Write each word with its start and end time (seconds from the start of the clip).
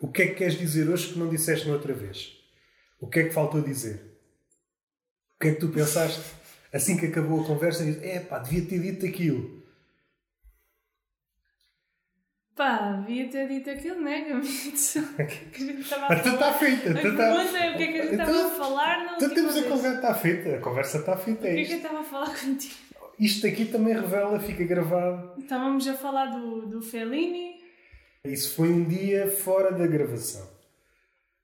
O 0.00 0.10
que 0.10 0.22
é 0.22 0.26
que 0.28 0.34
queres 0.34 0.58
dizer 0.58 0.88
hoje 0.88 1.12
que 1.12 1.18
não 1.18 1.28
disseste 1.28 1.66
na 1.68 1.74
outra 1.74 1.94
vez? 1.94 2.32
O 3.00 3.08
que 3.08 3.20
é 3.20 3.24
que 3.24 3.30
faltou 3.30 3.60
dizer? 3.62 4.18
O 5.36 5.40
que 5.42 5.48
é 5.48 5.54
que 5.54 5.60
tu 5.60 5.68
pensaste 5.68 6.20
assim 6.72 6.96
que 6.96 7.06
acabou 7.06 7.42
a 7.42 7.46
conversa 7.46 7.84
é 8.02 8.20
pá, 8.20 8.38
devia 8.38 8.66
ter 8.68 8.80
dito 8.80 9.06
aquilo. 9.06 9.62
Pá, 12.56 12.92
devia 13.04 13.28
ter 13.28 13.48
dito 13.48 13.68
aquilo, 13.70 14.00
né, 14.00 14.22
que 14.22 14.32
a 14.32 14.40
gente 14.40 15.80
estava 15.80 16.06
a 16.14 16.16
Então 16.16 16.32
falar. 16.38 16.50
está 16.50 16.52
feita. 16.54 16.88
A 16.88 16.92
então 16.92 17.16
tá- 17.16 17.34
pergunta 17.34 17.58
é 17.58 17.70
o 17.72 17.76
que 17.76 17.82
é 17.82 17.86
que 17.92 17.98
a 17.98 18.02
gente 18.02 18.14
Então- 18.14 18.26
estava 18.30 18.46
a 18.46 18.50
falar 18.58 19.04
na 19.04 19.16
Então 19.16 19.34
temos 19.34 19.50
a 19.50 19.60
vez. 19.60 19.66
conversa 19.72 19.96
está 19.96 20.14
feita. 20.14 20.54
A 20.56 20.60
conversa 20.60 20.98
está 20.98 21.16
feita. 21.16 21.42
O 21.44 21.46
É 21.48 21.54
que 21.54 21.60
é 21.60 21.64
que 21.64 21.72
eu 21.72 21.76
estava 21.78 22.00
a 22.00 22.04
falar 22.04 22.38
contigo? 22.40 22.74
isto 23.18 23.46
aqui 23.46 23.64
também 23.66 23.94
revela, 23.94 24.38
fica 24.40 24.64
gravado. 24.64 25.40
Estávamos 25.40 25.86
a 25.88 25.94
falar 25.94 26.26
do, 26.26 26.66
do 26.66 26.80
Fellini. 26.82 27.53
Isso 28.24 28.54
foi 28.54 28.68
um 28.70 28.84
dia 28.84 29.30
fora 29.30 29.70
da 29.72 29.86
gravação. 29.86 30.48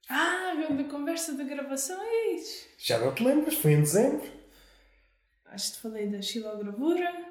Ah, 0.09 0.55
da 0.71 0.85
conversa 0.85 1.35
da 1.35 1.45
gravação 1.45 2.01
é 2.03 2.35
isso. 2.35 2.67
Já 2.79 2.99
não 2.99 3.15
te 3.15 3.23
lembras? 3.23 3.55
Foi 3.55 3.73
em 3.73 3.81
dezembro. 3.81 4.27
Acho 5.47 5.71
que 5.71 5.77
te 5.77 5.83
falei 5.83 6.07
da 6.09 6.23
xilogravura, 6.23 7.31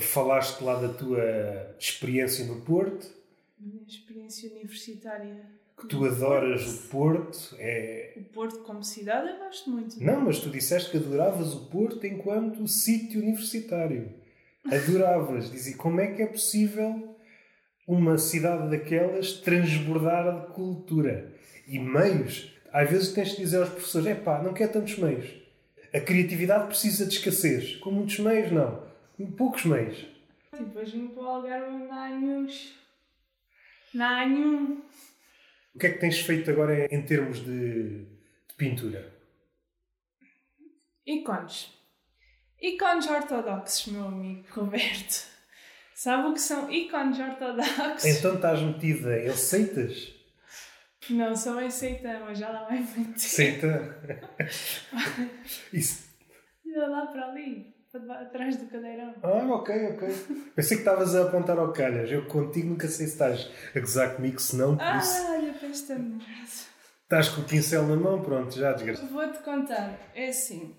Falaste 0.00 0.62
lá 0.62 0.80
da 0.80 0.88
tua 0.88 1.76
experiência 1.78 2.46
no 2.46 2.62
Porto. 2.62 3.06
minha 3.58 3.84
experiência 3.86 4.50
universitária. 4.50 5.44
Que 5.78 5.86
tu 5.86 6.04
adoras 6.04 6.66
o 6.66 6.88
Porto. 6.88 7.54
É... 7.58 8.14
O 8.16 8.24
Porto 8.24 8.60
como 8.60 8.82
cidade 8.82 9.28
eu 9.30 9.38
gosto 9.38 9.70
muito. 9.70 10.02
Não, 10.02 10.22
mas 10.22 10.38
tu 10.38 10.48
disseste 10.48 10.90
que 10.90 10.96
adoravas 10.96 11.54
o 11.54 11.66
Porto 11.66 12.06
enquanto 12.06 12.66
sítio 12.66 13.20
universitário. 13.20 14.14
Adoravas. 14.64 15.50
Dizia, 15.50 15.76
como 15.76 16.00
é 16.00 16.14
que 16.14 16.22
é 16.22 16.26
possível 16.26 17.11
uma 17.86 18.18
cidade 18.18 18.70
daquelas 18.70 19.32
transbordar 19.32 20.40
de 20.40 20.52
cultura 20.52 21.34
e 21.66 21.78
meios? 21.78 22.52
Às 22.72 22.90
vezes 22.90 23.12
tens 23.12 23.30
de 23.30 23.36
dizer 23.36 23.58
aos 23.58 23.68
professores, 23.68 24.06
é 24.06 24.14
pá, 24.14 24.42
não 24.42 24.54
quer 24.54 24.68
tantos 24.68 24.96
meios. 24.98 25.42
A 25.94 26.00
criatividade 26.00 26.68
precisa 26.68 27.04
de 27.04 27.14
escassez. 27.14 27.76
Com 27.76 27.90
muitos 27.90 28.18
meios, 28.18 28.50
não. 28.50 28.86
Com 29.16 29.30
poucos 29.32 29.64
meios. 29.66 30.06
Tipo, 30.56 30.78
a 30.78 30.84
gente 30.84 31.12
para 31.12 31.22
o 31.22 31.26
Algarve 31.26 31.70
não 31.70 31.92
há 31.92 32.08
nenhum. 32.08 32.46
Não 33.92 34.06
há 34.06 34.26
nenhum. 34.26 34.82
O 35.74 35.78
que 35.78 35.86
é 35.86 35.90
que 35.90 35.98
tens 35.98 36.20
feito 36.20 36.50
agora 36.50 36.86
em 36.94 37.02
termos 37.02 37.44
de, 37.44 38.04
de 38.04 38.54
pintura? 38.56 39.12
Ícones. 41.06 41.72
Ícones 42.60 43.06
ortodoxos, 43.06 43.92
meu 43.92 44.06
amigo 44.06 44.46
Roberto. 44.50 45.31
Sabe 45.94 46.28
o 46.28 46.32
que 46.32 46.40
são 46.40 46.70
ícones 46.70 47.18
ortodoxos? 47.18 48.04
Então 48.04 48.34
estás 48.34 48.60
metida 48.60 49.18
em 49.24 49.32
seitas? 49.32 50.12
Não, 51.10 51.34
sou 51.34 51.60
em 51.60 51.70
seita, 51.70 52.20
mas 52.24 52.38
já 52.38 52.48
lá 52.48 52.64
vai 52.64 52.78
muito. 52.78 53.18
Seita? 53.18 53.98
Isso. 55.72 56.10
Olha 56.66 56.86
lá 56.86 57.06
para 57.06 57.26
ali, 57.26 57.74
atrás 58.20 58.56
do 58.56 58.66
cadeirão. 58.66 59.14
Ah, 59.22 59.46
ok, 59.52 59.92
ok. 59.94 60.08
Pensei 60.54 60.76
que 60.76 60.82
estavas 60.82 61.14
a 61.14 61.22
apontar 61.22 61.58
ao 61.58 61.72
calhas. 61.72 62.10
Eu 62.10 62.26
contigo 62.26 62.68
nunca 62.70 62.88
sei 62.88 63.06
se 63.06 63.12
estás 63.12 63.50
a 63.74 63.80
gozar 63.80 64.14
comigo, 64.14 64.40
se 64.40 64.56
não, 64.56 64.76
por 64.76 64.96
isso. 64.96 65.22
Ah, 65.26 65.32
olha 65.32 65.52
para 65.52 65.68
esta 65.68 65.94
merda. 65.96 66.24
Estás 67.02 67.28
com 67.28 67.42
o 67.42 67.44
pincel 67.44 67.86
na 67.86 67.96
mão, 67.96 68.22
pronto, 68.22 68.56
já 68.56 68.72
desgraçado. 68.72 69.12
Vou-te 69.12 69.38
contar. 69.40 69.98
É 70.14 70.28
assim. 70.28 70.74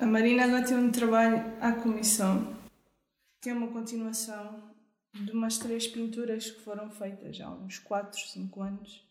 A 0.00 0.06
Marina 0.06 0.44
agora 0.44 0.64
tem 0.64 0.76
um 0.76 0.90
trabalho 0.90 1.52
à 1.60 1.72
comissão, 1.72 2.53
que 3.44 3.50
é 3.50 3.52
uma 3.52 3.68
continuação 3.68 4.72
de 5.12 5.30
umas 5.32 5.58
três 5.58 5.86
pinturas 5.86 6.50
que 6.50 6.62
foram 6.62 6.90
feitas 6.90 7.38
há 7.42 7.50
uns 7.50 7.78
4, 7.78 8.18
5 8.18 8.62
anos. 8.62 9.06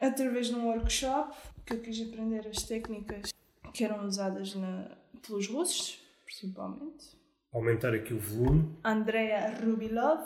Através 0.00 0.46
de 0.46 0.54
um 0.54 0.68
workshop 0.68 1.36
que 1.66 1.74
eu 1.74 1.82
quis 1.82 2.00
aprender 2.00 2.48
as 2.48 2.62
técnicas 2.62 3.30
que 3.74 3.84
eram 3.84 4.06
usadas 4.06 4.54
na, 4.54 4.96
pelos 5.20 5.48
russos, 5.48 6.02
principalmente. 6.24 7.14
Aumentar 7.52 7.92
aqui 7.92 8.14
o 8.14 8.18
volume. 8.18 8.74
Andrea 8.82 9.54
Rubilov. 9.62 10.24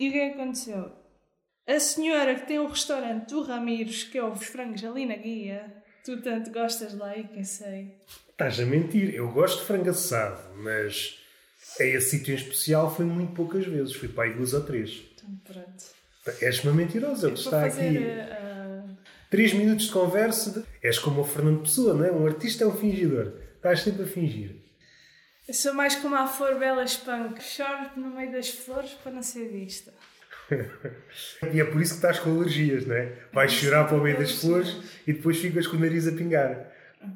E 0.00 0.08
o 0.08 0.12
que 0.12 0.18
é 0.18 0.32
aconteceu? 0.32 0.90
A 1.64 1.78
senhora 1.78 2.34
que 2.34 2.48
tem 2.48 2.58
o 2.58 2.66
restaurante 2.66 3.28
do 3.28 3.40
Ramires, 3.40 4.02
que 4.02 4.18
é 4.18 4.24
os 4.24 4.44
frangos 4.44 4.84
ali 4.84 5.06
na 5.06 5.14
guia, 5.14 5.80
tu 6.04 6.20
tanto 6.20 6.50
gostas 6.50 6.92
lá 6.92 7.16
e 7.16 7.28
quem 7.28 7.44
sei. 7.44 8.00
Estás 8.30 8.58
a 8.58 8.66
mentir. 8.66 9.14
Eu 9.14 9.30
gosto 9.30 9.60
de 9.60 9.66
frango 9.66 9.90
assado, 9.90 10.56
mas 10.56 11.23
a 11.80 11.84
esse 11.84 12.10
sítio 12.10 12.32
em 12.32 12.36
especial 12.36 12.94
foi 12.94 13.04
muito 13.04 13.32
poucas 13.32 13.66
vezes. 13.66 13.94
Fui 13.94 14.08
para 14.08 14.24
aí 14.24 14.34
duas 14.34 14.52
ou 14.54 14.62
três. 14.62 15.02
Então 15.14 15.30
pronto. 15.44 15.84
És 16.40 16.62
uma 16.64 16.72
mentirosa, 16.72 17.30
que 17.30 17.38
está 17.38 17.64
aqui. 17.66 17.98
uh, 17.98 18.90
uh, 18.90 18.96
Três 19.30 19.52
minutos 19.52 19.86
de 19.86 19.92
conversa. 19.92 20.50
de- 20.60 20.64
És 20.82 20.98
como 20.98 21.20
o 21.20 21.24
Fernando 21.24 21.62
Pessoa, 21.62 21.92
não 21.94 22.04
é? 22.04 22.10
Um 22.12 22.26
artista 22.26 22.64
é 22.64 22.66
um 22.66 22.76
fingidor. 22.76 23.32
Estás 23.56 23.80
sempre 23.82 24.04
a 24.04 24.06
fingir. 24.06 24.56
eu 25.48 25.52
sou 25.54 25.74
mais 25.74 25.94
como 25.96 26.14
a 26.16 26.26
flor 26.26 26.58
bela 26.58 26.82
espanca. 26.84 27.40
Choro 27.40 27.90
no 27.96 28.10
meio 28.14 28.32
das 28.32 28.48
flores 28.48 28.90
para 29.02 29.12
não 29.12 29.22
ser 29.22 29.48
vista. 29.48 29.92
E 31.52 31.60
é 31.60 31.64
por 31.64 31.80
isso 31.80 31.92
que 31.92 31.98
estás 31.98 32.18
com 32.18 32.30
alergias, 32.38 32.86
não 32.86 32.94
é? 32.94 33.12
Vais 33.32 33.50
chorar 33.52 33.84
para 33.86 33.96
o 33.96 34.00
meio 34.02 34.18
das 34.18 34.32
flores 34.32 34.76
e 35.06 35.12
depois 35.12 35.38
ficas 35.38 35.66
com 35.66 35.76
o 35.76 35.80
nariz 35.80 36.06
a 36.06 36.12
pingar. 36.12 36.70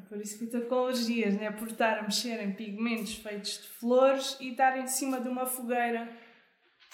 Por 0.07 0.19
isso 0.19 0.37
que 0.37 0.45
estou 0.45 0.61
com 0.61 0.75
alergias, 0.75 1.35
né? 1.35 1.51
Por 1.51 1.67
estar 1.67 1.99
a 1.99 2.03
mexer 2.03 2.41
em 2.41 2.53
pigmentos 2.53 3.15
feitos 3.15 3.61
de 3.61 3.69
flores 3.69 4.37
e 4.39 4.51
estar 4.51 4.77
em 4.77 4.87
cima 4.87 5.19
de 5.19 5.27
uma 5.27 5.45
fogueira 5.45 6.09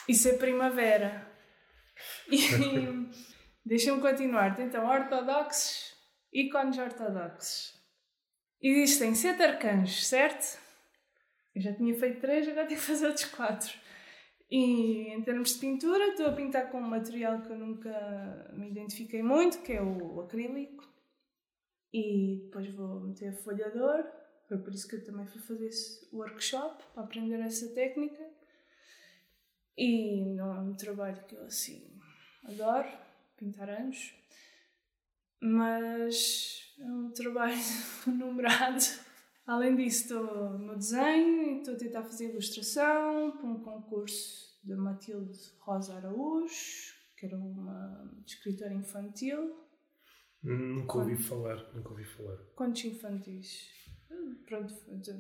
e 0.07 0.13
ser 0.13 0.38
primavera. 0.38 1.28
E 2.29 2.39
deixa-me 3.66 4.01
continuar. 4.01 4.59
Então, 4.59 4.88
ortodoxos, 4.88 5.94
ícones 6.34 6.78
ortodoxos. 6.78 7.73
Existem 8.61 9.13
sete 9.13 9.44
arcanos, 9.44 10.07
certo? 10.07 10.59
Eu 11.53 11.61
já 11.61 11.73
tinha 11.73 11.94
feito 11.97 12.19
três, 12.19 12.47
agora 12.47 12.67
tenho 12.67 12.79
que 12.79 12.85
fazer 12.85 13.07
outros 13.07 13.25
quatro. 13.25 13.73
E 14.50 15.13
em 15.13 15.22
termos 15.23 15.53
de 15.53 15.59
pintura, 15.59 16.07
estou 16.07 16.28
a 16.28 16.31
pintar 16.31 16.69
com 16.69 16.79
um 16.79 16.88
material 16.88 17.41
que 17.41 17.50
eu 17.50 17.57
nunca 17.57 18.51
me 18.53 18.69
identifiquei 18.69 19.23
muito, 19.23 19.61
que 19.61 19.73
é 19.73 19.81
o 19.81 20.22
acrílico 20.22 20.94
e 21.95 22.41
depois 22.44 22.67
vou 22.73 23.00
meter 23.00 23.31
folhador. 23.31 24.03
Foi 24.50 24.57
por 24.57 24.73
isso 24.73 24.85
que 24.85 24.97
eu 24.97 25.06
também 25.06 25.25
fui 25.25 25.39
fazer 25.39 25.67
esse 25.67 26.13
workshop 26.13 26.83
para 26.94 27.03
aprender 27.03 27.39
essa 27.39 27.73
técnica. 27.73 28.22
E 29.78 30.25
não 30.35 30.53
é 30.53 30.59
um 30.59 30.75
trabalho 30.75 31.23
que 31.25 31.35
eu 31.35 31.45
assim 31.45 31.97
adoro, 32.44 32.89
pintar 33.38 33.69
anos, 33.69 34.13
mas 35.39 36.75
é 36.78 36.84
um 36.84 37.11
trabalho 37.11 37.55
numerado. 38.05 38.84
Além 39.47 39.75
disso, 39.78 40.01
estou 40.03 40.59
no 40.59 40.75
desenho, 40.75 41.59
estou 41.59 41.75
a 41.75 41.78
tentar 41.78 42.03
fazer 42.03 42.29
ilustração 42.29 43.38
para 43.38 43.47
um 43.47 43.63
concurso 43.63 44.59
da 44.66 44.75
Matilde 44.75 45.39
Rosa 45.59 45.95
Araújo, 45.95 46.94
que 47.17 47.25
era 47.25 47.38
uma 47.38 48.11
escritora 48.25 48.73
infantil. 48.73 49.64
Nunca 50.45 50.97
ouvi 51.00 51.16
falar, 51.17 51.57
nunca 51.73 51.89
ouvi 51.89 52.03
falar. 52.03 52.38
Contos 52.56 52.85
infantis. 52.85 53.69
Pronto, 54.45 54.73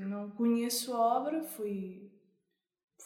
não 0.07 0.29
conheço 0.31 0.93
a 0.93 1.17
obra, 1.17 1.43
fui, 1.43 2.11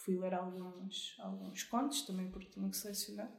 fui 0.03 0.17
ler 0.17 0.33
alguns, 0.33 1.15
alguns 1.19 1.63
contos 1.63 2.01
também 2.03 2.29
porque 2.29 2.49
tinha 2.51 2.69
que 2.69 2.75
selecionar 2.77 3.31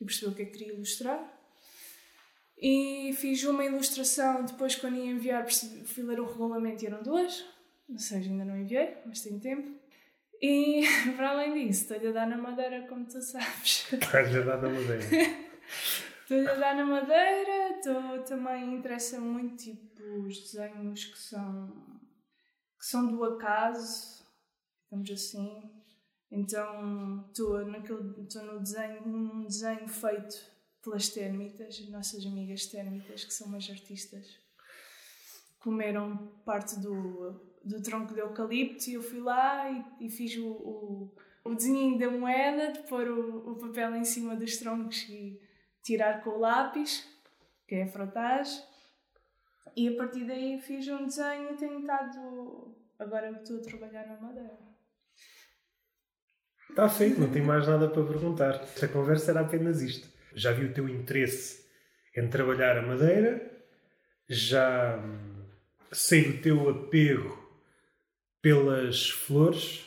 e 0.00 0.04
perceber 0.04 0.32
o 0.32 0.34
que 0.34 0.42
é 0.42 0.44
que 0.46 0.52
queria 0.58 0.72
ilustrar. 0.74 1.34
E 2.60 3.12
fiz 3.14 3.44
uma 3.44 3.64
ilustração, 3.64 4.44
depois 4.44 4.74
quando 4.74 4.96
ia 4.96 5.06
enviar 5.10 5.44
percebi- 5.44 5.84
fui 5.86 6.02
ler 6.02 6.18
o 6.18 6.26
regulamento 6.26 6.82
e 6.82 6.86
eram 6.86 7.02
duas, 7.02 7.44
ou 7.88 7.98
seja, 7.98 8.28
ainda 8.30 8.44
não 8.44 8.56
enviei, 8.58 8.96
mas 9.06 9.20
tenho 9.22 9.38
tempo. 9.38 9.78
E 10.40 10.82
para 11.16 11.30
além 11.30 11.52
disso, 11.68 11.82
estou-lhe 11.82 12.08
a 12.08 12.12
dar 12.12 12.26
na 12.26 12.36
madeira, 12.38 12.86
como 12.88 13.04
tu 13.06 13.20
sabes. 13.20 13.86
Estás-lhe 13.92 14.38
a 14.38 14.42
dar 14.42 14.62
na 14.62 14.68
madeira. 14.70 15.04
Estou 16.30 16.46
a 16.46 16.56
dar 16.56 16.76
na 16.76 16.84
madeira, 16.84 17.70
estou, 17.70 18.22
também 18.22 18.74
interessa 18.74 19.18
muito 19.18 19.56
tipo 19.56 20.02
os 20.26 20.38
desenhos 20.38 21.06
que 21.06 21.18
são 21.18 21.68
que 22.78 22.84
são 22.84 23.06
do 23.06 23.24
acaso, 23.24 24.26
digamos 24.84 25.10
assim. 25.10 25.72
Então 26.30 27.24
estou 27.28 27.64
naquele 27.64 28.24
estou 28.24 28.42
no 28.42 28.60
desenho, 28.60 29.08
num 29.08 29.46
desenho 29.46 29.88
feito 29.88 30.36
pelas 30.82 31.08
térmitas, 31.08 31.80
as 31.80 31.88
nossas 31.88 32.26
amigas 32.26 32.66
térmitas, 32.66 33.24
que 33.24 33.32
são 33.32 33.46
umas 33.46 33.66
artistas, 33.70 34.38
comeram 35.58 36.30
parte 36.44 36.78
do, 36.78 37.40
do 37.64 37.82
tronco 37.82 38.12
de 38.12 38.20
eucalipto 38.20 38.90
e 38.90 38.92
eu 38.92 39.02
fui 39.02 39.20
lá 39.20 39.70
e, 39.70 40.04
e 40.04 40.10
fiz 40.10 40.36
o, 40.36 40.46
o, 40.46 41.16
o 41.42 41.54
desenho 41.54 41.98
da 41.98 42.10
moeda, 42.10 42.70
de 42.70 42.80
pôr 42.80 43.08
o, 43.08 43.52
o 43.52 43.56
papel 43.56 43.96
em 43.96 44.04
cima 44.04 44.36
dos 44.36 44.58
troncos 44.58 45.08
e 45.08 45.47
tirar 45.82 46.22
com 46.22 46.30
o 46.30 46.38
lápis, 46.38 47.06
que 47.66 47.76
é 47.76 47.82
a 47.84 47.88
frotagem. 47.88 48.62
E 49.76 49.88
a 49.88 49.96
partir 49.96 50.24
daí 50.26 50.60
fiz 50.60 50.88
um 50.88 51.06
desenho 51.06 51.52
e 51.52 51.56
tenho 51.56 51.80
estado. 51.80 52.74
Agora 52.98 53.30
estou 53.30 53.58
a 53.58 53.62
trabalhar 53.62 54.06
na 54.06 54.16
madeira. 54.16 54.58
Está 56.70 56.88
feito, 56.88 57.20
não 57.20 57.30
tenho 57.30 57.46
mais 57.46 57.66
nada 57.66 57.88
para 57.88 58.04
perguntar. 58.04 58.54
Esta 58.62 58.88
conversa 58.88 59.30
era 59.30 59.40
apenas 59.40 59.80
isto. 59.80 60.08
Já 60.34 60.52
vi 60.52 60.66
o 60.66 60.72
teu 60.72 60.88
interesse 60.88 61.66
em 62.16 62.28
trabalhar 62.28 62.76
a 62.76 62.82
madeira, 62.82 63.40
já 64.28 64.96
hum, 64.96 65.44
sei 65.92 66.32
do 66.32 66.42
teu 66.42 66.68
apego 66.68 67.48
pelas 68.42 69.10
flores, 69.10 69.86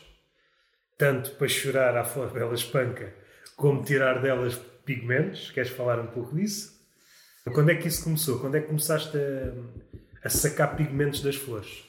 tanto 0.98 1.32
para 1.32 1.48
chorar 1.48 1.98
à 1.98 2.04
flor 2.04 2.32
bela 2.34 2.54
espanca, 2.54 3.14
como 3.56 3.84
tirar 3.84 4.22
delas 4.22 4.56
pigmentos. 4.86 5.51
Queres 5.51 5.72
falar 5.72 6.00
um 6.00 6.07
pouco 6.07 6.36
disso? 6.36 6.80
Quando 7.54 7.72
é 7.72 7.75
que 7.75 7.88
isso 7.88 8.04
começou? 8.04 8.39
Quando 8.39 8.56
é 8.56 8.62
que 8.62 8.68
começaste 8.68 9.18
a, 9.18 10.28
a 10.28 10.30
sacar 10.30 10.75
pigmentos 10.75 11.22
das 11.22 11.36
flores? 11.36 11.86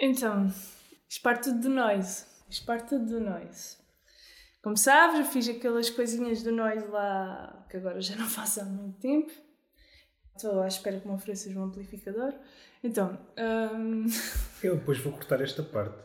Então, 0.00 0.46
isto 1.08 1.22
parte 1.22 1.44
tudo 1.44 1.60
de 1.60 1.68
nós. 1.68 2.26
Isto 2.48 2.66
parte 2.66 2.88
tudo 2.90 3.06
de 3.06 3.20
nós. 3.20 3.78
Como 4.62 4.76
sabes, 4.76 5.20
eu 5.20 5.24
fiz 5.26 5.48
aquelas 5.48 5.90
coisinhas 5.90 6.42
do 6.42 6.52
nós 6.52 6.88
lá 6.90 7.66
que 7.70 7.76
agora 7.76 8.00
já 8.00 8.16
não 8.16 8.26
faço 8.28 8.60
há 8.60 8.64
muito 8.64 8.98
tempo. 9.00 9.32
Estou 10.36 10.60
à 10.60 10.68
espera 10.68 11.00
que 11.00 11.08
me 11.08 11.14
ofereças 11.14 11.54
um 11.56 11.62
amplificador. 11.64 12.34
Então. 12.84 13.18
hum, 13.74 14.06
Eu 14.62 14.76
depois 14.76 14.98
vou 14.98 15.12
cortar 15.12 15.40
esta 15.40 15.62
parte. 15.62 15.96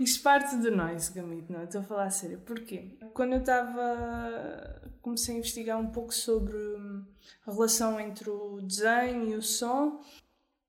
Isto 0.00 0.22
parte 0.22 0.56
de 0.56 0.70
nós, 0.70 1.10
Gamito, 1.10 1.52
não, 1.52 1.62
estou 1.62 1.82
a 1.82 1.84
falar 1.84 2.04
a 2.04 2.10
sério. 2.10 2.40
Porquê? 2.40 2.96
Quando 3.12 3.34
eu 3.34 3.40
estava. 3.40 4.80
comecei 5.02 5.34
a 5.34 5.38
investigar 5.38 5.78
um 5.78 5.90
pouco 5.90 6.14
sobre 6.14 6.56
hum, 6.56 7.04
a 7.46 7.52
relação 7.52 8.00
entre 8.00 8.30
o 8.30 8.62
desenho 8.62 9.28
e 9.28 9.34
o 9.34 9.42
som, 9.42 10.02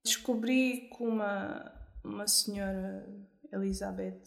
descobri 0.04 0.90
que 0.90 1.02
uma, 1.02 1.72
uma 2.04 2.26
senhora, 2.26 3.08
Elizabeth, 3.50 4.22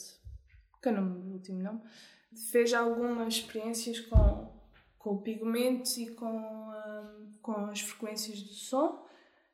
que 0.82 0.90
é 0.90 0.92
o 0.92 0.96
nome 0.96 1.34
último 1.34 1.62
nome, 1.62 1.82
fez 2.52 2.74
algumas 2.74 3.36
experiências 3.36 4.00
com, 4.00 4.60
com 4.98 5.12
o 5.12 5.22
pigmento 5.22 6.00
e 6.00 6.16
com, 6.16 6.36
hum, 6.36 7.32
com 7.44 7.52
as 7.68 7.80
frequências 7.80 8.42
do 8.42 8.54
som, 8.54 9.06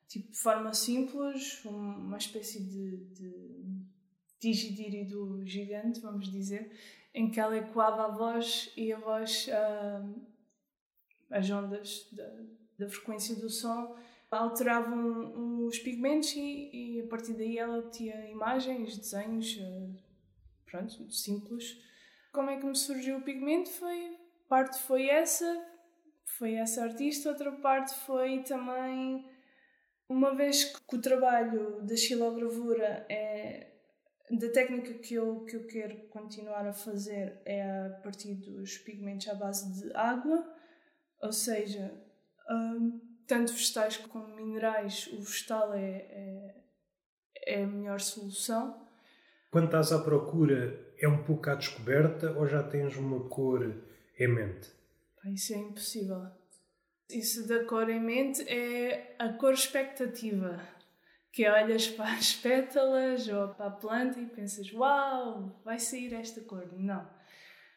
tipo 0.07 0.31
de 0.31 0.37
forma 0.37 0.73
simples, 0.73 1.61
uma 1.65 2.17
espécie 2.17 2.63
de, 2.63 2.97
de 3.13 3.80
digidírido 4.41 5.45
gigante, 5.45 6.01
vamos 6.01 6.29
dizer, 6.31 6.71
em 7.13 7.29
que 7.29 7.39
ela 7.39 7.55
ecoava 7.55 8.05
a 8.05 8.07
voz 8.07 8.73
e 8.75 8.91
a 8.91 8.97
voz, 8.97 9.47
hum, 9.47 10.25
as 11.29 11.49
ondas 11.49 12.09
da, 12.11 12.27
da 12.79 12.89
frequência 12.89 13.35
do 13.35 13.49
som, 13.49 13.95
alteravam 14.31 15.67
os 15.67 15.77
pigmentos 15.77 16.33
e, 16.35 16.69
e 16.73 17.01
a 17.01 17.07
partir 17.07 17.33
daí 17.33 17.57
ela 17.57 17.89
tinha 17.89 18.29
imagens, 18.29 18.97
desenhos, 18.97 19.59
eh, 19.61 19.89
pronto, 20.65 21.11
simples. 21.11 21.77
Como 22.31 22.49
é 22.49 22.57
que 22.57 22.65
me 22.65 22.75
surgiu 22.75 23.17
o 23.17 23.21
pigmento? 23.21 23.69
Foi, 23.69 24.17
parte 24.47 24.79
foi 24.79 25.07
essa, 25.07 25.67
foi 26.23 26.53
essa 26.53 26.83
artista, 26.83 27.29
outra 27.29 27.51
parte 27.51 27.93
foi 28.05 28.41
também, 28.43 29.29
uma 30.07 30.33
vez 30.33 30.63
que 30.63 30.95
o 30.95 31.01
trabalho 31.01 31.81
da 31.83 31.95
xilogravura 31.95 33.05
é 33.09 33.70
da 34.37 34.49
técnica 34.49 34.93
que 34.93 35.13
eu, 35.15 35.43
que 35.45 35.55
eu 35.55 35.67
quero 35.67 35.95
continuar 36.09 36.65
a 36.65 36.73
fazer 36.73 37.41
é 37.45 37.61
a 37.63 37.89
partir 38.01 38.35
dos 38.35 38.77
pigmentos 38.77 39.27
à 39.27 39.35
base 39.35 39.81
de 39.81 39.93
água, 39.95 40.47
ou 41.21 41.31
seja, 41.31 41.93
hum, 42.49 42.99
tanto 43.27 43.51
vegetais 43.51 43.97
como 43.97 44.35
minerais, 44.35 45.07
o 45.13 45.21
vegetal 45.21 45.73
é, 45.73 45.85
é, 45.85 46.55
é 47.45 47.63
a 47.63 47.67
melhor 47.67 47.99
solução. 47.99 48.87
Quando 49.51 49.65
estás 49.65 49.91
à 49.91 49.99
procura, 49.99 50.79
é 50.97 51.07
um 51.07 51.23
pouco 51.23 51.49
à 51.49 51.55
descoberta 51.55 52.31
ou 52.31 52.47
já 52.47 52.63
tens 52.63 52.95
uma 52.95 53.27
cor 53.27 53.83
em 54.17 54.27
mente? 54.27 54.69
Isso 55.25 55.53
é 55.53 55.57
impossível. 55.57 56.27
Isso 57.09 57.47
da 57.47 57.65
cor 57.65 57.89
em 57.89 57.99
mente 57.99 58.41
é 58.47 59.15
a 59.19 59.33
cor 59.33 59.53
expectativa. 59.53 60.61
Que 61.31 61.47
olhas 61.47 61.87
para 61.87 62.13
as 62.13 62.33
pétalas 62.33 63.27
ou 63.27 63.49
para 63.49 63.67
a 63.67 63.71
planta 63.71 64.19
e 64.19 64.25
pensas, 64.25 64.71
uau, 64.73 65.61
vai 65.63 65.79
sair 65.79 66.13
esta 66.13 66.41
cor. 66.41 66.67
Não. 66.73 67.07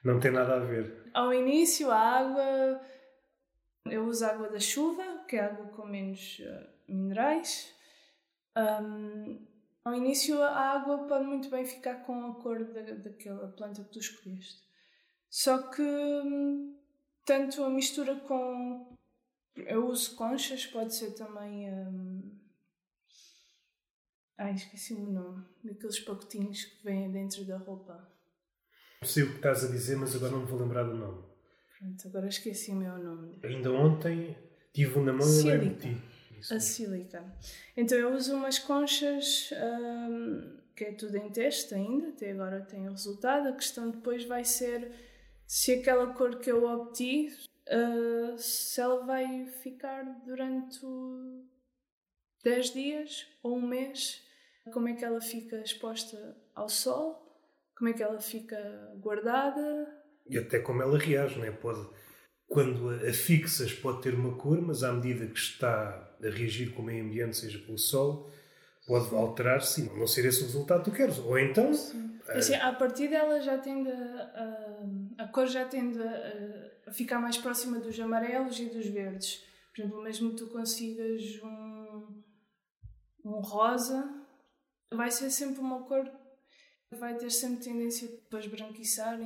Não 0.04 0.20
tem 0.20 0.30
nada 0.30 0.56
a 0.56 0.58
ver. 0.58 1.10
Ao 1.14 1.32
início, 1.32 1.90
a 1.90 1.98
água, 1.98 2.80
eu 3.86 4.04
uso 4.04 4.26
água 4.26 4.50
da 4.50 4.60
chuva, 4.60 5.24
que 5.26 5.36
é 5.36 5.44
água 5.44 5.66
com 5.68 5.86
menos 5.86 6.42
eh, 6.44 6.66
minerais. 6.88 7.74
Ahm, 8.54 9.38
ao 9.84 9.94
início, 9.94 10.42
a 10.42 10.72
água 10.72 11.06
pode 11.06 11.24
muito 11.24 11.48
bem 11.48 11.64
ficar 11.64 12.02
com 12.04 12.26
a 12.26 12.34
cor 12.34 12.64
da, 12.64 12.82
daquela 12.82 13.48
planta 13.48 13.82
que 13.84 13.90
tu 13.92 13.98
escolheste. 13.98 14.62
Só 15.30 15.70
que, 15.70 15.82
hum, 15.82 16.76
tanto 17.24 17.64
a 17.64 17.70
mistura 17.70 18.14
com. 18.16 18.96
Eu 19.56 19.86
uso 19.86 20.16
conchas, 20.16 20.66
pode 20.66 20.94
ser 20.94 21.12
também. 21.12 21.70
hum, 21.72 22.43
Ai, 24.36 24.54
esqueci-me 24.54 25.02
o 25.02 25.12
nome. 25.12 25.44
Daqueles 25.62 26.00
pacotinhos 26.00 26.64
que 26.64 26.84
vêm 26.84 27.10
dentro 27.10 27.44
da 27.44 27.56
roupa. 27.56 28.08
Sei 29.02 29.22
o 29.22 29.30
que 29.30 29.36
estás 29.36 29.64
a 29.64 29.68
dizer, 29.68 29.96
mas 29.96 30.14
agora 30.16 30.32
não 30.32 30.40
me 30.40 30.46
vou 30.46 30.58
lembrar 30.58 30.84
do 30.84 30.94
nome. 30.94 31.22
Pronto, 31.78 32.08
agora 32.08 32.26
esqueci-me 32.26 32.86
o 32.86 32.98
nome. 32.98 33.38
Ainda 33.44 33.70
ontem 33.72 34.36
tive 34.72 34.98
um 34.98 35.04
na 35.04 35.12
mão 35.12 35.26
e 35.28 35.42
lembro-te. 35.42 36.02
Isso. 36.38 36.54
A 36.54 36.60
sílica. 36.60 37.24
Então 37.76 37.96
eu 37.96 38.14
uso 38.14 38.34
umas 38.34 38.58
conchas 38.58 39.50
hum, 39.52 40.58
que 40.74 40.84
é 40.84 40.92
tudo 40.92 41.16
em 41.16 41.30
teste 41.30 41.74
ainda, 41.74 42.08
até 42.08 42.32
agora 42.32 42.60
tem 42.60 42.88
o 42.88 42.92
resultado. 42.92 43.48
A 43.48 43.52
questão 43.52 43.90
depois 43.90 44.24
vai 44.24 44.44
ser 44.44 44.90
se 45.46 45.72
aquela 45.72 46.12
cor 46.14 46.38
que 46.40 46.50
eu 46.50 46.64
obti, 46.64 47.28
uh, 47.68 48.38
se 48.38 48.80
ela 48.80 49.04
vai 49.04 49.46
ficar 49.46 50.02
durante 50.24 50.84
o 50.84 51.44
10 52.42 52.70
dias 52.72 53.26
ou 53.42 53.56
um 53.56 53.66
mês, 53.66 54.22
como 54.72 54.88
é 54.88 54.94
que 54.94 55.04
ela 55.04 55.20
fica 55.20 55.56
exposta 55.60 56.36
ao 56.54 56.68
sol, 56.68 57.24
como 57.76 57.90
é 57.90 57.92
que 57.92 58.02
ela 58.02 58.20
fica 58.20 58.56
guardada. 58.96 59.86
E 60.28 60.38
até 60.38 60.58
como 60.58 60.82
ela 60.82 60.98
reage, 60.98 61.38
não 61.38 61.44
é? 61.44 61.50
Pode, 61.50 61.86
quando 62.46 62.88
a 62.90 63.08
a 63.08 63.12
fixas 63.12 63.72
pode 63.72 64.02
ter 64.02 64.14
uma 64.14 64.36
cor, 64.36 64.60
mas 64.60 64.82
à 64.82 64.92
medida 64.92 65.26
que 65.26 65.38
está 65.38 66.16
a 66.22 66.28
reagir 66.28 66.72
com 66.72 66.82
o 66.82 66.84
meio 66.84 67.04
ambiente, 67.04 67.36
seja 67.36 67.58
pelo 67.58 67.78
sol, 67.78 68.30
pode 68.86 69.14
alterar-se 69.14 69.82
e 69.82 69.98
não 69.98 70.06
ser 70.06 70.24
esse 70.24 70.42
o 70.42 70.46
resultado 70.46 70.84
que 70.84 70.90
tu 70.90 70.96
queres. 70.96 71.18
Ou 71.18 71.38
então, 71.38 71.72
Assim, 72.28 72.54
a 72.54 72.72
partir 72.72 73.08
dela 73.08 73.40
já 73.40 73.58
tende 73.58 73.90
a, 73.90 75.14
a, 75.18 75.24
a 75.24 75.28
cor 75.28 75.46
já 75.46 75.64
tende 75.66 76.00
a, 76.00 76.72
a 76.86 76.92
ficar 76.92 77.18
mais 77.18 77.36
próxima 77.36 77.78
dos 77.78 77.98
amarelos 78.00 78.58
e 78.58 78.66
dos 78.66 78.86
verdes. 78.86 79.44
Por 79.74 79.82
exemplo, 79.82 80.02
mesmo 80.02 80.30
que 80.30 80.36
tu 80.36 80.46
consigas 80.46 81.20
um, 81.42 82.22
um 83.24 83.40
rosa, 83.40 84.23
vai 84.94 85.10
ser 85.10 85.30
sempre 85.30 85.60
uma 85.60 85.82
cor 85.84 86.04
que 86.88 86.96
vai 86.96 87.14
ter 87.16 87.30
sempre 87.30 87.64
tendência 87.64 88.08
para 88.30 88.38
esbranquiçar. 88.40 89.18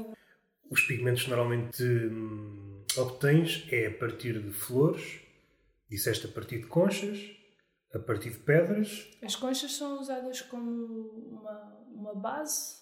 Os 0.71 0.83
pigmentos 0.83 1.23
que 1.25 1.31
normalmente 1.31 1.83
hum, 1.83 2.85
obtens 2.97 3.67
é 3.71 3.87
a 3.87 3.99
partir 3.99 4.41
de 4.41 4.53
flores, 4.53 5.21
disseste 5.89 6.27
a 6.27 6.31
partir 6.31 6.59
de 6.59 6.67
conchas, 6.67 7.19
a 7.95 7.99
partir 7.99 8.31
de 8.31 8.39
pedras, 8.39 9.09
As 9.23 9.35
conchas 9.35 9.73
são 9.73 9.99
usadas 9.99 10.43
como 10.43 10.71
uma, 10.71 11.87
uma 11.91 12.15
base, 12.15 12.77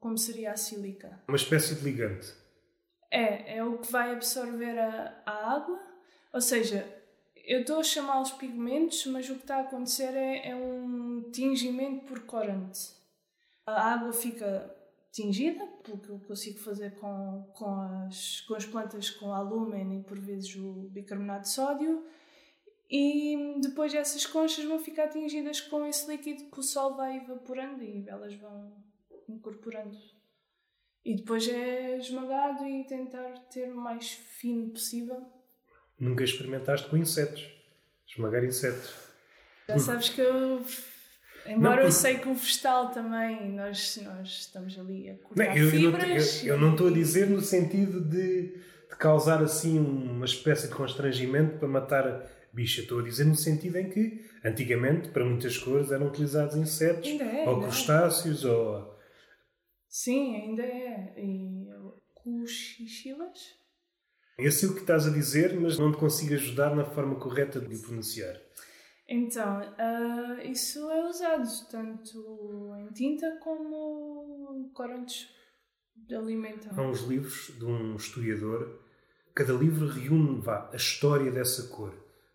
como 0.00 0.16
seria 0.16 0.52
a 0.52 0.56
sílica. 0.56 1.22
uma 1.28 1.36
espécie 1.36 1.74
de 1.74 1.82
ligante. 1.84 2.32
É, 3.10 3.58
é 3.58 3.64
o 3.64 3.78
que 3.78 3.90
vai 3.92 4.12
absorver 4.12 4.78
a, 4.78 5.22
a 5.26 5.54
água. 5.54 5.78
Ou 6.32 6.40
seja, 6.40 6.86
eu 7.48 7.62
estou 7.62 7.80
a 7.80 7.82
chamá-los 7.82 8.30
pigmentos, 8.32 9.06
mas 9.06 9.30
o 9.30 9.36
que 9.36 9.40
está 9.40 9.56
a 9.56 9.60
acontecer 9.62 10.14
é, 10.14 10.50
é 10.50 10.54
um 10.54 11.30
tingimento 11.32 12.04
por 12.04 12.26
corante. 12.26 12.90
A 13.64 13.94
água 13.94 14.12
fica 14.12 14.76
tingida, 15.10 15.66
pelo 15.82 15.98
que 15.98 16.10
eu 16.10 16.20
consigo 16.20 16.58
fazer 16.58 16.94
com, 16.96 17.50
com, 17.54 17.70
as, 18.04 18.42
com 18.42 18.54
as 18.54 18.66
plantas 18.66 19.08
com 19.08 19.32
alúmen 19.32 19.98
e 19.98 20.02
por 20.02 20.18
vezes 20.18 20.54
o 20.56 20.90
bicarbonato 20.90 21.44
de 21.44 21.48
sódio. 21.48 22.04
E 22.90 23.56
depois 23.62 23.94
essas 23.94 24.26
conchas 24.26 24.66
vão 24.66 24.78
ficar 24.78 25.08
tingidas 25.08 25.58
com 25.58 25.86
esse 25.86 26.06
líquido 26.06 26.50
que 26.50 26.60
o 26.60 26.62
sol 26.62 26.96
vai 26.96 27.16
evaporando 27.16 27.82
e 27.82 28.06
elas 28.06 28.34
vão 28.34 28.76
incorporando. 29.26 29.96
E 31.02 31.16
depois 31.16 31.48
é 31.48 31.96
esmagado 31.96 32.66
e 32.66 32.84
tentar 32.84 33.38
ter 33.50 33.72
o 33.72 33.76
mais 33.76 34.10
fino 34.10 34.68
possível. 34.68 35.37
Nunca 35.98 36.24
experimentaste 36.24 36.88
com 36.88 36.96
insetos. 36.96 37.46
Esmagar 38.06 38.44
insetos. 38.44 38.94
Já 39.68 39.78
sabes 39.78 40.08
que 40.08 40.20
eu, 40.20 40.64
embora 41.46 41.76
Não, 41.76 41.82
eu 41.82 41.92
sei 41.92 42.18
que 42.18 42.28
o 42.28 42.34
vegetal 42.34 42.90
também, 42.90 43.52
nós, 43.52 43.98
nós 44.02 44.28
estamos 44.28 44.78
ali 44.78 45.10
a 45.10 45.12
Não, 45.12 45.18
cortar 45.20 45.56
eu, 45.56 45.68
eu 45.74 45.90
não, 45.90 46.00
fibras. 46.00 46.42
eu- 46.44 46.54
eu 46.54 46.60
não 46.60 46.72
estou 46.72 46.88
a 46.88 46.92
dizer 46.92 47.28
no 47.28 47.40
sentido 47.40 48.00
de, 48.00 48.52
de 48.88 48.96
causar 48.98 49.42
assim 49.42 49.78
uma 49.78 50.24
espécie 50.24 50.68
de 50.68 50.74
constrangimento 50.74 51.58
para 51.58 51.68
matar 51.68 52.06
a 52.08 52.26
bicha. 52.52 52.80
Estou 52.80 53.00
a 53.00 53.02
dizer 53.02 53.24
no 53.26 53.34
sentido 53.34 53.76
em 53.76 53.90
que, 53.90 54.24
antigamente, 54.42 55.08
para 55.10 55.24
muitas 55.24 55.58
cores, 55.58 55.92
eram 55.92 56.06
utilizados 56.06 56.56
insetos, 56.56 57.08
é, 57.08 57.44
ou 57.48 57.58
é. 57.58 57.62
crustáceos, 57.64 58.44
ou... 58.44 58.96
Sim, 59.88 60.34
ainda 60.36 60.62
é. 60.62 61.14
E 61.18 61.68
eu 61.68 61.98
os 62.24 62.50
chichilas. 62.50 63.38
Eu 64.38 64.52
sei 64.52 64.68
o 64.68 64.74
que 64.74 64.82
estás 64.82 65.04
a 65.04 65.10
dizer, 65.10 65.58
mas 65.58 65.76
não 65.78 65.90
te 65.90 65.98
consigo 65.98 66.32
ajudar 66.34 66.72
na 66.76 66.84
forma 66.84 67.16
correta 67.16 67.58
de 67.60 67.74
o 67.74 67.82
pronunciar. 67.82 68.36
Então, 69.08 69.60
uh, 69.62 70.40
isso 70.48 70.88
é 70.90 71.04
usado 71.08 71.48
tanto 71.68 72.72
em 72.78 72.92
tinta 72.92 73.36
como 73.42 74.70
corantes 74.72 75.28
de 75.96 76.14
alimento. 76.14 76.68
Há 76.70 76.82
uns 76.82 77.00
livros 77.00 77.52
de 77.58 77.64
um 77.64 77.96
historiador. 77.96 78.78
Cada 79.34 79.52
livro 79.54 79.88
reúne 79.88 80.40
vá, 80.40 80.70
a 80.72 80.76
história 80.76 81.32
dessa 81.32 81.74
cor. 81.74 81.92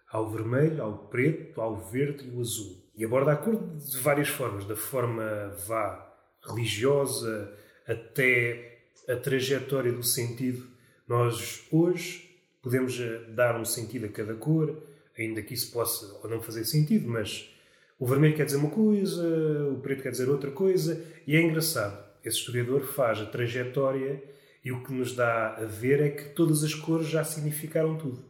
Há 0.10 0.20
o 0.20 0.30
vermelho, 0.30 0.84
há 0.84 0.88
o 0.88 1.08
preto, 1.08 1.62
há 1.62 1.70
o 1.70 1.90
verde 1.90 2.28
e 2.28 2.36
o 2.36 2.42
azul. 2.42 2.84
E 2.98 3.06
aborda 3.06 3.32
a 3.32 3.38
cor 3.38 3.56
de 3.56 3.98
várias 4.00 4.28
formas. 4.28 4.66
Da 4.66 4.76
forma 4.76 5.56
vá 5.66 6.14
religiosa 6.46 7.58
até 7.88 8.90
a 9.08 9.16
trajetória 9.16 9.94
do 9.94 10.04
sentido. 10.04 10.73
Nós 11.14 11.68
hoje 11.72 12.28
podemos 12.60 13.00
eh, 13.00 13.20
dar 13.36 13.56
um 13.56 13.64
sentido 13.64 14.08
a 14.08 14.10
cada 14.10 14.34
cor, 14.34 14.82
ainda 15.16 15.44
que 15.44 15.54
isso 15.54 15.72
possa 15.72 16.12
ou 16.24 16.28
não 16.28 16.42
fazer 16.42 16.66
sentido, 16.66 17.08
mas 17.08 17.54
o 18.00 18.08
vermelho 18.08 18.36
quer 18.36 18.46
dizer 18.46 18.58
uma 18.58 18.72
coisa, 18.72 19.24
o 19.70 19.80
preto 19.80 20.02
quer 20.02 20.10
dizer 20.10 20.28
outra 20.28 20.50
coisa, 20.50 21.06
e 21.28 21.36
é 21.36 21.42
engraçado. 21.44 22.04
Esse 22.26 22.40
historiador 22.40 22.82
faz 22.82 23.20
a 23.20 23.28
trajetória 23.28 24.24
e 24.66 24.72
o 24.72 24.84
que 24.84 24.92
nos 24.92 25.16
dá 25.16 25.54
a 25.54 25.66
ver 25.66 26.02
é 26.02 26.10
que 26.10 26.30
todas 26.30 26.64
as 26.64 26.74
cores 26.74 27.06
já 27.06 27.24
significaram 27.24 27.96
tudo. 27.96 28.26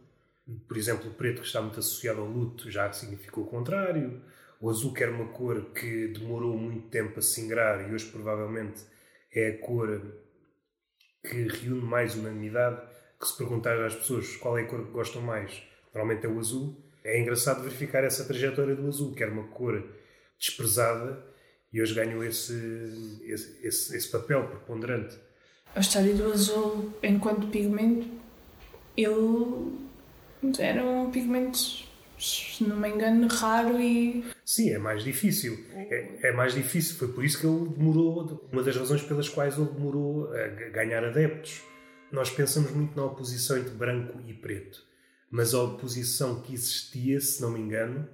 Por 0.68 0.76
exemplo, 0.76 1.08
o 1.08 1.14
preto, 1.14 1.40
que 1.40 1.46
está 1.46 1.62
muito 1.62 1.80
associado 1.80 2.20
ao 2.20 2.26
luto, 2.26 2.70
já 2.70 2.92
significou 2.92 3.44
o 3.44 3.46
contrário. 3.46 4.20
O 4.60 4.68
azul, 4.68 4.92
que 4.92 5.02
era 5.02 5.10
uma 5.10 5.28
cor 5.28 5.70
que 5.72 6.08
demorou 6.08 6.54
muito 6.54 6.88
tempo 6.88 7.18
a 7.18 7.22
se 7.22 7.40
ingrar 7.40 7.88
e 7.88 7.94
hoje 7.94 8.04
provavelmente 8.10 8.82
é 9.32 9.48
a 9.48 9.58
cor 9.58 10.02
que 11.28 11.48
reúne 11.48 11.82
mais 11.82 12.14
unanimidade. 12.14 12.80
Que 13.18 13.26
se 13.26 13.36
perguntar 13.36 13.82
às 13.82 13.94
pessoas 13.94 14.36
qual 14.36 14.58
é 14.58 14.62
a 14.62 14.66
cor 14.66 14.84
que 14.84 14.90
gostam 14.90 15.22
mais, 15.22 15.62
normalmente 15.94 16.26
é 16.26 16.28
o 16.28 16.38
azul. 16.38 16.76
É 17.02 17.20
engraçado 17.20 17.62
verificar 17.62 18.04
essa 18.04 18.24
trajetória 18.24 18.74
do 18.74 18.86
azul, 18.86 19.14
que 19.14 19.22
era 19.22 19.32
uma 19.32 19.44
cor 19.44 19.82
desprezada 20.38 21.24
e 21.72 21.82
hoje 21.82 21.94
ganhou 21.94 22.22
esse, 22.22 22.54
esse, 23.24 23.66
esse, 23.66 23.96
esse 23.96 24.08
papel 24.08 24.46
preponderante. 24.46 25.18
A 25.74 25.80
história 25.80 26.14
do 26.14 26.32
azul, 26.32 26.92
enquanto 27.02 27.48
pigmento, 27.48 28.06
ele 28.96 29.42
era 30.58 30.84
um 30.84 31.10
pigmento, 31.10 31.83
se 32.18 32.64
não 32.64 32.76
me 32.76 32.88
engano, 32.88 33.26
raro 33.28 33.80
e. 33.80 34.24
Sim, 34.44 34.70
é 34.70 34.78
mais 34.78 35.02
difícil. 35.04 35.64
É, 35.74 36.28
é, 36.28 36.32
mais 36.32 36.54
difícil. 36.54 36.96
Foi 36.96 37.08
por 37.08 37.24
isso 37.24 37.40
que 37.40 37.46
ele 37.46 37.68
demorou. 37.70 38.48
Uma 38.52 38.62
das 38.62 38.76
razões 38.76 39.02
pelas 39.02 39.28
quais 39.28 39.56
ele 39.56 39.68
demorou 39.70 40.32
a 40.32 40.46
ganhar 40.70 41.04
adeptos. 41.04 41.62
Nós 42.12 42.30
pensamos 42.30 42.70
muito 42.70 42.96
na 42.96 43.04
oposição 43.04 43.58
entre 43.58 43.74
branco 43.74 44.20
e 44.26 44.32
preto. 44.32 44.84
Mas 45.30 45.52
a 45.52 45.62
oposição 45.62 46.40
que 46.40 46.54
existia, 46.54 47.20
se 47.20 47.42
não 47.42 47.50
me 47.50 47.58
engano, 47.58 48.08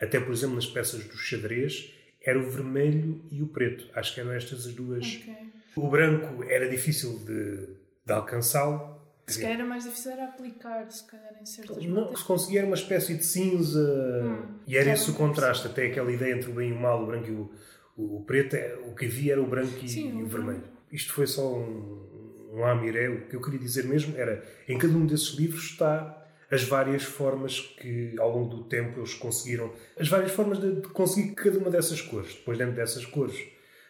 até 0.00 0.18
por 0.18 0.32
exemplo 0.32 0.54
nas 0.54 0.66
peças 0.66 1.04
do 1.04 1.16
xadrez, 1.16 1.92
era 2.24 2.38
o 2.38 2.48
vermelho 2.48 3.22
e 3.30 3.42
o 3.42 3.46
preto. 3.46 3.88
Acho 3.94 4.14
que 4.14 4.20
eram 4.20 4.32
estas 4.32 4.66
as 4.66 4.72
duas. 4.72 5.04
Okay. 5.04 5.34
O 5.76 5.88
branco 5.88 6.44
era 6.44 6.68
difícil 6.68 7.18
de, 7.18 7.66
de 8.06 8.12
alcançá-lo. 8.12 9.01
Se 9.26 9.40
calhar 9.40 9.58
era 9.58 9.64
mais 9.64 9.84
difícil 9.84 10.12
era 10.12 10.24
aplicar, 10.24 10.90
se 10.90 11.06
calhar 11.06 11.34
em 11.40 11.46
certas 11.46 11.84
Não, 11.84 12.14
se 12.14 12.24
conseguia 12.24 12.60
era 12.60 12.66
uma 12.66 12.76
espécie 12.76 13.14
de 13.14 13.24
cinza. 13.24 14.22
Hum, 14.24 14.58
e 14.66 14.76
era 14.76 14.90
esse 14.90 15.10
o 15.10 15.14
contraste, 15.14 15.66
até 15.66 15.86
aquela 15.86 16.10
ideia 16.10 16.34
entre 16.34 16.50
o 16.50 16.54
bem 16.54 16.70
e 16.70 16.72
o 16.72 16.80
mal, 16.80 17.02
o 17.02 17.06
branco 17.06 17.28
e 17.28 17.32
o, 17.32 17.50
o, 17.96 18.24
preto, 18.24 18.54
é, 18.54 18.74
o 18.84 18.94
que 18.94 19.06
havia 19.06 19.32
era 19.32 19.42
o 19.42 19.46
branco 19.46 19.78
e, 19.82 19.88
Sim, 19.88 20.18
e 20.18 20.22
o 20.22 20.26
o 20.26 20.28
vermelho. 20.28 20.64
Isto 20.90 21.12
foi 21.12 21.26
só 21.26 21.54
um, 21.54 22.50
um 22.52 22.64
amiré, 22.64 23.08
o 23.08 23.28
que 23.28 23.36
eu 23.36 23.40
queria 23.40 23.58
dizer 23.58 23.84
mesmo 23.84 24.16
era, 24.16 24.44
em 24.68 24.76
cada 24.76 24.92
um 24.92 25.06
desses 25.06 25.34
livros 25.34 25.64
está 25.64 26.18
as 26.50 26.64
várias 26.64 27.02
formas 27.02 27.60
que 27.60 28.14
ao 28.18 28.30
longo 28.30 28.56
do 28.56 28.64
tempo 28.64 29.00
eles 29.00 29.14
conseguiram, 29.14 29.72
as 29.98 30.08
várias 30.08 30.32
formas 30.32 30.60
de, 30.60 30.82
de 30.82 30.88
conseguir 30.88 31.34
cada 31.34 31.58
uma 31.58 31.70
dessas 31.70 32.02
cores, 32.02 32.34
depois 32.34 32.58
dentro 32.58 32.74
dessas 32.74 33.06
cores, 33.06 33.42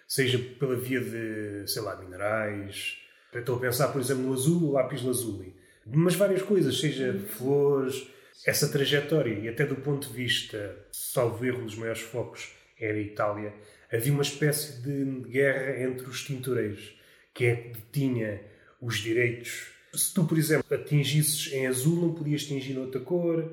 seja 0.07 0.39
pela 0.61 0.77
via 0.77 1.01
de, 1.01 1.65
sei 1.67 1.83
lá, 1.83 1.97
minerais, 1.97 3.02
estou 3.41 3.57
a 3.57 3.61
pensar, 3.61 3.89
por 3.89 4.01
exemplo, 4.01 4.25
no 4.25 4.33
azul, 4.33 4.69
o 4.69 4.73
lápis 4.73 5.03
lazuli, 5.03 5.55
mas 5.87 6.15
várias 6.15 6.43
coisas, 6.43 6.79
seja 6.79 7.19
flores, 7.29 8.07
essa 8.47 8.69
trajetória, 8.69 9.39
e 9.39 9.49
até 9.49 9.65
do 9.65 9.77
ponto 9.77 10.09
de 10.09 10.15
vista, 10.15 10.77
salvo 10.91 11.45
erro, 11.45 11.65
dos 11.65 11.77
maiores 11.77 12.03
focos 12.03 12.53
era 12.79 12.99
a 12.99 13.01
Itália, 13.01 13.55
havia 13.93 14.13
uma 14.13 14.23
espécie 14.23 14.83
de 14.83 15.29
guerra 15.29 15.83
entre 15.83 16.09
os 16.09 16.25
tintureiros, 16.25 16.95
que 17.33 17.47
é 17.47 17.57
que 17.57 17.81
tinha 17.93 18.41
os 18.81 18.99
direitos 18.99 19.73
se 19.95 20.15
tu, 20.15 20.25
por 20.25 20.39
exemplo, 20.39 20.75
atingisses 20.75 21.53
em 21.53 21.67
azul, 21.67 22.01
não 22.01 22.15
podias 22.15 22.45
atingir 22.45 22.73
noutra 22.75 23.01
cor. 23.01 23.53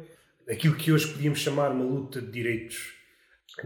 Aquilo 0.49 0.75
que 0.75 0.91
hoje 0.91 1.11
podíamos 1.11 1.39
chamar 1.39 1.71
uma 1.71 1.83
luta 1.83 2.21
de 2.21 2.31
direitos, 2.31 2.93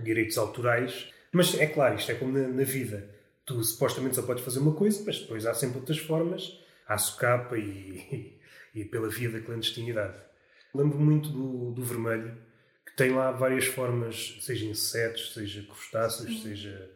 direitos 0.01 0.37
autorais. 0.37 1.09
Mas 1.31 1.59
é 1.59 1.67
claro, 1.67 1.95
isto 1.95 2.11
é 2.11 2.15
como 2.15 2.31
na, 2.37 2.47
na 2.47 2.63
vida. 2.63 3.12
Tu 3.45 3.61
supostamente 3.63 4.15
só 4.15 4.21
podes 4.21 4.43
fazer 4.43 4.59
uma 4.59 4.73
coisa, 4.73 5.03
mas 5.05 5.19
depois 5.19 5.45
há 5.45 5.53
sempre 5.53 5.79
outras 5.79 5.97
formas. 5.97 6.59
Há 6.87 6.97
socapa 6.97 7.57
e, 7.57 8.39
e, 8.73 8.81
e 8.81 8.85
pela 8.85 9.09
via 9.09 9.29
da 9.29 9.41
clandestinidade. 9.41 10.17
Lembro 10.73 10.99
muito 10.99 11.29
do, 11.29 11.71
do 11.71 11.83
vermelho, 11.83 12.37
que 12.85 12.95
tem 12.95 13.11
lá 13.11 13.31
várias 13.31 13.65
formas, 13.65 14.37
seja 14.41 14.65
insetos, 14.65 15.33
seja 15.33 15.63
crustáceos, 15.63 16.29
Sim. 16.29 16.41
seja. 16.41 16.91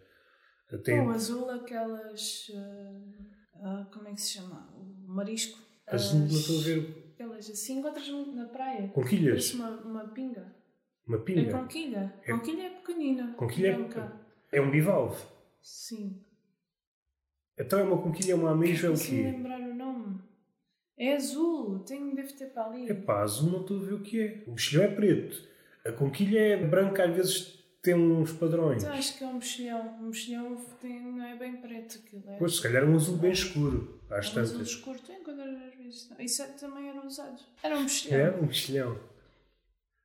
Tem... 0.83 0.99
O 0.99 1.11
azul, 1.11 1.49
aquelas. 1.49 2.49
Uh, 2.49 3.85
como 3.91 4.07
é 4.07 4.13
que 4.13 4.21
se 4.21 4.33
chama? 4.33 4.69
O 4.73 5.11
marisco. 5.11 5.59
As, 5.85 6.13
não 6.13 6.27
estou 6.27 6.59
a 6.59 6.63
ver. 6.63 7.13
Aquelas 7.13 7.49
assim 7.49 7.79
encontras 7.79 8.07
muito 8.09 8.35
na 8.35 8.45
praia. 8.45 8.89
Conquilhas? 8.89 9.51
Parece 9.51 9.55
uma, 9.55 9.69
uma 9.81 10.07
pinga. 10.09 10.55
Uma 11.07 11.19
pinga? 11.19 11.49
É 11.49 11.51
conquilha. 11.51 12.13
É... 12.23 12.31
Conquilha 12.31 12.63
é 12.63 12.69
pequenina. 12.69 13.33
Conquilha 13.37 13.77
é, 14.51 14.57
é 14.57 14.61
um 14.61 14.69
bivalve? 14.69 15.23
Sim. 15.61 16.21
Então 17.57 17.79
é 17.79 17.83
uma 17.83 18.01
conquilha, 18.01 18.33
é 18.33 18.35
uma 18.35 18.51
ameixa, 18.51 18.87
é 18.87 18.89
o 18.89 18.97
quê? 18.97 19.23
Não 19.23 19.31
lembrar 19.31 19.59
o 19.59 19.73
nome. 19.73 20.21
É 20.97 21.15
azul. 21.15 21.79
Tem, 21.79 22.13
deve 22.13 22.33
ter 22.33 22.47
para 22.47 22.65
ali. 22.65 22.89
É 22.89 22.93
pá, 22.93 23.21
azul 23.21 23.51
não 23.51 23.61
estou 23.61 23.79
a 23.81 23.83
ver 23.83 23.93
o 23.93 24.01
que 24.01 24.19
é. 24.21 24.43
O 24.47 24.51
mexilhão 24.51 24.83
é 24.83 24.87
preto. 24.87 25.47
A 25.85 25.91
conquilha 25.91 26.39
é 26.39 26.57
branca, 26.65 27.03
às 27.05 27.15
vezes 27.15 27.57
tem 27.81 27.95
uns 27.95 28.33
padrões. 28.33 28.83
Então, 28.83 28.93
acho 28.95 29.17
que 29.17 29.23
é 29.23 29.27
um 29.27 29.33
mexilhão. 29.35 29.97
O 29.99 30.03
mexilhão 30.03 30.55
tem, 30.81 31.01
não 31.01 31.23
é 31.25 31.35
bem 31.35 31.57
preto. 31.57 31.99
Aquilo 31.99 32.23
é... 32.27 32.37
Pois, 32.37 32.57
se 32.57 32.61
calhar 32.63 32.83
é 32.83 32.85
um 32.85 32.95
azul 32.95 33.17
bem 33.17 33.31
escuro. 33.31 34.01
Às 34.09 34.27
é 34.27 34.29
um 34.29 34.33
tantas. 34.33 34.51
azul 34.51 34.61
escuro. 34.61 34.99
Tu 34.99 35.11
encontras 35.13 35.61
às 35.61 35.75
vezes. 35.75 36.09
Isso 36.19 36.41
é- 36.43 36.47
também 36.47 36.89
era 36.89 37.05
usado. 37.05 37.41
Era 37.63 37.77
um 37.77 37.83
mexilhão. 37.83 38.19
É 38.19 38.31
um 38.31 38.41
mexilhão. 38.45 38.99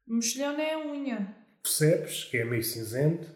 O 0.06 0.14
mexilhão 0.14 0.52
não 0.52 0.60
é 0.60 0.74
a 0.74 0.78
unha. 0.78 1.36
Percebes 1.62 2.24
que 2.24 2.36
é 2.38 2.44
meio 2.44 2.62
cinzento? 2.62 3.28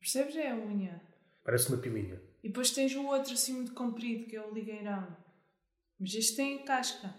Percebes? 0.00 0.36
É 0.36 0.50
a 0.50 0.56
unha. 0.56 1.00
Parece 1.44 1.68
uma 1.68 1.78
pilinha. 1.78 2.20
E 2.46 2.48
depois 2.48 2.70
tens 2.70 2.94
o 2.94 3.04
outro 3.06 3.32
assim 3.32 3.54
muito 3.54 3.72
comprido, 3.72 4.26
que 4.26 4.36
é 4.36 4.40
o 4.40 4.54
ligueirão. 4.54 5.04
Mas 5.98 6.14
este 6.14 6.36
tem 6.36 6.64
casca. 6.64 7.12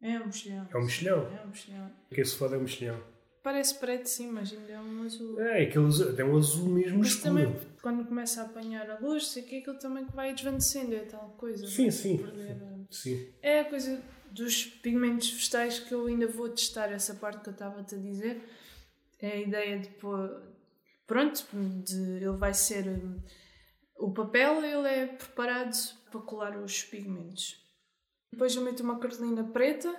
É 0.00 0.18
um 0.18 0.24
mexilhão. 0.24 0.66
É 0.72 0.76
um 0.78 0.82
mexilhão? 0.84 1.26
É 1.38 1.44
um 1.44 1.48
mexilhão. 1.48 1.92
Que 2.08 2.20
esse 2.22 2.34
foda 2.34 2.54
é 2.56 2.58
um 2.58 2.62
mexilhão. 2.62 2.98
Parece 3.42 3.74
preto 3.78 4.06
sim, 4.06 4.30
mas 4.32 4.50
ainda 4.54 4.72
é 4.72 4.80
um 4.80 5.02
azul. 5.02 5.38
É, 5.38 5.64
aquele 5.64 5.84
azul, 5.84 6.16
tem 6.16 6.24
um 6.24 6.38
azul 6.38 6.66
mesmo 6.70 6.98
Mas 6.98 7.08
escuro. 7.08 7.24
também, 7.34 7.60
quando 7.82 8.06
começa 8.06 8.40
a 8.40 8.46
apanhar 8.46 8.90
a 8.90 8.98
luz, 9.00 9.26
sei 9.26 9.42
que 9.42 9.56
é 9.56 9.58
aquilo 9.58 9.78
também 9.78 10.06
que 10.06 10.16
vai 10.16 10.32
desvanecendo, 10.32 10.94
é 10.94 11.00
tal 11.00 11.34
coisa. 11.36 11.66
Sim, 11.66 11.82
vai 11.82 11.90
sim. 11.90 12.16
perder 12.16 12.52
a- 12.62 12.74
Sim. 12.90 13.28
É 13.42 13.60
a 13.60 13.64
coisa 13.66 14.02
dos 14.30 14.64
pigmentos 14.64 15.28
vegetais 15.30 15.78
que 15.78 15.92
eu 15.92 16.06
ainda 16.06 16.26
vou 16.26 16.48
testar, 16.48 16.90
essa 16.90 17.14
parte 17.14 17.42
que 17.42 17.50
eu 17.50 17.52
estava-te 17.52 17.94
a 17.96 17.98
dizer. 17.98 18.40
É 19.20 19.32
a 19.32 19.36
ideia 19.36 19.78
de 19.78 19.88
pôr. 19.90 20.42
Pronto, 21.06 21.46
de, 21.84 21.96
ele 22.00 22.30
vai 22.38 22.54
ser. 22.54 22.86
O 23.96 24.12
papel 24.12 24.64
ele 24.64 24.88
é 24.88 25.06
preparado 25.06 25.74
para 26.10 26.20
colar 26.20 26.56
os 26.58 26.82
pigmentos. 26.82 27.62
Depois 28.30 28.54
eu 28.54 28.62
meto 28.62 28.80
uma 28.80 28.98
cartolina 28.98 29.44
preta, 29.44 29.94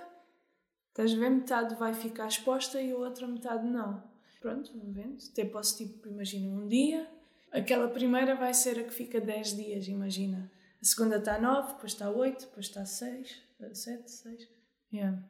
estás 0.88 1.12
a 1.12 1.16
ver? 1.16 1.30
Metade 1.30 1.74
vai 1.76 1.94
ficar 1.94 2.26
exposta 2.26 2.80
e 2.80 2.92
a 2.92 2.96
outra 2.96 3.26
metade 3.26 3.66
não. 3.66 4.02
Pronto, 4.40 4.70
vendo. 4.92 5.18
Até 5.32 5.44
posso, 5.44 5.76
tipo, 5.78 6.06
imagina 6.08 6.48
um 6.48 6.68
dia. 6.68 7.10
Aquela 7.50 7.88
primeira 7.88 8.34
vai 8.34 8.52
ser 8.52 8.78
a 8.78 8.84
que 8.84 8.92
fica 8.92 9.20
10 9.20 9.56
dias, 9.56 9.88
imagina. 9.88 10.50
A 10.80 10.84
segunda 10.84 11.16
está 11.16 11.40
9, 11.40 11.72
depois 11.72 11.92
está 11.92 12.10
8, 12.10 12.46
depois 12.46 12.66
está 12.66 12.84
6, 12.84 13.42
7, 13.72 14.10
6. 14.10 14.48
Yeah. 14.92 15.22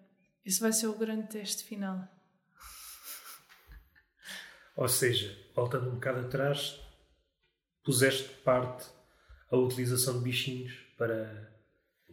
Esse 0.44 0.61
vai 0.61 0.73
ser 0.73 0.88
o 0.88 0.94
grande 0.94 1.28
teste 1.28 1.64
final. 1.64 2.08
Ou 4.76 4.88
seja, 4.88 5.35
voltando 5.54 5.88
um 5.88 5.94
bocado 5.94 6.26
atrás, 6.26 6.80
puseste 7.87 8.28
de 8.28 8.35
parte 8.40 8.87
a 9.50 9.57
utilização 9.57 10.19
de 10.19 10.25
bichinhos 10.25 10.73
para. 10.99 11.55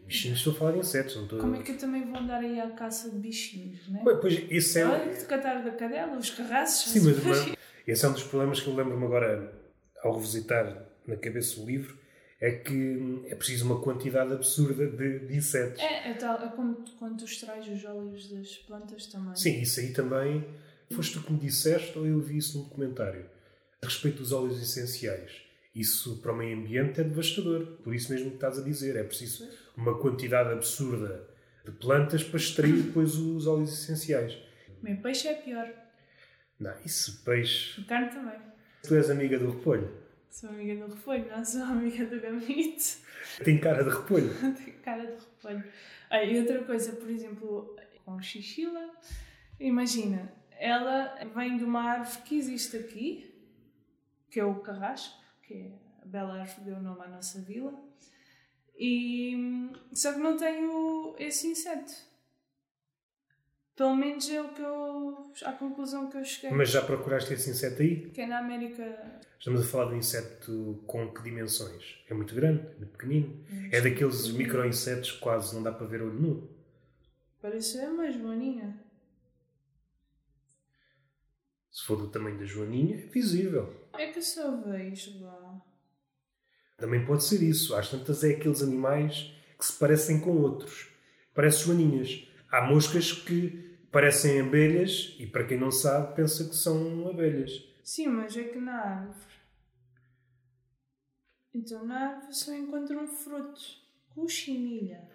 Bichinhos, 0.06 0.40
estou 0.40 0.54
a 0.54 0.56
falar 0.58 0.72
de 0.74 0.80
insetos, 0.80 1.16
não 1.16 1.24
estou 1.24 1.40
Como 1.40 1.56
é 1.56 1.64
que 1.64 1.72
eu 1.72 1.78
também 1.78 2.06
vou 2.06 2.18
andar 2.18 2.42
aí 2.42 2.60
à 2.60 2.70
caça 2.72 3.10
de 3.10 3.18
bichinhos, 3.18 3.88
né? 3.88 4.02
Pois, 4.04 4.20
Pois, 4.20 4.52
esse 4.52 4.80
é. 4.80 4.86
Olha, 4.86 5.14
de 5.14 5.26
catar 5.26 5.64
da 5.64 5.72
cadela, 5.72 6.18
os 6.18 6.30
carraços. 6.30 6.92
Sim, 6.92 7.00
mas, 7.02 7.24
mas 7.24 7.56
esse 7.88 8.06
é 8.06 8.10
um 8.10 8.14
dos 8.14 8.24
problemas 8.24 8.60
que 8.60 8.68
eu 8.68 8.76
lembro-me 8.76 9.06
agora, 9.06 9.54
ao 10.04 10.16
revisitar 10.16 10.88
na 11.08 11.16
cabeça 11.16 11.60
o 11.62 11.66
livro, 11.66 11.98
é 12.42 12.52
que 12.52 13.24
é 13.28 13.36
preciso 13.36 13.66
uma 13.66 13.82
quantidade 13.82 14.34
absurda 14.34 14.86
de, 14.88 15.20
de 15.20 15.38
insetos. 15.38 15.82
É, 15.82 16.12
é 16.12 16.14
tal, 16.16 16.36
é 16.44 16.50
como 16.50 16.84
quando 17.00 17.20
tu 17.20 17.26
extrais 17.26 17.66
os 17.70 17.86
óleos 17.86 18.30
das 18.30 18.58
plantas 18.58 19.08
também. 19.08 19.36
Sim, 19.36 19.62
isso 19.62 19.80
aí 19.80 19.94
também. 19.94 20.46
Foste 20.92 21.14
tu 21.14 21.24
que 21.24 21.32
me 21.32 21.40
disseste 21.40 21.98
ou 21.98 22.06
eu 22.06 22.20
vi 22.20 22.38
isso 22.38 22.58
num 22.58 22.66
documentário 22.66 23.26
a 23.82 23.86
respeito 23.86 24.18
dos 24.18 24.34
óleos 24.34 24.62
essenciais. 24.62 25.32
Isso 25.74 26.22
para 26.22 26.32
o 26.32 26.38
meio 26.38 26.58
ambiente 26.58 27.02
é 27.02 27.04
devastador. 27.04 27.66
Por 27.84 27.96
isso 27.96 28.12
mesmo 28.12 28.30
que 28.30 28.36
estás 28.36 28.60
a 28.60 28.64
dizer. 28.64 28.96
É 28.96 29.04
preciso 29.04 29.50
uma 29.76 29.98
quantidade 29.98 30.52
absurda 30.52 31.28
de 31.66 31.72
plantas 31.72 32.24
para 32.24 32.38
extrair 32.38 32.74
depois 32.74 33.16
os 33.16 33.48
óleos 33.48 33.74
essenciais. 33.74 34.38
Meu 34.82 34.98
peixe 34.98 35.28
é 35.28 35.34
pior. 35.34 35.72
Não, 36.60 36.74
isso 36.86 37.24
peixe. 37.24 37.82
A 37.82 37.86
carne 37.86 38.10
também. 38.10 38.40
Tu 38.84 38.96
és 38.96 39.10
amiga 39.10 39.40
do 39.40 39.50
repolho. 39.50 39.90
Sou 40.30 40.50
amiga 40.50 40.88
do 40.88 40.94
repolho, 40.94 41.28
não 41.30 41.46
sou 41.46 41.64
amiga 41.64 42.06
do 42.06 42.20
gamito. 42.20 42.98
Tem 43.44 43.60
cara 43.60 43.84
de 43.84 43.90
repolho. 43.90 44.30
Tem 44.58 44.74
cara 44.82 45.06
de 45.06 45.14
repolho. 45.14 45.64
Ah, 46.10 46.24
e 46.24 46.40
outra 46.40 46.64
coisa, 46.64 46.92
por 46.94 47.10
exemplo, 47.10 47.76
com 48.04 48.22
xixila, 48.22 48.90
imagina, 49.60 50.34
ela 50.60 51.16
vem 51.36 51.58
de 51.58 51.64
uma 51.64 51.82
árvore 51.82 52.22
que 52.24 52.38
existe 52.38 52.78
aqui, 52.78 53.34
que 54.30 54.40
é 54.40 54.46
o 54.46 54.56
carrasco, 54.56 55.23
que 55.54 55.58
é 55.58 55.72
a 56.02 56.06
bela 56.06 56.46
que 56.46 56.62
deu 56.62 56.78
o 56.78 56.82
nome 56.82 57.02
à 57.02 57.08
nossa 57.08 57.40
vila, 57.42 57.74
e 58.76 59.70
só 59.94 60.14
que 60.14 60.20
não 60.20 60.36
tem 60.36 60.66
o, 60.66 61.16
esse 61.20 61.48
inseto. 61.48 61.94
Pelo 63.76 63.96
menos 63.96 64.30
é 64.30 64.40
o 64.40 64.54
que 64.54 64.62
eu. 64.62 65.32
a 65.46 65.52
conclusão 65.54 66.10
que 66.10 66.18
eu 66.18 66.26
cheguei. 66.26 66.52
Mas 66.56 66.70
já 66.70 66.82
procuraste 66.82 67.34
esse 67.34 67.50
inseto 67.50 67.82
aí? 67.82 68.10
Que 68.12 68.22
é 68.22 68.28
na 68.28 68.40
América. 68.40 68.84
Estamos 69.40 69.62
a 69.62 69.66
falar 69.66 69.86
de 69.90 69.96
um 69.96 69.98
inseto 69.98 70.84
com 70.86 71.12
que 71.12 71.24
dimensões? 71.24 71.98
É 72.08 72.14
muito 72.14 72.36
grande, 72.36 72.62
é 72.62 72.78
muito 72.78 72.92
pequenino. 72.92 73.44
É 73.72 73.82
daqueles 73.82 74.30
micro-insetos 74.32 75.14
que 75.14 75.20
quase 75.20 75.56
não 75.56 75.64
dá 75.64 75.72
para 75.72 75.88
ver 75.88 76.02
olho 76.02 76.14
nu. 76.14 76.50
Parece 77.42 77.80
uma 77.80 78.12
joaninha. 78.12 78.80
Se 81.72 81.84
for 81.86 81.98
do 81.98 82.08
tamanho 82.10 82.38
da 82.38 82.46
joaninha, 82.46 82.96
é 82.96 83.08
visível. 83.08 83.83
É 83.94 84.08
que 84.08 84.20
eu 84.20 84.24
só 84.24 84.56
vejo 84.62 85.24
lá. 85.24 85.62
Também 86.78 87.06
pode 87.06 87.24
ser 87.24 87.42
isso. 87.42 87.76
Às 87.76 87.90
tantas 87.90 88.24
é 88.24 88.32
aqueles 88.32 88.62
animais 88.62 89.34
que 89.58 89.66
se 89.66 89.74
parecem 89.74 90.20
com 90.20 90.32
outros. 90.32 90.90
Parecem 91.34 91.66
joaninhas. 91.68 92.28
Há 92.52 92.62
moscas 92.68 93.12
que 93.12 93.78
parecem 93.92 94.42
abelhas 94.42 95.16
e, 95.20 95.28
para 95.28 95.46
quem 95.46 95.60
não 95.60 95.72
sabe, 95.72 96.16
pensa 96.16 96.44
que 96.48 96.56
são 96.56 97.08
abelhas. 97.08 97.64
Sim, 97.84 98.08
mas 98.08 98.36
é 98.36 98.44
que 98.44 98.60
na 98.60 98.76
árvore. 98.76 99.34
Então 101.54 101.86
na 101.86 102.10
árvore 102.10 102.34
só 102.34 102.54
encontro 102.54 103.00
um 103.00 103.08
fruto. 103.08 103.62
Cochinilha. 104.16 105.08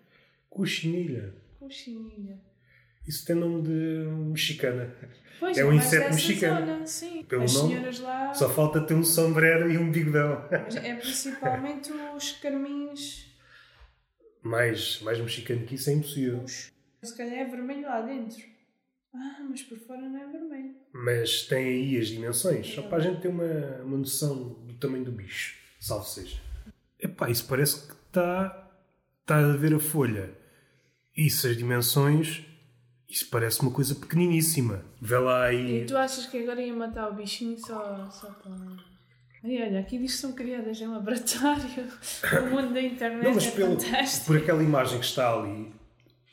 Cochinilha. 0.48 1.34
Cochinilha. 1.58 2.40
Isso 3.08 3.24
tem 3.24 3.34
nome 3.34 3.62
de 3.62 4.06
mexicana. 4.30 4.94
Pois, 5.40 5.56
É 5.56 5.64
um 5.64 5.68
mais 5.68 5.86
inseto 5.86 6.14
mexicano. 6.14 6.66
Zona, 6.66 6.86
sim. 6.86 7.24
Pelo 7.24 7.44
As 7.44 7.54
nome, 7.54 7.74
senhoras 7.74 8.00
lá. 8.00 8.34
Só 8.34 8.50
falta 8.50 8.82
ter 8.82 8.92
um 8.94 9.02
sombrero 9.02 9.70
e 9.70 9.78
um 9.78 9.90
bigodão. 9.90 10.46
É 10.50 10.94
principalmente 10.94 11.90
os 12.14 12.32
carmins. 12.32 13.26
Mais, 14.42 15.00
mais 15.00 15.18
mexicano 15.18 15.64
que 15.64 15.76
isso 15.76 15.88
é 15.88 15.94
impossível. 15.94 16.42
Os... 16.42 16.70
Se 17.02 17.16
calhar 17.16 17.38
é 17.38 17.44
vermelho 17.46 17.82
lá 17.82 18.02
dentro. 18.02 18.44
Ah, 19.14 19.46
mas 19.48 19.62
por 19.62 19.78
fora 19.78 20.02
não 20.02 20.22
é 20.22 20.26
vermelho. 20.30 20.74
Mas 20.92 21.42
tem 21.44 21.64
aí 21.64 21.98
as 21.98 22.08
dimensões, 22.08 22.66
só 22.66 22.82
para 22.82 22.98
a 22.98 23.00
gente 23.00 23.22
ter 23.22 23.28
uma, 23.28 23.82
uma 23.82 23.96
noção 23.96 24.50
do 24.66 24.74
tamanho 24.74 25.04
do 25.04 25.12
bicho, 25.12 25.56
salvo 25.80 26.04
seja. 26.04 26.38
Epá, 27.00 27.30
isso 27.30 27.46
parece 27.48 27.86
que 27.86 27.94
está 27.94 28.68
está 29.22 29.38
a 29.38 29.56
ver 29.56 29.74
a 29.74 29.78
folha. 29.78 30.30
Isso, 31.16 31.46
as 31.46 31.56
dimensões, 31.56 32.44
isso 33.08 33.28
parece 33.30 33.60
uma 33.62 33.70
coisa 33.70 33.94
pequeniníssima. 33.94 34.84
Vê 35.00 35.18
lá 35.18 35.52
E 35.52 35.80
aí. 35.80 35.86
tu 35.86 35.96
achas 35.96 36.26
que 36.26 36.38
agora 36.38 36.60
ia 36.60 36.74
matar 36.74 37.10
o 37.10 37.14
bichinho 37.14 37.58
só, 37.58 38.10
só 38.10 38.30
para. 38.32 38.52
Ai, 39.44 39.62
olha, 39.62 39.80
aqui 39.80 39.98
diz 39.98 40.14
que 40.16 40.20
são 40.20 40.32
criadas 40.32 40.80
em 40.80 40.86
laboratório. 40.88 41.86
O 42.42 42.50
mundo 42.50 42.74
da 42.74 42.82
internet 42.82 43.24
Não, 43.24 43.34
mas 43.34 43.46
é 43.46 43.50
pelo, 43.52 43.80
fantástico. 43.80 44.26
por 44.26 44.36
aquela 44.36 44.62
imagem 44.62 44.98
que 44.98 45.06
está 45.06 45.32
ali, 45.32 45.72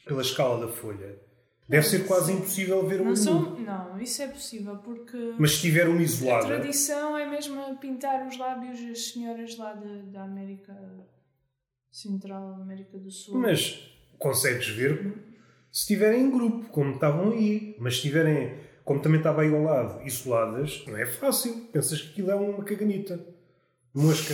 pela 0.05 0.21
escala 0.21 0.65
da 0.65 0.71
folha, 0.73 1.17
deve 1.69 1.85
ser 1.85 2.05
quase 2.07 2.33
impossível 2.33 2.85
ver 2.87 3.01
um 3.01 3.05
Não, 3.05 3.15
são, 3.15 3.41
não, 3.59 4.01
isso 4.01 4.21
é 4.23 4.27
possível 4.27 4.77
porque 4.77 5.33
Mas 5.37 5.51
se 5.53 5.61
tiver 5.61 5.87
uma 5.87 5.99
a 5.99 6.01
isolada, 6.01 6.45
tradição 6.47 7.15
é 7.15 7.29
mesmo 7.29 7.77
pintar 7.77 8.27
os 8.27 8.37
lábios 8.37 8.81
das 8.81 9.07
senhoras 9.09 9.55
lá 9.57 9.73
de, 9.73 10.01
da 10.11 10.23
América 10.23 10.75
Central, 11.91 12.55
América 12.61 12.97
do 12.97 13.09
Sul. 13.11 13.37
Mas 13.39 13.79
consegues 14.17 14.67
ver 14.69 15.13
se 15.75 15.81
estiverem 15.81 16.21
em 16.21 16.31
grupo, 16.31 16.69
como 16.69 16.93
estavam 16.93 17.33
aí. 17.33 17.75
Mas 17.77 17.95
se 17.95 17.97
estiverem, 17.97 18.61
como 18.85 19.01
também 19.01 19.17
estava 19.17 19.41
aí 19.41 19.53
ao 19.53 19.61
lado, 19.61 20.07
isoladas, 20.07 20.85
não 20.87 20.95
é 20.95 21.05
fácil. 21.05 21.67
Pensas 21.73 22.01
que 22.01 22.11
aquilo 22.11 22.31
é 22.31 22.35
uma 22.35 22.63
caganita. 22.63 23.19
Mosca. 23.93 24.33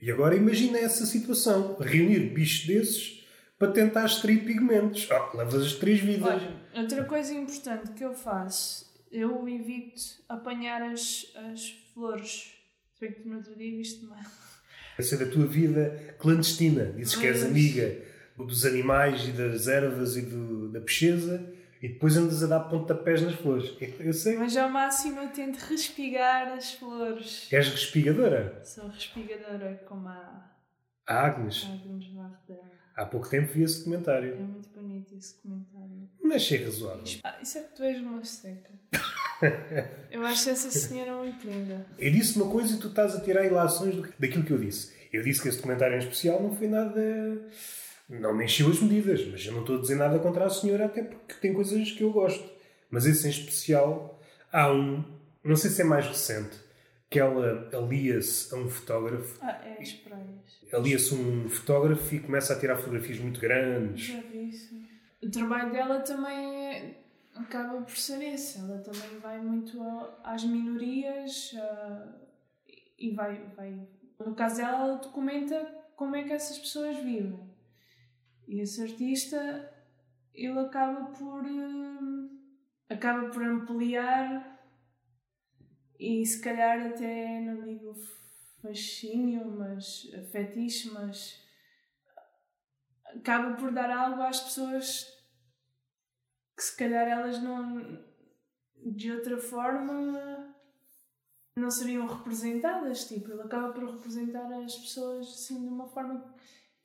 E 0.00 0.08
agora 0.08 0.36
imagina 0.36 0.78
essa 0.78 1.04
situação. 1.04 1.76
Reunir 1.80 2.32
bichos 2.32 2.64
desses 2.64 3.26
para 3.58 3.72
tentar 3.72 4.04
extrair 4.04 4.44
pigmentos. 4.44 5.08
Ah, 5.10 5.32
levas 5.34 5.66
as 5.66 5.72
três 5.72 5.98
vidas. 5.98 6.40
Olha, 6.40 6.56
outra 6.76 7.04
coisa 7.04 7.34
importante 7.34 7.90
que 7.94 8.04
eu 8.04 8.14
faço, 8.14 8.88
eu 9.10 9.48
evito 9.48 10.00
apanhar 10.28 10.80
as, 10.80 11.26
as 11.50 11.70
flores. 11.92 12.52
Se 12.94 13.00
bem 13.00 13.12
que 13.12 13.28
no 13.28 13.38
outro 13.38 13.56
dia 13.56 13.76
viste 13.76 14.04
uma. 14.04 14.16
Essa 14.96 15.16
é 15.16 15.18
da 15.18 15.26
tua 15.26 15.46
vida 15.46 16.14
clandestina. 16.20 16.84
Dizes 16.92 17.16
que 17.16 17.26
és 17.26 17.42
Mas- 17.42 17.52
amiga 18.36 18.48
dos 18.50 18.64
animais 18.66 19.28
e 19.28 19.32
das 19.32 19.68
ervas 19.68 20.16
e 20.16 20.22
do- 20.22 20.68
da 20.68 20.80
peixeza 20.80 21.52
e 21.80 21.88
depois 21.88 22.16
andas 22.16 22.42
a 22.42 22.46
dar 22.46 22.60
pontapés 22.60 23.20
nas 23.22 23.34
flores. 23.34 23.72
Eu 24.00 24.12
sei. 24.12 24.36
Mas 24.36 24.56
ao 24.56 24.68
máximo 24.70 25.20
eu 25.20 25.28
tento 25.30 25.58
respigar 25.58 26.52
as 26.52 26.72
flores. 26.74 27.48
És 27.52 27.68
respigadora. 27.68 28.60
Sou 28.64 28.88
respigadora 28.88 29.82
como 29.86 30.08
a 30.08 30.50
A 31.06 31.26
Agnes. 31.26 31.66
Agnes 31.70 32.06
Varda. 32.14 32.60
Há 32.94 33.06
pouco 33.06 33.28
tempo 33.28 33.52
vi 33.52 33.62
esse 33.62 33.76
É 33.76 33.78
documentário. 33.78 34.36
muito 34.36 34.68
bonito 34.68 35.14
esse 35.16 35.34
comentário. 35.40 36.08
Mas 36.22 36.50
é 36.52 36.56
razoável. 36.56 37.04
Ah, 37.24 37.38
isso 37.42 37.58
é 37.58 37.62
que 37.62 37.74
tu 37.76 37.82
és 37.82 37.98
uma 38.00 38.22
seca. 38.24 38.70
eu 40.10 40.22
acho 40.24 40.50
essa 40.50 40.70
senhora 40.70 41.16
muito 41.16 41.46
linda. 41.48 41.84
Eu 41.98 42.12
disse 42.12 42.36
uma 42.40 42.50
coisa 42.50 42.74
e 42.74 42.78
tu 42.78 42.88
estás 42.88 43.16
a 43.16 43.20
tirar 43.20 43.44
ilações 43.44 43.96
do- 43.96 44.02
daquilo 44.18 44.44
que 44.44 44.52
eu 44.52 44.58
disse. 44.58 44.92
Eu 45.12 45.22
disse 45.22 45.42
que 45.42 45.48
esse 45.48 45.56
documentário 45.58 45.96
em 45.96 45.98
especial 45.98 46.42
não 46.42 46.54
foi 46.54 46.68
nada. 46.68 47.00
Não 48.08 48.34
me 48.34 48.44
encheu 48.44 48.68
as 48.70 48.80
medidas, 48.80 49.26
mas 49.26 49.44
eu 49.46 49.52
não 49.52 49.60
estou 49.60 49.78
a 49.78 49.80
dizer 49.80 49.94
nada 49.96 50.18
contra 50.18 50.44
a 50.44 50.50
senhora, 50.50 50.86
até 50.86 51.02
porque 51.02 51.34
tem 51.34 51.54
coisas 51.54 51.90
que 51.92 52.02
eu 52.02 52.12
gosto. 52.12 52.44
Mas 52.90 53.06
esse 53.06 53.26
em 53.26 53.30
especial, 53.30 54.20
há 54.52 54.70
um. 54.70 55.02
Não 55.42 55.56
sei 55.56 55.70
se 55.70 55.80
é 55.80 55.84
mais 55.84 56.06
recente, 56.06 56.56
que 57.08 57.18
ela 57.18 57.68
alia-se 57.72 58.54
a 58.54 58.58
um 58.58 58.68
fotógrafo. 58.68 59.38
Ah, 59.42 59.50
é 59.64 59.74
praias. 60.04 60.72
Alia-se 60.72 61.14
a 61.14 61.16
um 61.18 61.48
fotógrafo 61.48 62.14
e 62.14 62.20
começa 62.20 62.52
a 62.52 62.58
tirar 62.58 62.76
fotografias 62.76 63.18
muito 63.18 63.40
grandes. 63.40 64.06
Já 64.06 64.20
vi 64.20 64.48
isso. 64.50 64.74
O 65.22 65.30
trabalho 65.30 65.72
dela 65.72 66.00
também 66.00 66.56
é- 66.74 66.94
acaba 67.36 67.80
por 67.80 67.96
ser 67.96 68.22
esse. 68.22 68.58
Ela 68.58 68.78
também 68.78 69.18
vai 69.20 69.40
muito 69.40 69.80
a- 69.82 70.18
às 70.24 70.44
minorias 70.44 71.54
ah, 71.56 72.08
e 72.98 73.10
vai, 73.12 73.40
vai. 73.56 73.74
No 74.24 74.34
caso 74.34 74.56
dela, 74.56 74.84
ela 74.86 74.96
documenta 74.96 75.66
como 75.96 76.14
é 76.14 76.22
que 76.24 76.32
essas 76.32 76.58
pessoas 76.58 76.96
vivem. 76.98 77.50
E 78.46 78.60
esse 78.60 78.82
artista, 78.82 79.72
ele 80.34 80.58
acaba 80.58 81.06
por. 81.12 81.44
hum, 81.44 82.12
acaba 82.88 83.30
por 83.30 83.42
ampliar 83.42 84.52
e 85.98 86.24
se 86.26 86.40
calhar 86.40 86.86
até 86.86 87.40
não 87.40 87.62
digo 87.62 87.94
fascínio, 88.60 89.46
mas 89.46 90.10
fetiche, 90.30 90.90
mas 90.90 91.40
acaba 93.16 93.56
por 93.56 93.72
dar 93.72 93.90
algo 93.90 94.22
às 94.22 94.40
pessoas 94.40 95.06
que 96.56 96.62
se 96.62 96.76
calhar 96.76 97.06
elas 97.06 97.42
não 97.42 98.04
de 98.76 99.12
outra 99.12 99.38
forma 99.38 100.54
não 101.56 101.70
seriam 101.70 102.06
representadas 102.06 103.06
tipo 103.06 103.30
ele 103.30 103.42
acaba 103.42 103.72
por 103.72 103.84
representar 103.84 104.52
as 104.62 104.76
pessoas 104.76 105.28
assim 105.28 105.60
de 105.60 105.68
uma 105.68 105.86
forma 105.86 106.34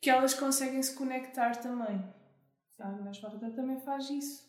que 0.00 0.10
elas 0.10 0.34
conseguem 0.34 0.82
se 0.82 0.94
conectar 0.94 1.56
também 1.56 2.02
a 2.80 2.88
Agnes 2.88 3.18
Varda 3.18 3.50
também 3.50 3.80
faz 3.80 4.08
isso 4.10 4.48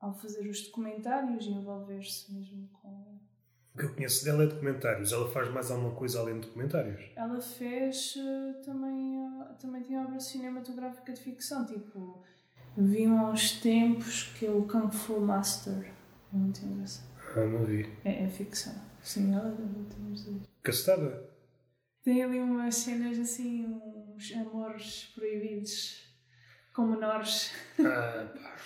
ao 0.00 0.12
fazer 0.12 0.48
os 0.48 0.62
documentários 0.62 1.46
e 1.46 1.50
envolver-se 1.50 2.32
mesmo 2.32 2.68
com 2.72 3.20
O 3.74 3.78
que 3.78 3.84
eu 3.84 3.94
conheço 3.94 4.24
dela 4.24 4.42
é 4.42 4.46
documentários. 4.46 5.12
Ela 5.12 5.30
faz 5.30 5.48
mais 5.50 5.70
alguma 5.70 5.94
coisa 5.94 6.18
além 6.18 6.40
de 6.40 6.48
documentários. 6.48 7.10
Ela 7.14 7.40
fez 7.40 8.14
eh, 8.16 8.52
também, 8.64 9.16
eh, 9.16 9.44
também 9.60 9.82
tinha 9.82 10.02
obra 10.02 10.18
cinematográfica 10.18 11.12
de 11.12 11.20
ficção, 11.20 11.64
tipo, 11.64 12.22
vi 12.76 13.06
há 13.06 13.30
uns 13.30 13.60
tempos 13.60 14.24
que 14.36 14.46
é 14.46 14.50
o 14.50 14.66
Kung 14.66 14.90
Fu 14.90 15.20
Master. 15.20 15.92
É 16.32 16.36
muito 16.36 16.64
engraçado. 16.64 17.08
Ah, 17.36 17.46
não 17.46 17.64
vi. 17.64 17.88
É, 18.04 18.24
é 18.24 18.28
ficção. 18.28 18.74
Sim, 19.00 19.34
ela 19.34 19.50
deve 19.50 19.84
ter. 19.84 20.48
Castada? 20.62 21.31
Tem 22.02 22.22
ali 22.22 22.40
umas 22.40 22.74
cenas 22.74 23.18
assim, 23.18 23.64
uns 23.64 24.32
amores 24.32 25.12
proibidos 25.14 26.02
com 26.74 26.86
menores. 26.86 27.52
Ah, 27.78 28.32
pá. 28.34 28.56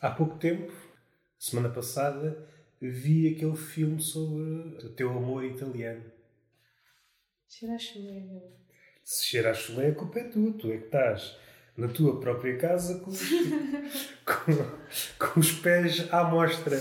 Há 0.00 0.10
pouco 0.10 0.38
tempo, 0.38 0.72
semana 1.38 1.68
passada, 1.68 2.48
vi 2.80 3.34
aquele 3.34 3.56
filme 3.56 4.00
sobre 4.00 4.86
o 4.86 4.94
teu 4.94 5.10
amor 5.10 5.44
italiano. 5.44 6.10
Cheira 7.46 7.74
a 7.74 7.78
chulé, 7.78 8.20
meu. 8.20 8.56
Se 9.02 9.26
cheira 9.26 9.50
a 9.50 9.54
chulé, 9.54 9.88
a 9.88 9.94
culpa 9.94 10.20
é 10.20 10.24
tua. 10.24 10.52
Tu 10.54 10.72
é 10.72 10.78
que 10.78 10.86
estás 10.86 11.36
na 11.76 11.88
tua 11.88 12.18
própria 12.18 12.56
casa 12.56 12.98
com 13.00 13.10
os, 13.10 13.20
com, 14.24 15.26
com 15.26 15.40
os 15.40 15.52
pés 15.52 16.10
à 16.10 16.24
mostra. 16.24 16.80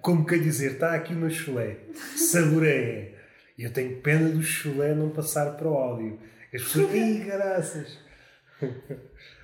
Como 0.00 0.24
quer 0.24 0.38
dizer, 0.38 0.74
está 0.74 0.94
aqui 0.94 1.12
uma 1.12 1.28
chulé. 1.28 1.80
Saboreia. 2.16 3.17
E 3.58 3.64
eu 3.64 3.72
tenho 3.72 4.00
pena 4.00 4.28
do 4.28 4.40
chulé 4.40 4.94
não 4.94 5.10
passar 5.10 5.56
para 5.56 5.68
o 5.68 5.74
áudio. 5.74 6.16
As 6.54 6.62
pessoas, 6.62 6.90
ai, 6.92 7.24
graças. 7.26 7.98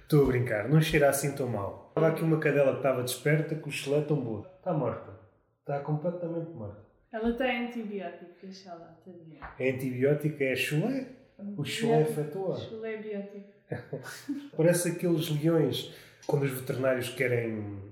Estou 0.02 0.22
a 0.22 0.26
brincar, 0.26 0.68
não 0.68 0.80
cheira 0.80 1.08
assim 1.08 1.34
tão 1.34 1.48
mal. 1.48 1.88
Estava 1.88 2.08
aqui 2.08 2.22
uma 2.22 2.38
cadela 2.38 2.70
que 2.72 2.76
estava 2.76 3.02
desperta 3.02 3.56
com 3.56 3.68
o 3.68 3.72
chulé 3.72 4.02
tão 4.02 4.20
boa. 4.20 4.48
Está 4.58 4.72
morta. 4.72 5.18
Está 5.58 5.80
completamente 5.80 6.50
morta. 6.50 6.84
Ela 7.10 7.32
tem 7.32 7.66
antibiótico, 7.66 8.30
deixa 8.40 8.72
lá, 8.74 8.96
tadinha. 9.04 9.40
É 9.58 9.70
antibiótico, 9.70 10.42
é 10.42 10.54
chulé. 10.54 11.08
O 11.56 11.64
chulé 11.64 12.02
afetou-a. 12.02 12.56
Chulé 12.56 12.98
biótico. 12.98 13.52
Parece 14.56 14.90
aqueles 14.90 15.28
leões, 15.30 15.92
quando 16.24 16.44
os 16.44 16.52
veterinários 16.52 17.08
querem, 17.08 17.82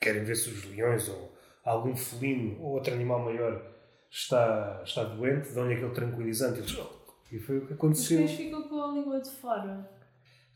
querem 0.00 0.22
ver 0.22 0.36
se 0.36 0.48
os 0.48 0.64
leões 0.66 1.08
ou 1.08 1.34
algum 1.64 1.96
felino 1.96 2.60
ou 2.62 2.74
outro 2.74 2.94
animal 2.94 3.18
maior 3.24 3.73
está, 4.14 4.80
está 4.84 5.04
doente, 5.04 5.52
dão-lhe 5.52 5.74
aquele 5.74 5.90
tranquilizante. 5.92 6.60
Eles, 6.60 6.78
"Oh", 6.78 6.88
e 7.32 7.38
foi 7.38 7.58
o 7.58 7.60
que 7.62 7.72
Os 7.72 7.78
aconteceu. 7.78 8.18
cães 8.18 8.30
ficam 8.32 8.62
com 8.68 8.80
a 8.82 8.92
língua 8.92 9.20
de 9.20 9.30
fora. 9.30 9.90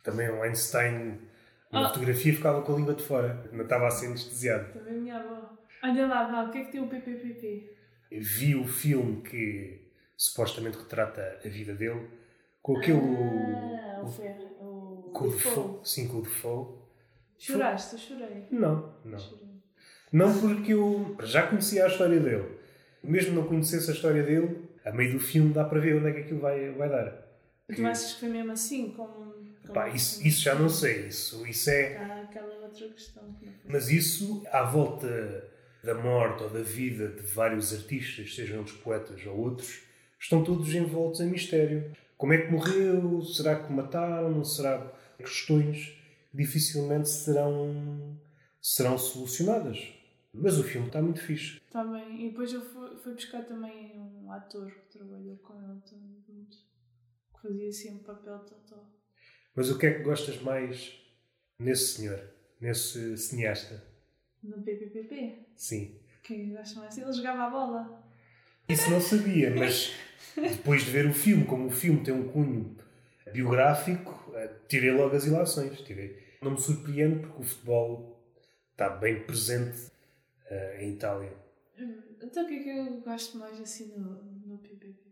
Também 0.05 0.29
o 0.31 0.43
Einstein, 0.43 1.19
na 1.73 1.85
Ah. 1.85 1.89
fotografia, 1.89 2.33
ficava 2.33 2.63
com 2.63 2.73
a 2.73 2.77
língua 2.77 2.95
de 2.95 3.03
fora. 3.03 3.49
Não 3.53 3.65
estava 3.65 3.89
a 3.89 3.91
ser 3.91 4.07
anestesiado. 4.07 4.73
Também 4.73 4.95
a 4.95 4.97
minha 5.01 5.17
avó. 5.19 5.51
Olha 5.83 6.07
lá, 6.07 6.27
vá, 6.31 6.45
o 6.49 6.51
que 6.53 6.59
é 6.59 6.65
que 6.65 6.73
tem 6.73 6.81
o 6.83 6.89
PPPP? 6.89 7.77
Vi 8.11 8.55
o 8.55 8.65
filme 8.67 9.21
que 9.23 9.91
supostamente 10.17 10.79
retrata 10.79 11.41
a 11.45 11.49
vida 11.49 11.75
dele 11.75 12.09
com 12.63 12.77
aquele. 12.79 12.99
Ah, 13.01 14.01
o 14.03 14.07
ferro. 14.09 14.45
O, 14.61 15.11
com 15.13 15.25
o 15.25 15.29
o 15.29 15.31
fogo. 15.33 15.69
Defoe. 15.69 15.81
Sim, 15.89 16.09
com 16.09 16.19
o 16.19 16.23
Defoe. 16.23 16.79
Choraste, 17.39 17.93
eu 17.95 17.99
chorei. 17.99 18.47
Não, 18.51 18.95
não. 19.05 19.19
Chorei. 19.19 19.49
Não 20.13 20.41
porque 20.41 20.73
eu 20.73 21.17
já 21.23 21.47
conhecia 21.47 21.85
a 21.85 21.89
história 21.89 22.19
dele. 22.19 22.58
Mesmo 23.03 23.35
não 23.35 23.47
conhecesse 23.47 23.91
a 23.91 23.95
história 23.95 24.23
dele, 24.23 24.69
a 24.85 24.93
meio 24.93 25.13
do 25.13 25.21
filme 25.21 25.53
dá 25.53 25.65
para 25.65 25.81
ver 25.81 25.97
onde 25.97 26.09
é 26.09 26.13
que 26.13 26.21
aquilo 26.21 26.41
vai, 26.41 26.71
vai 26.73 26.89
dar. 26.89 27.29
Tu 27.75 27.87
achas 27.87 28.15
que 28.15 28.21
foi 28.21 28.29
mesmo 28.31 28.53
assim? 28.53 28.93
Como, 28.93 29.35
como 29.63 29.75
Pá, 29.75 29.89
isso, 29.89 30.27
isso 30.27 30.43
já 30.43 30.55
não 30.55 30.69
sei. 30.69 31.09
Isso, 31.09 31.47
isso 31.47 31.71
é. 31.71 31.97
Há 31.97 32.23
aquela 32.23 32.55
outra 32.65 32.89
questão 32.89 33.33
que. 33.35 33.47
Mas 33.67 33.91
isso, 33.91 34.43
à 34.51 34.63
volta 34.63 35.49
da 35.85 35.95
morte 35.95 36.43
ou 36.43 36.51
da 36.51 36.61
vida 36.61 37.09
de 37.09 37.23
vários 37.23 37.73
artistas, 37.75 38.35
sejam 38.35 38.61
eles 38.61 38.73
poetas 38.73 39.25
ou 39.27 39.37
outros, 39.37 39.83
estão 40.19 40.43
todos 40.43 40.75
envoltos 40.75 41.21
em 41.21 41.27
mistério. 41.27 41.93
Como 42.17 42.33
é 42.33 42.39
que 42.39 42.51
morreu? 42.51 43.23
Será 43.23 43.57
que 43.57 43.71
o 43.71 43.77
mataram? 43.77 44.43
Será? 44.43 44.91
Questões 45.19 45.97
dificilmente 46.33 47.09
serão, 47.09 48.17
serão 48.61 48.97
solucionadas. 48.97 49.98
Mas 50.33 50.59
o 50.59 50.65
filme 50.65 50.87
está 50.89 51.01
muito 51.01 51.21
fixe. 51.21 51.61
Está 51.67 51.85
bem. 51.85 52.27
E 52.27 52.31
depois 52.31 52.53
eu 52.53 52.61
fui, 52.61 52.97
fui 52.97 53.15
buscar 53.15 53.43
também 53.45 53.99
um 53.99 54.31
ator 54.31 54.71
que 54.71 54.99
trabalhou 54.99 55.37
com 55.39 55.55
ele 55.55 55.81
também 55.89 56.23
muito. 56.29 56.59
Que 57.35 57.43
fazia 57.43 57.73
sempre 57.73 58.05
papel 58.05 58.39
totó. 58.41 58.85
Mas 59.55 59.71
o 59.71 59.79
que 59.79 59.87
é 59.87 59.95
que 59.95 60.03
gostas 60.03 60.41
mais 60.43 61.01
nesse 61.59 61.95
senhor, 61.95 62.23
nesse 62.61 63.17
cineasta? 63.17 63.83
No 64.43 64.63
PPPP. 64.63 65.47
Sim. 65.57 65.99
Que 66.23 66.51
gosta 66.53 66.79
mais. 66.81 66.97
Ele 66.97 67.13
jogava 67.13 67.45
a 67.45 67.51
bola. 67.51 68.05
Isso 68.69 68.91
não 68.91 69.01
sabia, 69.01 69.55
mas 69.55 69.95
depois 70.37 70.85
de 70.85 70.91
ver 70.91 71.07
o 71.07 71.13
filme, 71.15 71.47
como 71.47 71.67
o 71.67 71.71
filme 71.71 72.05
tem 72.05 72.13
um 72.13 72.29
cunho 72.29 72.77
biográfico, 73.33 74.31
eh, 74.35 74.51
tirei 74.69 74.91
logo 74.91 75.17
as 75.17 75.25
ilações. 75.25 75.81
Tirei. 75.81 76.23
Não 76.43 76.53
me 76.53 76.61
surpreende 76.61 77.21
porque 77.21 77.43
o 77.43 77.45
futebol 77.45 78.23
está 78.73 78.91
bem 78.91 79.25
presente 79.25 79.91
eh, 80.51 80.85
em 80.85 80.95
Itália. 80.95 81.37
Então 82.23 82.45
o 82.45 82.47
que 82.47 82.55
é 82.55 82.63
que 82.63 82.71
eu 82.71 83.01
gosto 83.03 83.39
mais 83.39 83.61
assim 83.61 83.97
no, 83.97 84.23
no 84.47 84.59
PPPP? 84.59 85.09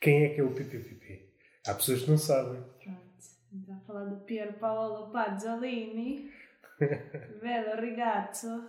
Quem 0.00 0.24
é 0.24 0.34
que 0.34 0.40
é 0.40 0.44
o 0.44 0.52
PPPP? 0.52 1.32
Há 1.66 1.74
pessoas 1.74 2.02
que 2.02 2.10
não 2.10 2.18
sabem. 2.18 2.62
Pronto. 2.82 3.06
Está 3.60 3.74
a 3.74 3.80
falar 3.80 4.04
do 4.04 4.24
Pier 4.24 4.58
Paolo 4.58 5.10
Pazzolini. 5.10 6.30
Bello 7.40 7.76
ragazzo. 7.76 8.68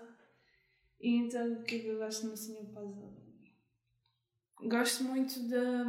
E 0.99 1.17
então 1.17 1.53
o 1.53 1.63
que 1.63 1.75
é 1.75 1.79
que 1.79 1.87
eu 1.87 1.97
gosto 1.97 2.27
no 2.27 2.37
Sr. 2.37 2.65
Pazzolini? 2.73 3.53
Gosto 4.63 5.03
muito 5.03 5.47
da, 5.47 5.83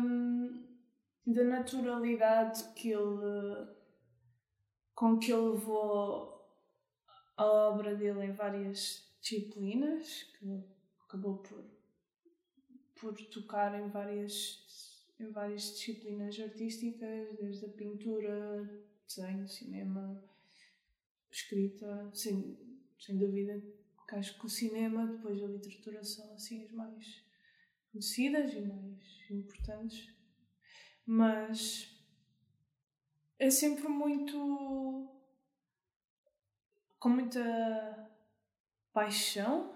da 1.26 1.44
naturalidade 1.44 2.64
que 2.74 2.90
ele, 2.90 3.68
com 4.94 5.18
que 5.18 5.32
ele 5.32 5.52
levou 5.52 6.38
a 7.36 7.44
obra 7.46 7.94
dele 7.94 8.26
em 8.26 8.32
várias 8.32 9.07
disciplinas, 9.28 10.24
que 10.38 10.64
acabou 11.04 11.38
por, 11.38 11.64
por 12.96 13.14
tocar 13.26 13.78
em 13.78 13.88
várias, 13.88 14.64
em 15.20 15.30
várias 15.30 15.62
disciplinas 15.62 16.38
artísticas, 16.40 17.36
desde 17.38 17.66
a 17.66 17.68
pintura, 17.68 18.86
desenho, 19.06 19.46
cinema, 19.48 20.22
escrita, 21.30 22.10
sem, 22.14 22.58
sem 22.98 23.18
dúvida 23.18 23.62
que 24.08 24.14
acho 24.14 24.38
que 24.38 24.46
o 24.46 24.48
cinema, 24.48 25.06
depois 25.06 25.42
a 25.42 25.46
literatura 25.46 26.02
são 26.02 26.32
assim 26.32 26.64
as 26.64 26.70
mais 26.70 27.22
conhecidas 27.92 28.54
e 28.54 28.60
mais 28.62 29.30
importantes, 29.30 30.10
mas 31.04 31.94
é 33.38 33.50
sempre 33.50 33.86
muito 33.86 35.14
com 36.98 37.10
muita 37.10 38.08
paixão 38.98 39.72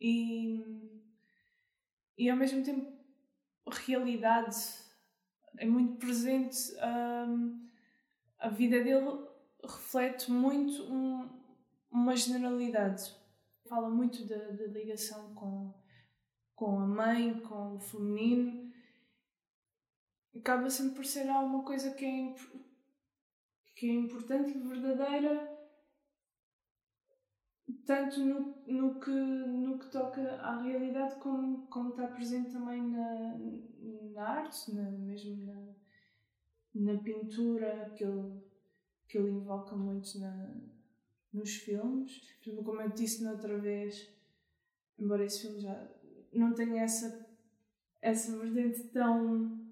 e, 0.00 0.60
e 2.18 2.28
ao 2.28 2.36
mesmo 2.36 2.64
tempo 2.64 2.92
realidade 3.86 4.56
é 5.58 5.66
muito 5.66 5.96
presente 5.98 6.58
hum, 7.28 7.68
a 8.38 8.48
vida 8.48 8.82
dele 8.82 9.24
reflete 9.62 10.30
muito 10.30 10.82
um- 10.84 11.28
uma 11.90 12.14
generalidade. 12.14 13.14
Fala 13.68 13.88
muito 13.88 14.24
da, 14.26 14.36
da 14.36 14.66
ligação 14.66 15.34
com 15.34 15.74
com 16.54 16.80
a 16.80 16.86
mãe, 16.86 17.38
com 17.40 17.74
o 17.74 17.78
feminino, 17.78 18.72
acaba 20.34 20.70
sempre 20.70 20.94
por 20.94 21.04
ser 21.04 21.28
alguma 21.28 21.62
coisa 21.62 21.92
que 21.92 22.02
é, 22.06 22.34
que 23.74 23.90
é 23.90 23.92
importante 23.92 24.56
e 24.56 24.58
verdadeira, 24.58 25.55
tanto 27.84 28.20
no, 28.20 28.54
no, 28.66 29.00
que, 29.00 29.10
no 29.10 29.78
que 29.78 29.90
toca 29.90 30.20
à 30.40 30.62
realidade, 30.62 31.16
como, 31.16 31.66
como 31.66 31.90
está 31.90 32.06
presente 32.08 32.52
também 32.52 32.82
na, 32.82 33.36
na 34.14 34.22
arte, 34.22 34.72
na, 34.74 34.90
mesmo 34.90 35.44
na, 35.44 35.74
na 36.74 36.98
pintura, 37.00 37.92
que 37.96 38.04
ele, 38.04 38.40
que 39.08 39.18
ele 39.18 39.30
invoca 39.30 39.74
muito 39.76 40.18
na, 40.18 40.54
nos 41.32 41.56
filmes. 41.56 42.20
Como 42.64 42.80
eu 42.80 42.90
disse 42.90 43.24
na 43.24 43.32
outra 43.32 43.58
vez, 43.58 44.08
embora 44.98 45.24
esse 45.24 45.42
filme 45.42 45.60
já 45.60 45.88
não 46.32 46.54
tenha 46.54 46.82
essa, 46.82 47.26
essa 48.00 48.38
vertente 48.38 48.84
tão. 48.88 49.66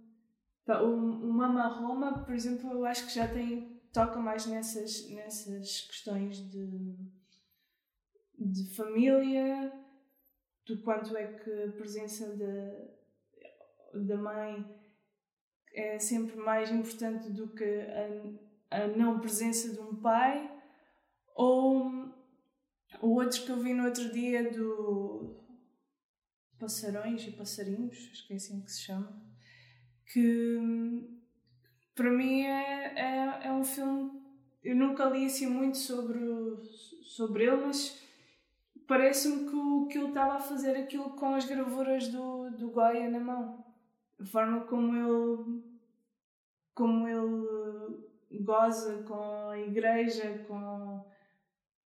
tão- 0.64 0.85
o 0.85 1.33
Mama 1.33 1.68
Roma, 1.68 2.24
por 2.24 2.35
exemplo, 2.35 2.70
eu 2.72 2.85
acho 2.85 3.07
que 3.07 3.14
já 3.14 3.28
tem, 3.28 3.80
toca 3.92 4.18
mais 4.18 4.46
nessas, 4.46 5.09
nessas 5.11 5.83
questões 5.83 6.38
de, 6.50 6.96
de 8.38 8.75
família, 8.75 9.73
do 10.66 10.81
quanto 10.83 11.16
é 11.16 11.27
que 11.27 11.51
a 11.64 11.73
presença 11.73 12.35
da, 12.37 14.01
da 14.01 14.16
mãe 14.16 14.64
é 15.73 15.99
sempre 15.99 16.37
mais 16.37 16.70
importante 16.70 17.31
do 17.31 17.49
que 17.49 17.64
a, 18.70 18.85
a 18.85 18.87
não 18.88 19.20
presença 19.20 19.73
de 19.73 19.81
um 19.81 19.94
pai, 19.97 20.51
ou, 21.35 21.90
ou 23.01 23.11
outros 23.14 23.40
que 23.40 23.51
eu 23.51 23.57
vi 23.61 23.75
no 23.75 23.85
outro 23.85 24.12
dia 24.12 24.51
do 24.51 25.37
Passarões 26.59 27.27
e 27.27 27.33
Passarinhos, 27.33 28.09
acho 28.12 28.27
que 28.27 28.33
é 28.33 28.37
assim 28.37 28.62
que 28.62 28.70
se 28.73 28.83
chama, 28.83 29.20
que 30.12 30.59
para 31.94 32.11
mim 32.11 32.42
é, 32.42 32.94
é, 32.97 33.47
é 33.49 33.53
um 33.53 33.64
filme. 33.64 34.23
Eu 34.62 34.75
nunca 34.77 35.05
li 35.07 35.27
assim 35.27 35.47
muito 35.47 35.77
sobre, 35.77 36.18
o- 36.18 36.62
sobre 37.03 37.44
ele, 37.44 37.57
mas 37.57 38.03
parece-me 38.87 39.44
que, 39.44 39.92
que 39.92 39.99
ele 39.99 40.09
estava 40.09 40.35
a 40.35 40.40
fazer 40.40 40.77
aquilo 40.77 41.11
com 41.11 41.35
as 41.35 41.44
gravuras 41.44 42.09
do, 42.09 42.51
do 42.51 42.70
Goya 42.70 43.11
na 43.11 43.20
mão. 43.20 43.64
a 44.20 44.25
forma 44.25 44.61
como 44.62 44.97
ele 44.97 45.75
como 46.75 47.07
ele 47.07 48.40
goza 48.40 49.03
com 49.05 49.51
a 49.51 49.59
igreja, 49.59 50.44
com, 50.49 51.05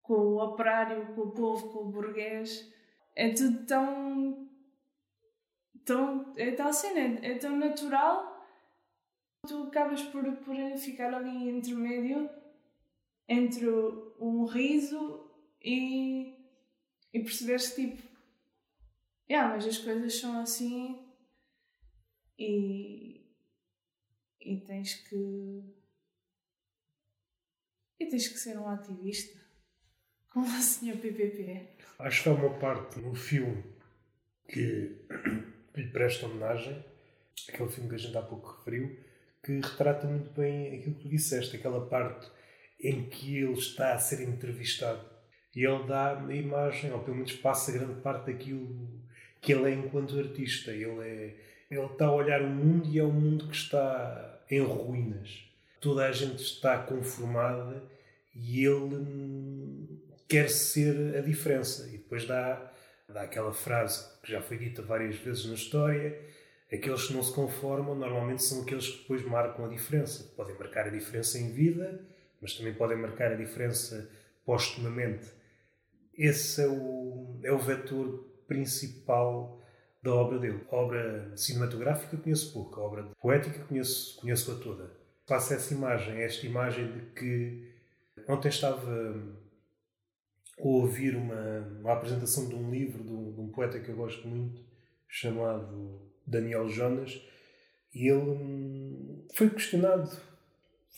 com 0.03 0.15
o 0.15 0.43
operário, 0.43 1.15
com 1.15 1.23
o 1.23 1.31
povo, 1.31 1.69
com 1.71 1.81
o 1.81 1.91
burguês, 1.91 2.73
é 3.15 3.31
tudo 3.31 3.67
tão. 3.67 4.49
tão 5.85 6.33
é 6.37 6.53
tal 6.53 6.73
cena, 6.73 7.19
é, 7.23 7.35
tão 7.35 7.57
natural. 7.57 8.37
Tu 9.47 9.63
acabas 9.65 10.03
por, 10.03 10.25
por 10.39 10.57
ficar 10.79 11.15
ali 11.15 11.51
intermédio 11.51 12.29
entre 13.29 13.69
um 14.19 14.45
riso 14.47 15.31
e, 15.63 16.35
e 17.13 17.21
perceberes 17.21 17.75
tipo, 17.75 18.03
yeah, 19.29 19.55
mas 19.55 19.67
as 19.67 19.79
coisas 19.79 20.19
são 20.19 20.41
assim 20.41 21.09
e, 22.39 23.27
e 24.41 24.61
tens 24.67 24.95
que. 24.95 25.75
E 28.01 28.07
tens 28.07 28.29
que 28.29 28.39
ser 28.39 28.57
um 28.59 28.69
ativista. 28.69 29.39
Como 30.31 30.47
o 30.47 30.63
senhor 30.63 30.99
PPP. 30.99 31.77
Acho 31.99 32.23
que 32.23 32.29
há 32.29 32.33
uma 32.33 32.59
parte 32.59 33.01
no 33.01 33.15
filme 33.15 33.65
que 34.49 35.05
lhe 35.75 35.91
presta 35.91 36.27
homenagem, 36.27 36.85
aquele 37.49 37.71
filme 37.71 37.89
que 37.89 37.95
a 37.97 37.99
gente 37.99 38.17
há 38.17 38.23
pouco 38.23 38.57
referiu, 38.59 39.05
que 39.43 39.61
retrata 39.61 40.07
muito 40.07 40.31
bem 40.31 40.79
aquilo 40.79 40.95
que 40.95 41.03
tu 41.03 41.09
disseste, 41.09 41.57
aquela 41.57 41.89
parte 41.89 42.31
em 42.81 43.09
que 43.09 43.39
ele 43.39 43.55
está 43.55 43.95
a 43.95 43.99
ser 43.99 44.23
entrevistado 44.23 45.18
e 45.59 45.67
ele 45.67 45.83
dá 45.89 46.17
a 46.17 46.35
imagem, 46.37 46.93
ou 46.93 47.01
pelo 47.01 47.17
menos 47.17 47.33
passa 47.33 47.73
grande 47.73 48.01
parte 48.01 48.31
daquilo 48.31 48.89
que 49.41 49.53
ele 49.53 49.69
é 49.69 49.75
enquanto 49.75 50.17
artista. 50.17 50.71
Ele, 50.71 51.01
é, 51.01 51.35
ele 51.69 51.85
está 51.85 52.07
a 52.07 52.15
olhar 52.15 52.41
o 52.43 52.49
mundo 52.49 52.89
e 52.89 53.01
é 53.01 53.03
um 53.03 53.11
mundo 53.11 53.49
que 53.49 53.57
está 53.57 54.41
em 54.49 54.61
ruínas. 54.61 55.51
Toda 55.81 56.07
a 56.07 56.13
gente 56.13 56.41
está 56.41 56.79
conformada 56.79 57.83
e 58.37 58.65
ele 58.65 60.01
quer 60.29 60.49
ser 60.49 61.17
a 61.17 61.23
diferença. 61.23 61.89
E 61.89 61.99
depois 61.99 62.25
dá, 62.25 62.73
dá 63.09 63.23
aquela 63.23 63.53
frase 63.53 64.07
que 64.23 64.31
já 64.31 64.41
foi 64.41 64.59
dita 64.59 64.81
várias 64.83 65.17
vezes 65.17 65.45
na 65.47 65.55
história: 65.55 66.21
aqueles 66.73 67.09
que 67.09 67.15
não 67.15 67.23
se 67.25 67.35
conformam 67.35 67.97
normalmente 67.97 68.45
são 68.45 68.63
aqueles 68.63 68.87
que 68.87 68.99
depois 68.99 69.25
marcam 69.25 69.65
a 69.65 69.69
diferença. 69.69 70.23
Podem 70.37 70.57
marcar 70.57 70.87
a 70.87 70.91
diferença 70.91 71.37
em 71.37 71.51
vida, 71.51 72.01
mas 72.41 72.55
também 72.55 72.75
podem 72.75 72.97
marcar 72.97 73.33
a 73.33 73.35
diferença 73.35 74.09
postumamente. 74.47 75.37
Esse 76.19 76.63
é 76.63 76.67
o, 76.67 77.39
é 77.45 77.53
o 77.53 77.59
vetor 77.59 78.29
principal 78.49 79.63
da 80.03 80.13
obra 80.13 80.41
dele. 80.41 80.65
A 80.69 80.75
obra 80.75 81.33
cinematográfica 81.37 82.17
conheço 82.17 82.53
pouco, 82.53 82.81
a 82.81 82.85
obra 82.85 83.05
poética 83.21 83.65
conheço, 83.65 84.21
conheço-a 84.21 84.57
toda. 84.57 84.91
Faço 85.29 85.55
essa 85.55 85.73
imagem, 85.73 86.21
esta 86.21 86.45
imagem 86.45 86.91
de 86.91 87.01
que 87.13 87.73
ontem 88.29 88.49
estava 88.49 88.91
a 90.59 90.67
ouvir 90.67 91.15
uma, 91.15 91.61
uma 91.81 91.93
apresentação 91.93 92.49
de 92.49 92.55
um 92.57 92.69
livro 92.69 93.05
de 93.05 93.13
um, 93.13 93.33
de 93.33 93.41
um 93.41 93.49
poeta 93.53 93.79
que 93.79 93.89
eu 93.89 93.97
gosto 93.97 94.27
muito, 94.27 94.61
chamado 95.07 96.01
Daniel 96.27 96.69
Jonas, 96.69 97.23
e 97.95 98.09
ele 98.09 99.25
foi 99.35 99.51
questionado 99.51 100.11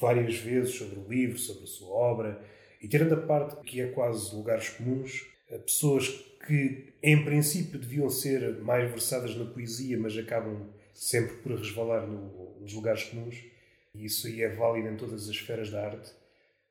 várias 0.01 0.37
vezes 0.37 0.75
sobre 0.75 0.99
o 0.99 1.09
livro, 1.09 1.39
sobre 1.39 1.65
a 1.65 1.67
sua 1.67 1.91
obra, 1.91 2.43
e 2.81 2.89
tirando 2.89 3.15
a 3.15 3.21
parte 3.21 3.61
que 3.63 3.81
é 3.81 3.89
quase 3.89 4.35
lugares 4.35 4.71
comuns, 4.71 5.27
pessoas 5.67 6.09
que 6.47 6.95
em 7.03 7.25
princípio 7.25 7.79
deviam 7.79 8.09
ser 8.09 8.59
mais 8.61 8.91
versadas 8.91 9.35
na 9.37 9.45
poesia, 9.45 9.99
mas 9.99 10.17
acabam 10.17 10.69
sempre 10.95 11.37
por 11.37 11.53
resvalar 11.53 12.07
no, 12.07 12.59
nos 12.61 12.73
lugares 12.73 13.05
comuns, 13.05 13.45
e 13.95 14.05
isso 14.05 14.27
aí 14.27 14.43
é 14.43 14.49
válido 14.49 14.89
em 14.89 14.97
todas 14.97 15.25
as 15.25 15.29
esferas 15.29 15.71
da 15.71 15.85
arte. 15.85 16.11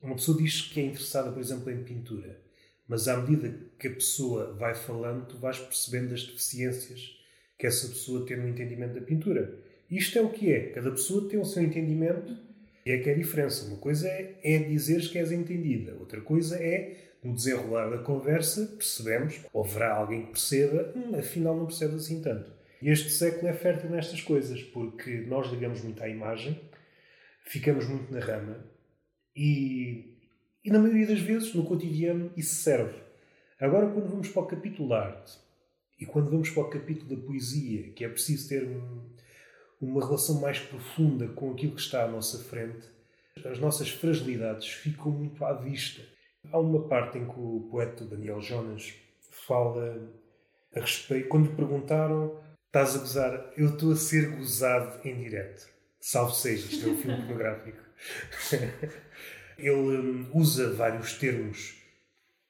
Uma 0.02 0.14
pessoa 0.14 0.38
diz 0.38 0.62
que 0.62 0.80
é 0.80 0.84
interessada, 0.84 1.30
por 1.30 1.40
exemplo, 1.40 1.70
em 1.70 1.84
pintura, 1.84 2.40
mas 2.88 3.06
à 3.06 3.16
medida 3.16 3.54
que 3.78 3.86
a 3.88 3.94
pessoa 3.94 4.54
vai 4.54 4.74
falando, 4.74 5.26
tu 5.26 5.36
vais 5.36 5.58
percebendo 5.58 6.14
as 6.14 6.24
deficiências 6.24 7.16
que 7.58 7.66
essa 7.66 7.86
pessoa 7.88 8.24
tem 8.24 8.36
no 8.36 8.48
entendimento 8.48 8.94
da 8.94 9.00
pintura. 9.00 9.58
Isto 9.90 10.18
é 10.18 10.22
o 10.22 10.30
que 10.30 10.52
é. 10.52 10.70
Cada 10.70 10.90
pessoa 10.90 11.28
tem 11.28 11.38
o 11.38 11.44
seu 11.44 11.62
entendimento 11.62 12.36
é 12.90 12.98
que 12.98 13.10
é 13.10 13.12
a 13.12 13.16
diferença. 13.16 13.66
Uma 13.66 13.78
coisa 13.78 14.08
é, 14.08 14.38
é 14.42 14.58
dizeres 14.58 15.08
que 15.08 15.18
és 15.18 15.32
entendida, 15.32 15.94
outra 15.98 16.20
coisa 16.20 16.56
é 16.56 17.10
no 17.22 17.34
desenrolar 17.34 17.90
da 17.90 17.98
conversa, 17.98 18.66
percebemos, 18.66 19.40
ou 19.52 19.64
haverá 19.64 19.94
alguém 19.94 20.26
que 20.26 20.32
perceba, 20.32 20.92
hum, 20.96 21.14
afinal 21.18 21.56
não 21.56 21.66
percebe 21.66 21.96
assim 21.96 22.22
tanto. 22.22 22.50
E 22.80 22.88
este 22.88 23.10
século 23.10 23.48
é 23.48 23.52
fértil 23.52 23.90
nestas 23.90 24.22
coisas, 24.22 24.62
porque 24.62 25.20
nós 25.28 25.50
ligamos 25.50 25.82
muito 25.82 26.02
à 26.02 26.08
imagem, 26.08 26.58
ficamos 27.44 27.86
muito 27.86 28.10
na 28.12 28.20
rama 28.20 28.64
e, 29.36 30.16
e 30.64 30.70
na 30.70 30.78
maioria 30.78 31.06
das 31.06 31.20
vezes, 31.20 31.54
no 31.54 31.64
cotidiano, 31.64 32.32
isso 32.36 32.54
serve. 32.56 32.98
Agora, 33.60 33.90
quando 33.90 34.08
vamos 34.08 34.28
para 34.28 34.42
o 34.42 34.46
capítulo 34.46 34.94
arte 34.94 35.38
e 35.98 36.06
quando 36.06 36.30
vamos 36.30 36.48
para 36.48 36.62
o 36.62 36.70
capítulo 36.70 37.14
da 37.14 37.26
poesia, 37.26 37.92
que 37.92 38.04
é 38.04 38.08
preciso 38.08 38.48
ter 38.48 38.64
um, 38.64 39.10
uma 39.80 40.04
relação 40.04 40.40
mais 40.40 40.58
profunda 40.58 41.28
com 41.28 41.52
aquilo 41.52 41.74
que 41.74 41.80
está 41.80 42.04
à 42.04 42.08
nossa 42.08 42.38
frente, 42.44 42.86
as 43.44 43.58
nossas 43.58 43.88
fragilidades 43.88 44.68
ficam 44.68 45.10
muito 45.10 45.44
à 45.44 45.54
vista. 45.54 46.02
Há 46.52 46.58
uma 46.58 46.86
parte 46.86 47.18
em 47.18 47.26
que 47.26 47.38
o 47.38 47.68
poeta 47.70 48.04
Daniel 48.04 48.40
Jonas 48.40 48.92
fala 49.46 50.10
a 50.74 50.80
respeito. 50.80 51.28
Quando 51.28 51.48
lhe 51.48 51.56
perguntaram, 51.56 52.38
estás 52.66 52.96
a 52.96 52.98
gozar? 52.98 53.52
Eu 53.56 53.70
estou 53.70 53.92
a 53.92 53.96
ser 53.96 54.36
gozado 54.36 55.00
em 55.06 55.18
direto. 55.22 55.68
Salve 56.00 56.34
seja, 56.34 56.66
isto 56.66 56.88
é 56.88 56.92
um 56.92 56.96
filme 56.96 57.16
pornográfico. 57.18 57.78
Ele 59.58 59.70
um, 59.70 60.30
usa 60.34 60.72
vários 60.72 61.14
termos 61.14 61.76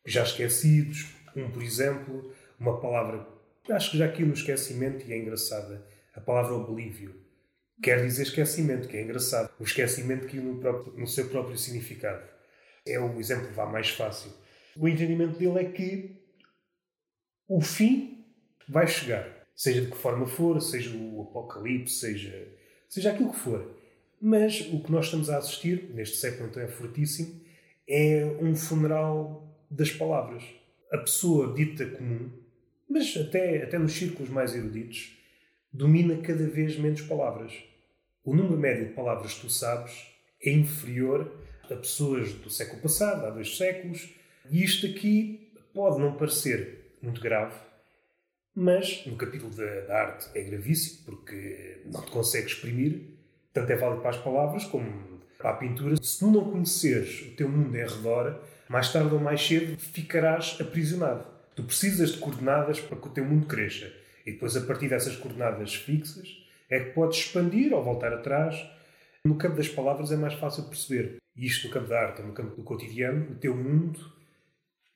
já 0.07 0.23
esquecidos. 0.23 1.15
Um, 1.37 1.51
por 1.51 1.63
exemplo, 1.63 2.33
uma 2.59 2.81
palavra, 2.81 3.27
acho 3.71 3.93
que 3.93 3.99
já 3.99 4.07
aqui 4.07 4.25
no 4.25 4.35
esquecimento 4.35 5.07
e 5.07 5.13
é 5.13 5.19
engraçada, 5.19 5.85
a 6.15 6.21
palavra 6.21 6.55
oblívio. 6.55 7.15
Quer 7.83 8.05
dizer 8.05 8.25
esquecimento, 8.25 8.89
que 8.89 8.97
é 8.97 9.03
engraçado. 9.03 9.51
O 9.59 9.65
esquecimento 9.65 10.27
que 10.27 10.37
no, 10.37 10.59
próprio, 10.59 10.93
no 10.99 11.07
seu 11.07 11.29
próprio 11.29 11.57
significado 11.57 12.29
é 12.87 12.99
o 12.99 13.19
exemplo 13.19 13.53
vá 13.53 13.67
mais 13.67 13.91
fácil. 13.91 14.33
O 14.77 14.89
entendimento 14.89 15.39
dele 15.39 15.59
é 15.59 15.65
que 15.65 16.21
o 17.49 17.61
fim 17.61 18.25
vai 18.69 18.87
chegar, 18.87 19.27
seja 19.55 19.81
de 19.81 19.91
que 19.91 19.97
forma 19.97 20.27
for, 20.27 20.61
seja 20.61 20.97
o 20.97 21.23
apocalipse, 21.23 21.95
seja, 21.95 22.49
seja 22.89 23.11
aquilo 23.11 23.33
que 23.33 23.39
for. 23.39 23.77
Mas 24.21 24.61
o 24.73 24.83
que 24.83 24.93
nós 24.93 25.07
estamos 25.07 25.31
a 25.31 25.39
assistir, 25.39 25.91
neste 25.95 26.19
século 26.19 26.49
então 26.49 26.63
é 26.63 26.69
fortíssimo, 26.69 27.41
é 27.89 28.25
um 28.41 28.55
funeral 28.55 29.51
das 29.71 29.91
palavras. 29.91 30.45
A 30.93 30.99
pessoa 30.99 31.55
dita 31.55 31.87
comum, 31.87 32.31
mas 32.89 33.17
até, 33.17 33.63
até 33.63 33.79
nos 33.79 33.93
círculos 33.93 34.31
mais 34.31 34.55
eruditos, 34.55 35.17
domina 35.73 36.17
cada 36.19 36.47
vez 36.47 36.79
menos 36.79 37.03
palavras. 37.03 37.53
O 38.25 38.35
número 38.35 38.59
médio 38.59 38.89
de 38.89 38.95
palavras 38.95 39.35
que 39.35 39.43
tu 39.43 39.51
sabes 39.51 40.07
é 40.43 40.51
inferior 40.51 41.31
a 41.65 41.75
pessoas 41.75 42.33
do 42.33 42.51
século 42.51 42.83
passado, 42.83 43.27
há 43.27 43.31
dois 43.31 43.57
séculos, 43.57 44.15
e 44.51 44.63
isto 44.63 44.87
aqui 44.87 45.53
pode 45.73 46.01
não 46.01 46.15
parecer 46.15 46.97
muito 47.01 47.21
grave, 47.21 47.55
mas 48.55 49.07
no 49.07 49.17
capítulo 49.17 49.55
da, 49.55 49.81
da 49.83 50.03
arte 50.03 50.29
é 50.35 50.43
gravíssimo 50.43 51.05
porque 51.07 51.83
não 51.87 52.03
te 52.03 52.11
consegue 52.11 52.47
exprimir, 52.47 53.01
tanto 53.53 53.71
é 53.71 53.77
válido 53.77 54.01
para 54.01 54.11
as 54.11 54.19
palavras 54.19 54.65
como 54.65 55.21
para 55.39 55.51
a 55.51 55.55
pintura. 55.55 55.97
Se 56.03 56.19
tu 56.19 56.31
não 56.31 56.51
conheceres 56.51 57.23
o 57.23 57.37
teu 57.37 57.49
mundo 57.49 57.75
em 57.75 57.87
redor, 57.87 58.43
mais 58.69 58.93
tarde 58.93 59.15
ou 59.15 59.21
mais 59.21 59.41
cedo 59.41 59.79
ficarás 59.79 60.57
aprisionado. 60.61 61.25
Tu 61.55 61.63
precisas 61.63 62.13
de 62.13 62.19
coordenadas 62.19 62.81
para 62.81 62.97
que 62.97 63.09
o 63.09 63.11
teu 63.11 63.25
mundo 63.25 63.47
cresça. 63.47 63.91
E 64.27 64.33
depois, 64.33 64.57
a 64.57 64.61
partir 64.63 64.89
dessas 64.89 65.17
coordenadas 65.17 65.75
fixas, 65.75 66.29
é 66.69 66.81
que 66.81 66.91
podes 66.91 67.19
expandir 67.19 67.73
ou 67.73 67.83
voltar 67.83 68.13
atrás. 68.13 68.57
No 69.25 69.37
campo 69.37 69.57
das 69.57 69.69
palavras 69.69 70.13
é 70.13 70.17
mais 70.17 70.35
fácil 70.35 70.65
perceber 70.65 71.19
isto 71.37 71.69
no 71.69 71.73
campo 71.73 71.89
da 71.89 72.01
arte, 72.01 72.23
no 72.23 72.33
campo 72.33 72.57
do 72.57 72.63
cotidiano, 72.63 73.33
o 73.33 73.35
teu 73.35 73.57
mundo 73.57 74.01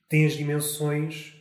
tem 0.09 0.27
as 0.27 0.35
dimensões 0.35 1.35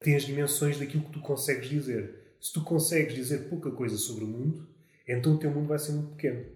tem 0.00 0.16
as 0.16 0.24
dimensões 0.24 0.78
daquilo 0.78 1.04
que 1.04 1.12
tu 1.12 1.20
consegues 1.20 1.68
dizer. 1.68 2.34
Se 2.40 2.52
tu 2.54 2.64
consegues 2.64 3.14
dizer 3.14 3.50
pouca 3.50 3.70
coisa 3.70 3.98
sobre 3.98 4.24
o 4.24 4.26
mundo, 4.26 4.66
então 5.06 5.34
o 5.34 5.38
teu 5.38 5.50
mundo 5.50 5.68
vai 5.68 5.78
ser 5.78 5.92
muito 5.92 6.14
pequeno. 6.14 6.46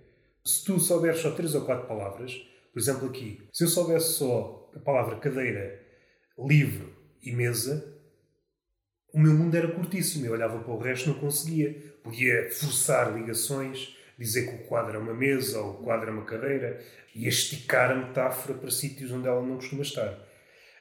Se 0.42 0.64
tu 0.64 0.80
souberes 0.80 1.20
só 1.20 1.30
três 1.30 1.54
ou 1.54 1.64
quatro 1.64 1.86
palavras, 1.86 2.34
por 2.72 2.78
exemplo 2.78 3.06
aqui, 3.06 3.42
se 3.52 3.64
eu 3.64 3.68
soubesse 3.68 4.14
só 4.14 4.70
a 4.74 4.78
palavra 4.78 5.16
cadeira, 5.16 5.78
livro 6.38 6.90
e 7.22 7.32
mesa, 7.32 7.93
o 9.14 9.20
meu 9.20 9.32
mundo 9.32 9.56
era 9.56 9.68
curtíssimo. 9.68 10.26
Eu 10.26 10.32
olhava 10.32 10.58
para 10.58 10.74
o 10.74 10.78
resto 10.78 11.10
não 11.10 11.18
conseguia. 11.20 11.94
Podia 12.02 12.50
forçar 12.50 13.16
ligações, 13.16 13.96
dizer 14.18 14.48
que 14.48 14.56
o 14.56 14.66
quadro 14.66 14.96
é 14.96 14.98
uma 14.98 15.14
mesa 15.14 15.60
ou 15.60 15.70
o 15.70 15.84
quadro 15.84 16.10
é 16.10 16.12
uma 16.12 16.24
cadeira 16.24 16.82
e 17.14 17.28
esticar 17.28 17.92
a 17.92 17.94
metáfora 17.94 18.58
para 18.58 18.70
sítios 18.72 19.12
onde 19.12 19.28
ela 19.28 19.40
não 19.40 19.54
costuma 19.54 19.82
estar. 19.82 20.18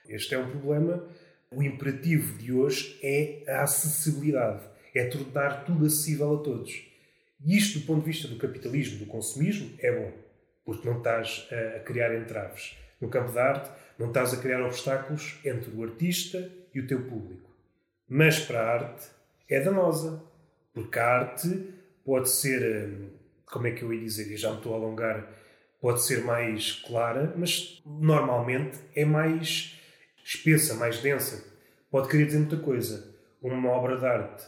Este 0.09 0.33
é 0.33 0.39
um 0.39 0.49
problema. 0.49 1.07
O 1.51 1.61
imperativo 1.61 2.35
de 2.39 2.51
hoje 2.51 2.99
é 3.03 3.43
a 3.47 3.61
acessibilidade, 3.61 4.63
é 4.95 5.05
tornar 5.05 5.63
tudo 5.63 5.85
acessível 5.85 6.35
a 6.35 6.39
todos. 6.39 6.91
E 7.45 7.55
isto, 7.55 7.79
do 7.79 7.85
ponto 7.85 7.99
de 7.99 8.07
vista 8.07 8.27
do 8.27 8.37
capitalismo, 8.37 8.97
do 8.97 9.05
consumismo, 9.05 9.69
é 9.77 9.91
bom, 9.91 10.11
porque 10.65 10.89
não 10.89 10.97
estás 10.97 11.47
a 11.75 11.79
criar 11.81 12.15
entraves. 12.15 12.75
No 12.99 13.09
campo 13.09 13.31
da 13.31 13.43
arte, 13.43 13.69
não 13.99 14.07
estás 14.07 14.33
a 14.33 14.37
criar 14.37 14.65
obstáculos 14.65 15.39
entre 15.45 15.69
o 15.69 15.83
artista 15.83 16.49
e 16.73 16.79
o 16.79 16.87
teu 16.87 17.03
público. 17.03 17.52
Mas 18.07 18.39
para 18.39 18.61
a 18.61 18.73
arte 18.73 19.07
é 19.49 19.59
danosa, 19.59 20.21
porque 20.73 20.99
a 20.99 21.05
arte 21.05 21.73
pode 22.05 22.29
ser, 22.29 22.89
hum, 22.89 23.09
como 23.45 23.67
é 23.67 23.71
que 23.71 23.83
eu 23.83 23.93
ia 23.93 24.01
dizer, 24.01 24.31
e 24.31 24.37
já 24.37 24.51
me 24.51 24.57
estou 24.57 24.73
a 24.73 24.77
alongar, 24.77 25.27
pode 25.79 26.01
ser 26.01 26.23
mais 26.23 26.71
clara, 26.71 27.33
mas 27.37 27.81
normalmente 27.85 28.79
é 28.95 29.05
mais 29.05 29.79
espessa, 30.23 30.75
mais 30.75 30.99
densa. 30.99 31.45
Pode 31.91 32.09
querer 32.09 32.25
dizer 32.25 32.39
muita 32.39 32.57
coisa. 32.57 33.13
Uma 33.41 33.69
obra 33.69 33.97
de 33.97 34.05
arte 34.05 34.43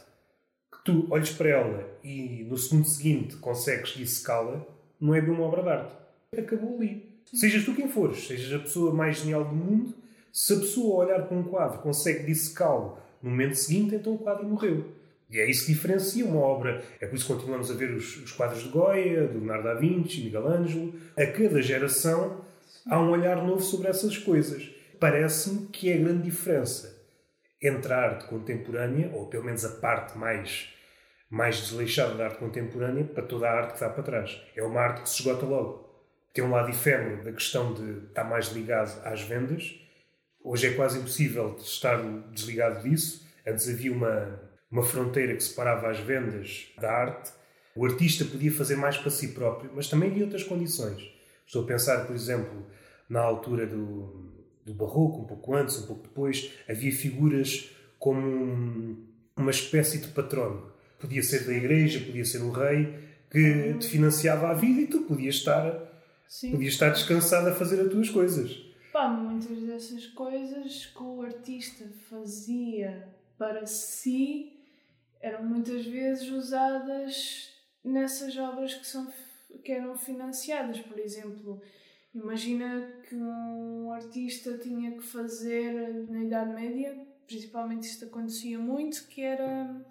que 0.72 0.84
tu 0.84 1.06
olhes 1.10 1.30
para 1.30 1.48
ela 1.48 1.98
e 2.02 2.44
no 2.48 2.56
segundo 2.56 2.88
seguinte 2.88 3.36
consegues 3.36 3.90
dissecá-la, 3.90 4.64
não 5.00 5.14
é 5.14 5.20
bem 5.20 5.30
uma 5.30 5.44
obra 5.44 5.62
de 5.62 5.68
arte. 5.68 5.94
Acabou 6.36 6.76
ali. 6.76 7.20
Sejas 7.32 7.64
tu 7.64 7.74
quem 7.74 7.88
fores, 7.88 8.26
sejas 8.26 8.52
a 8.52 8.62
pessoa 8.62 8.94
mais 8.94 9.18
genial 9.18 9.44
do 9.44 9.54
mundo, 9.54 9.94
se 10.32 10.54
a 10.54 10.56
pessoa 10.56 11.04
olhar 11.04 11.26
para 11.26 11.36
um 11.36 11.42
quadro 11.42 11.80
consegue 11.80 12.24
dissecá-lo 12.24 12.98
no 13.22 13.30
momento 13.30 13.54
seguinte, 13.54 13.94
então 13.94 14.14
o 14.14 14.18
quadro 14.18 14.46
morreu. 14.46 14.92
E 15.30 15.40
é 15.40 15.50
isso 15.50 15.66
que 15.66 15.72
diferencia 15.72 16.24
uma 16.24 16.40
obra. 16.40 16.82
É 17.00 17.06
por 17.06 17.16
isso 17.16 17.26
que 17.26 17.32
continuamos 17.32 17.70
a 17.70 17.74
ver 17.74 17.90
os, 17.90 18.16
os 18.18 18.32
quadros 18.32 18.62
de 18.62 18.68
Goya, 18.68 19.26
do 19.26 19.38
Leonardo 19.38 19.64
da 19.64 19.74
Vinci, 19.74 20.22
Miguel 20.22 20.46
Ângelo. 20.46 20.94
A 21.16 21.26
cada 21.26 21.60
geração 21.60 22.44
há 22.88 23.00
um 23.00 23.10
olhar 23.10 23.42
novo 23.44 23.60
sobre 23.60 23.88
essas 23.88 24.16
coisas. 24.16 24.70
Parece-me 25.00 25.66
que 25.66 25.90
é 25.90 25.94
a 25.94 25.98
grande 25.98 26.22
diferença 26.22 26.96
entre 27.60 27.92
a 27.92 27.98
arte 27.98 28.26
contemporânea, 28.26 29.10
ou 29.14 29.26
pelo 29.26 29.44
menos 29.44 29.64
a 29.64 29.80
parte 29.80 30.16
mais, 30.16 30.72
mais 31.28 31.56
desleixada 31.58 32.14
da 32.14 32.26
arte 32.26 32.38
contemporânea, 32.38 33.04
para 33.04 33.24
toda 33.24 33.48
a 33.48 33.52
arte 33.52 33.68
que 33.70 33.74
está 33.74 33.90
para 33.90 34.02
trás. 34.02 34.40
É 34.54 34.62
uma 34.62 34.80
arte 34.80 35.02
que 35.02 35.08
se 35.08 35.20
esgota 35.20 35.44
logo. 35.44 35.86
Tem 36.32 36.44
um 36.44 36.50
lado 36.50 36.68
efêmero 36.68 37.24
da 37.24 37.32
questão 37.32 37.74
de 37.74 38.06
estar 38.06 38.24
mais 38.24 38.48
ligado 38.48 39.00
às 39.04 39.22
vendas. 39.22 39.74
Hoje 40.48 40.68
é 40.68 40.74
quase 40.74 41.00
impossível 41.00 41.56
estar 41.60 42.00
desligado 42.30 42.88
disso. 42.88 43.26
Antes 43.44 43.68
havia 43.68 43.92
uma, 43.92 44.40
uma 44.70 44.84
fronteira 44.84 45.34
que 45.34 45.42
separava 45.42 45.90
as 45.90 45.98
vendas 45.98 46.68
da 46.80 46.88
arte. 46.88 47.32
O 47.74 47.84
artista 47.84 48.24
podia 48.24 48.52
fazer 48.52 48.76
mais 48.76 48.96
para 48.96 49.10
si 49.10 49.32
próprio, 49.32 49.72
mas 49.74 49.88
também 49.88 50.08
havia 50.08 50.22
outras 50.22 50.44
condições. 50.44 51.02
Estou 51.44 51.64
a 51.64 51.66
pensar, 51.66 52.06
por 52.06 52.14
exemplo, 52.14 52.64
na 53.08 53.22
altura 53.22 53.66
do, 53.66 54.30
do 54.64 54.72
Barroco, 54.72 55.22
um 55.22 55.24
pouco 55.24 55.52
antes, 55.52 55.78
um 55.78 55.86
pouco 55.88 56.04
depois, 56.04 56.52
havia 56.68 56.92
figuras 56.92 57.68
como 57.98 58.24
um, 58.24 59.04
uma 59.36 59.50
espécie 59.50 59.98
de 59.98 60.06
patrono. 60.08 60.70
Podia 61.00 61.24
ser 61.24 61.44
da 61.44 61.54
igreja, 61.54 61.98
podia 61.98 62.24
ser 62.24 62.38
o 62.42 62.52
rei, 62.52 62.94
que 63.28 63.74
te 63.80 63.88
financiava 63.88 64.50
a 64.50 64.54
vida 64.54 64.82
e 64.82 64.86
tu 64.86 65.00
podias 65.00 65.34
estar, 65.34 65.76
Sim. 66.28 66.52
podias 66.52 66.74
estar 66.74 66.90
descansado 66.90 67.48
a 67.48 67.52
fazer 67.52 67.80
as 67.80 67.90
tuas 67.90 68.08
coisas. 68.10 68.65
Muitas 69.36 69.64
dessas 69.64 70.06
coisas 70.06 70.86
que 70.86 71.02
o 71.02 71.20
artista 71.20 71.84
fazia 72.08 73.06
para 73.36 73.66
si 73.66 74.64
eram 75.20 75.44
muitas 75.44 75.84
vezes 75.84 76.30
usadas 76.30 77.50
nessas 77.84 78.34
obras 78.38 78.72
que, 78.72 78.86
são, 78.86 79.12
que 79.62 79.72
eram 79.72 79.94
financiadas. 79.94 80.80
Por 80.80 80.98
exemplo, 80.98 81.60
imagina 82.14 82.90
que 83.06 83.14
um 83.14 83.92
artista 83.92 84.56
tinha 84.56 84.92
que 84.92 85.02
fazer 85.02 85.92
na 86.08 86.24
Idade 86.24 86.54
Média, 86.54 87.06
principalmente 87.26 87.88
isto 87.88 88.06
acontecia 88.06 88.58
muito, 88.58 89.06
que 89.06 89.20
era 89.20 89.84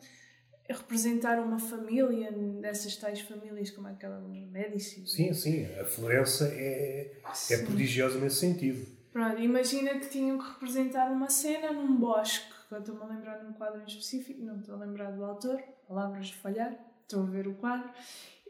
representar 0.67 1.39
uma 1.39 1.59
família, 1.59 2.31
dessas 2.59 2.95
tais 2.95 3.21
famílias 3.21 3.69
como 3.69 3.89
aquela 3.89 4.19
Médici. 4.19 5.05
Sim, 5.05 5.31
sim, 5.33 5.65
a 5.79 5.85
Florença 5.85 6.47
é, 6.47 7.11
é 7.51 7.57
prodigiosa 7.59 8.17
nesse 8.17 8.37
sentido. 8.37 8.94
Pronto, 9.15 9.41
imagina 9.41 9.97
que 9.97 10.09
tinham 10.09 10.37
que 10.37 10.45
representar 10.45 11.09
uma 11.09 11.29
cena 11.29 11.71
num 11.71 11.95
bosque. 11.95 12.53
Estou-me 12.69 13.01
a 13.01 13.05
lembrar 13.05 13.37
de 13.37 13.45
um 13.45 13.53
quadro 13.53 13.79
em 13.79 13.85
específico, 13.85 14.43
não 14.43 14.59
estou 14.59 14.75
a 14.75 14.79
lembrar 14.79 15.09
do 15.13 15.23
autor, 15.23 15.63
palavras 15.87 16.27
de 16.27 16.35
falhar, 16.35 16.77
estou 17.01 17.23
a 17.23 17.25
ver 17.25 17.47
o 17.47 17.53
quadro. 17.53 17.89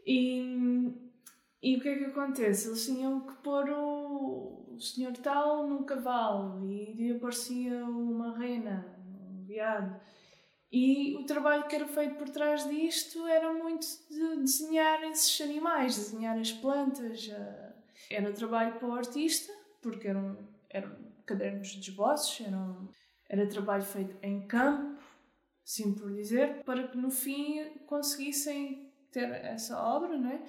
E, 0.04 0.92
e 1.62 1.76
o 1.76 1.80
que 1.80 1.88
é 1.88 1.98
que 1.98 2.04
acontece? 2.06 2.66
Eles 2.66 2.84
tinham 2.84 3.20
que 3.20 3.34
pôr 3.44 3.70
o, 3.70 4.74
o 4.74 4.80
senhor 4.80 5.12
tal 5.18 5.68
num 5.68 5.84
cavalo 5.84 6.68
e 6.68 7.12
aparecia 7.12 7.84
uma 7.84 8.36
rena, 8.36 8.92
um 9.06 9.44
veado. 9.44 10.00
E 10.72 11.14
o 11.14 11.24
trabalho 11.26 11.68
que 11.68 11.76
era 11.76 11.86
feito 11.86 12.16
por 12.16 12.28
trás 12.28 12.68
disto 12.68 13.24
era 13.28 13.52
muito 13.52 13.86
de 14.10 14.38
desenhar 14.38 15.00
esses 15.04 15.40
animais, 15.40 15.94
desenhar 15.94 16.36
as 16.36 16.50
plantas. 16.50 17.30
Era 18.10 18.32
trabalho 18.32 18.74
para 18.80 18.88
o 18.88 18.94
artista, 18.94 19.52
porque 19.80 20.08
eram, 20.08 20.55
eram 20.70 20.96
cadernos 21.24 21.68
de 21.68 21.90
esboços, 21.90 22.46
eram, 22.46 22.88
era 23.28 23.48
trabalho 23.48 23.84
feito 23.84 24.16
em 24.22 24.46
campo, 24.46 25.00
assim 25.64 25.94
por 25.94 26.12
dizer, 26.12 26.62
para 26.64 26.88
que 26.88 26.96
no 26.96 27.10
fim 27.10 27.78
conseguissem 27.86 28.92
ter 29.10 29.28
essa 29.30 29.80
obra, 29.80 30.16
não 30.16 30.30
é? 30.30 30.42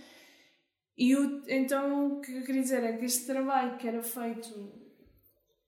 E 0.97 1.15
o, 1.15 1.43
então 1.47 2.17
o 2.17 2.21
que 2.21 2.35
eu 2.35 2.43
queria 2.43 2.61
dizer 2.61 2.83
é 2.83 2.97
que 2.97 3.05
este 3.05 3.25
trabalho 3.25 3.77
que 3.77 3.87
era 3.87 4.01
feito, 4.01 4.71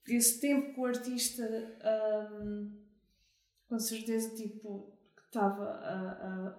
esse 0.08 0.40
tempo 0.40 0.74
que 0.74 0.80
o 0.80 0.86
artista. 0.86 1.44
Um, 2.34 2.80
com 3.70 3.80
certeza 3.80 4.36
tipo 4.36 4.92
que 5.16 5.22
estava 5.26 5.64
a, 5.64 6.56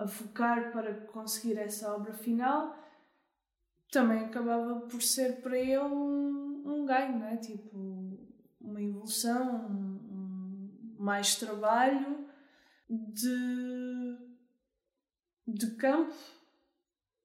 a, 0.00 0.02
a, 0.04 0.08
focar 0.08 0.72
para 0.72 0.92
conseguir 1.06 1.56
essa 1.56 1.94
obra 1.94 2.12
final 2.12 2.76
também 3.92 4.24
acabava 4.24 4.80
por 4.80 5.00
ser 5.00 5.40
para 5.40 5.56
ele 5.56 5.78
um, 5.78 6.47
um 6.72 6.86
ganho, 6.86 7.18
não 7.18 7.26
é? 7.26 7.36
Tipo, 7.36 8.18
uma 8.60 8.82
evolução, 8.82 9.66
um, 9.70 9.98
um, 10.12 10.96
mais 10.98 11.36
trabalho 11.36 12.28
de, 12.88 14.16
de 15.46 15.76
campo 15.76 16.14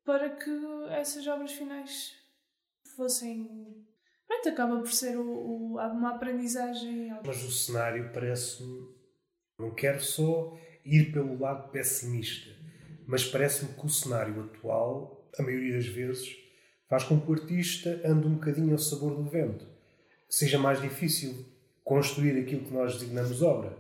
para 0.04 0.30
que 0.30 0.52
essas 0.90 1.26
obras 1.28 1.52
finais 1.52 2.14
fossem. 2.96 3.86
Pronto, 4.28 4.50
acaba 4.50 4.78
por 4.80 4.92
ser 4.92 5.18
o, 5.18 5.24
o, 5.24 5.78
uma 5.78 6.16
aprendizagem. 6.16 7.10
Mas 7.26 7.44
o 7.44 7.52
cenário 7.52 8.12
parece-me 8.12 8.94
não 9.58 9.72
quero 9.74 10.02
só 10.02 10.58
ir 10.84 11.12
pelo 11.12 11.40
lado 11.40 11.72
pessimista, 11.72 12.50
mas 13.06 13.24
parece-me 13.24 13.74
que 13.74 13.86
o 13.86 13.90
cenário 13.90 14.44
atual, 14.44 15.30
a 15.38 15.44
maioria 15.44 15.76
das 15.76 15.88
vezes, 15.88 16.36
faz 16.90 17.04
com 17.04 17.20
que 17.20 17.30
o 17.30 17.34
artista 17.34 18.02
ande 18.06 18.28
um 18.28 18.36
bocadinho 18.36 18.72
ao 18.72 18.78
sabor 18.78 19.16
do 19.16 19.30
vento. 19.30 19.66
Seja 20.30 20.58
mais 20.58 20.82
difícil 20.82 21.46
construir 21.84 22.40
aquilo 22.40 22.66
que 22.66 22.74
nós 22.74 22.94
designamos 22.94 23.42
obra. 23.42 23.76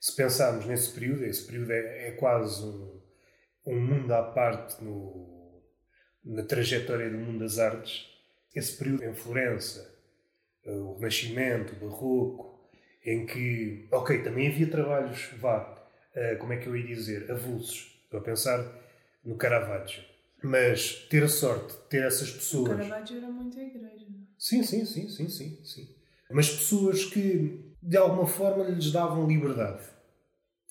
Se 0.00 0.14
pensarmos 0.14 0.66
nesse 0.66 0.92
período, 0.92 1.24
esse 1.24 1.44
período 1.44 1.72
é, 1.72 2.08
é 2.08 2.10
quase 2.12 2.62
um, 2.62 3.00
um 3.66 3.80
mundo 3.80 4.12
à 4.12 4.22
parte 4.22 4.82
no, 4.82 5.62
na 6.24 6.42
trajetória 6.42 7.10
do 7.10 7.18
mundo 7.18 7.40
das 7.40 7.58
artes. 7.58 8.06
Esse 8.54 8.76
período 8.76 9.04
em 9.04 9.14
Florença, 9.14 9.98
o 10.64 10.94
Renascimento, 10.94 11.74
o 11.74 11.88
Barroco, 11.88 12.48
em 13.04 13.24
que, 13.26 13.88
ok, 13.90 14.22
também 14.22 14.48
havia 14.48 14.70
trabalhos, 14.70 15.30
vá, 15.38 15.62
uh, 16.14 16.38
como 16.38 16.52
é 16.52 16.58
que 16.58 16.66
eu 16.66 16.76
ia 16.76 16.86
dizer, 16.86 17.30
avulsos. 17.30 18.00
Estou 18.04 18.20
a 18.20 18.22
pensar 18.22 18.64
no 19.24 19.36
Caravaggio. 19.36 20.02
Mas 20.42 21.06
ter 21.10 21.24
a 21.24 21.28
sorte 21.28 21.72
de 21.74 21.82
ter 21.88 22.04
essas 22.04 22.30
pessoas. 22.30 22.70
O 22.70 22.76
Caravaggio 22.76 23.16
era 23.18 23.28
muito 23.28 23.58
a 23.58 23.62
igreja. 23.62 24.06
Sim, 24.38 24.62
sim, 24.62 24.84
sim, 24.84 25.08
sim, 25.08 25.28
sim, 25.28 25.58
sim. 25.64 25.88
Mas 26.30 26.48
pessoas 26.48 27.04
que 27.04 27.68
de 27.82 27.96
alguma 27.96 28.26
forma 28.26 28.64
lhes 28.64 28.92
davam 28.92 29.26
liberdade. 29.26 29.82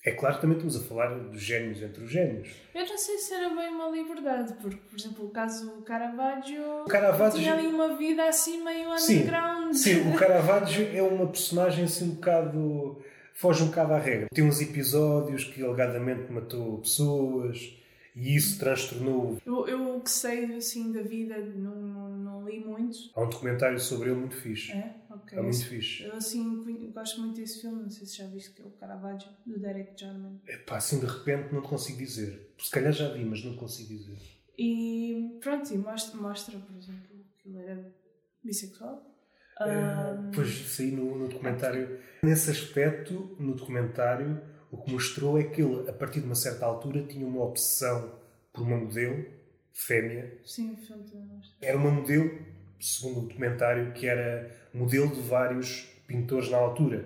É 0.04 0.12
claro 0.12 0.36
que 0.36 0.40
também 0.42 0.56
estamos 0.56 0.76
a 0.76 0.80
falar 0.80 1.08
dos 1.08 1.42
génios 1.42 1.82
entre 1.82 2.04
os 2.04 2.10
génios. 2.10 2.48
Eu 2.72 2.86
não 2.86 2.96
sei 2.96 3.18
se 3.18 3.34
era 3.34 3.50
bem 3.50 3.68
uma 3.68 3.88
liberdade, 3.88 4.54
porque, 4.62 4.76
por 4.76 4.98
exemplo, 4.98 5.26
o 5.26 5.30
caso 5.30 5.66
do 5.66 5.82
Caravaggio, 5.82 6.62
o 6.82 6.84
Caravaggio... 6.84 7.40
tinha 7.40 7.52
ali 7.52 7.66
uma 7.66 7.96
vida 7.96 8.24
assim 8.24 8.62
meio 8.62 8.90
underground. 8.92 9.74
Sim, 9.74 10.02
sim, 10.02 10.10
o 10.10 10.14
Caravaggio 10.16 10.88
é 10.96 11.02
uma 11.02 11.26
personagem 11.26 11.84
assim 11.84 12.04
um 12.04 12.14
bocado. 12.14 13.02
foge 13.34 13.62
um 13.64 13.66
bocado 13.66 13.92
à 13.92 13.98
regra. 13.98 14.28
Tem 14.32 14.44
uns 14.44 14.60
episódios 14.60 15.44
que 15.44 15.62
alegadamente 15.64 16.32
matou 16.32 16.78
pessoas 16.78 17.77
e 18.18 18.34
isso 18.34 18.58
transtornou. 18.58 19.40
Eu, 19.46 19.68
eu 19.68 19.96
o 19.96 20.00
que 20.00 20.10
sei 20.10 20.56
assim 20.56 20.90
da 20.90 21.02
vida 21.02 21.38
não, 21.38 21.76
não, 21.76 22.18
não, 22.18 22.48
li 22.48 22.58
muito. 22.58 22.98
Há 23.14 23.22
um 23.22 23.28
documentário 23.28 23.78
sobre 23.78 24.10
ele 24.10 24.18
muito 24.18 24.34
fixe. 24.34 24.72
É? 24.72 24.96
Ok. 25.08 25.38
É 25.38 25.40
muito 25.40 25.64
fixe. 25.64 26.02
Eu 26.02 26.14
assim 26.14 26.90
gosto 26.92 27.20
muito 27.20 27.36
desse 27.36 27.60
filme, 27.60 27.82
não 27.82 27.90
sei 27.90 28.06
se 28.08 28.16
já 28.16 28.26
viste 28.26 28.50
que 28.50 28.62
é 28.62 28.64
o 28.64 28.70
Caravaggio, 28.70 29.28
do 29.46 29.60
Derek 29.60 29.92
Jarman. 29.96 30.40
É 30.48 30.56
pá, 30.56 30.78
assim 30.78 30.98
de 30.98 31.06
repente 31.06 31.54
não 31.54 31.62
consigo 31.62 31.98
dizer. 31.98 32.54
Se 32.58 32.70
calhar 32.72 32.92
já 32.92 33.08
vi, 33.10 33.24
mas 33.24 33.44
não 33.44 33.54
consigo 33.54 33.88
dizer. 33.88 34.18
E 34.58 35.38
pronto, 35.40 35.72
e 35.72 35.78
mostra, 35.78 36.20
mostra 36.20 36.58
por 36.58 36.76
exemplo, 36.76 37.24
que 37.38 37.48
ele 37.48 37.58
era 37.58 37.94
bissexual. 38.42 39.00
Uh, 39.60 40.20
um... 40.20 40.30
Pois 40.32 40.50
saí 40.74 40.90
no, 40.90 41.16
no 41.16 41.28
documentário. 41.28 42.00
Nesse 42.24 42.50
aspecto, 42.50 43.36
no 43.38 43.54
documentário, 43.54 44.42
o 44.70 44.76
que 44.76 44.92
mostrou 44.92 45.38
é 45.38 45.44
que 45.44 45.62
ele, 45.62 45.88
a 45.88 45.92
partir 45.92 46.20
de 46.20 46.26
uma 46.26 46.34
certa 46.34 46.66
altura, 46.66 47.02
tinha 47.02 47.26
uma 47.26 47.42
obsessão 47.42 48.12
por 48.52 48.62
uma 48.62 48.76
modelo, 48.76 49.24
fêmea. 49.72 50.38
Sim, 50.44 50.76
fantástico. 50.76 51.56
Era 51.60 51.76
uma 51.76 51.90
modelo, 51.90 52.30
segundo 52.80 53.20
o 53.20 53.28
documentário, 53.28 53.92
que 53.92 54.06
era 54.06 54.50
modelo 54.74 55.08
de 55.14 55.20
vários 55.22 55.88
pintores 56.06 56.50
na 56.50 56.58
altura. 56.58 57.04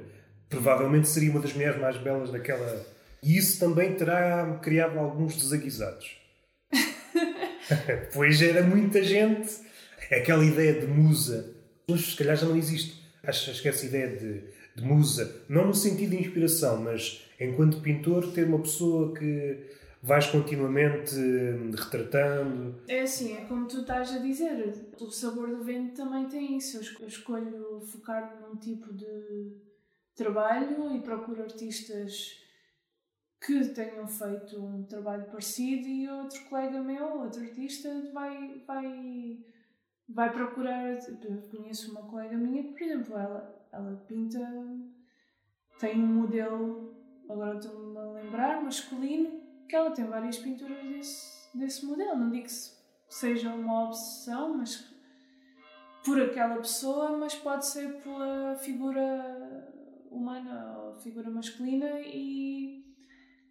Provavelmente 0.49 1.09
seria 1.09 1.31
uma 1.31 1.41
das 1.41 1.53
mulheres 1.53 1.81
mais 1.81 1.97
belas 1.99 2.31
daquela. 2.31 2.85
E 3.23 3.37
isso 3.37 3.61
também 3.61 3.95
terá 3.95 4.59
criado 4.63 4.99
alguns 4.99 5.37
desaguisados. 5.37 6.19
pois 8.13 8.43
era 8.43 8.63
muita 8.63 9.03
gente. 9.03 9.51
Aquela 10.11 10.45
ideia 10.45 10.81
de 10.81 10.87
musa. 10.87 11.55
Hoje, 11.89 12.11
se 12.11 12.17
calhar, 12.17 12.37
já 12.37 12.47
não 12.47 12.57
existe. 12.57 13.03
Achas 13.23 13.61
que 13.61 13.69
essa 13.69 13.87
ideia 13.87 14.09
de, 14.09 14.45
de 14.75 14.83
musa, 14.85 15.45
não 15.49 15.67
no 15.67 15.75
sentido 15.75 16.11
de 16.11 16.21
inspiração, 16.21 16.83
mas 16.83 17.27
enquanto 17.39 17.81
pintor, 17.81 18.33
ter 18.33 18.47
uma 18.47 18.61
pessoa 18.61 19.13
que 19.15 19.71
vais 20.03 20.27
continuamente 20.27 21.15
hum, 21.15 21.71
retratando. 21.71 22.83
É 22.89 23.03
assim, 23.03 23.37
é 23.37 23.45
como 23.45 23.67
tu 23.69 23.81
estás 23.81 24.11
a 24.13 24.19
dizer, 24.19 24.75
o 25.01 25.11
sabor 25.11 25.49
do 25.49 25.63
vento 25.63 25.95
também 25.95 26.27
tem 26.27 26.57
isso. 26.57 26.79
Eu 27.01 27.07
escolho 27.07 27.81
focar 27.81 28.41
num 28.41 28.57
tipo 28.57 28.93
de 28.93 29.57
trabalho 30.17 30.95
e 30.95 31.01
procuro 31.01 31.43
artistas 31.43 32.41
que 33.45 33.69
tenham 33.69 34.07
feito 34.07 34.65
um 34.65 34.85
trabalho 34.85 35.27
parecido 35.27 35.89
e 35.89 36.09
outro 36.09 36.41
colega 36.49 36.81
meu, 36.81 37.21
outro 37.23 37.43
artista, 37.43 37.89
vai, 38.13 38.63
vai, 38.67 39.39
vai 40.09 40.33
procurar. 40.33 40.99
Eu 40.99 41.43
conheço 41.51 41.91
uma 41.91 42.03
colega 42.03 42.37
minha 42.37 42.63
que, 42.63 42.73
por 42.73 42.83
exemplo, 42.83 43.17
ela, 43.17 43.62
ela 43.73 43.97
pinta, 44.07 44.41
tem 45.79 46.03
um 46.03 46.07
modelo, 46.07 46.95
agora 47.29 47.59
estou-me 47.59 47.99
a 47.99 48.05
lembrar, 48.13 48.63
masculino, 48.63 49.41
que 49.69 49.75
ela 49.75 49.91
tem 49.91 50.05
várias 50.05 50.37
pinturas 50.39 50.83
desse, 50.85 51.59
desse 51.59 51.87
modelo. 51.87 52.17
Não 52.17 52.31
digo 52.31 52.45
que 52.45 52.53
seja 53.09 53.55
uma 53.55 53.87
obsessão, 53.87 54.59
mas 54.59 54.93
por 56.05 56.21
aquela 56.21 56.57
pessoa, 56.57 57.17
mas 57.17 57.35
pode 57.35 57.67
ser 57.67 58.01
pela 58.03 58.55
figura 58.57 59.69
humana 60.11 60.79
ou 60.79 60.95
figura 60.97 61.31
masculina 61.31 62.01
e 62.01 62.85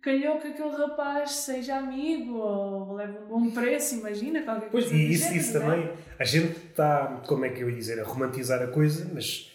calhou 0.01 0.37
que 0.39 0.47
aquele 0.47 0.75
rapaz 0.75 1.31
seja 1.31 1.77
amigo 1.77 2.33
ou 2.37 2.93
leve 2.93 3.19
um 3.19 3.27
bom 3.27 3.51
preço, 3.51 3.95
imagina, 3.95 4.41
qualquer 4.41 4.69
pois, 4.69 4.85
coisa. 4.85 4.95
E 4.95 5.11
isso, 5.11 5.23
género, 5.25 5.41
isso 5.41 5.53
também, 5.53 5.83
é? 5.85 5.95
a 6.19 6.23
gente 6.23 6.57
está, 6.67 7.21
como 7.27 7.45
é 7.45 7.49
que 7.49 7.61
eu 7.61 7.69
ia 7.69 7.75
dizer, 7.75 7.99
a 7.99 8.03
romantizar 8.03 8.61
a 8.61 8.67
coisa, 8.67 9.09
mas 9.13 9.50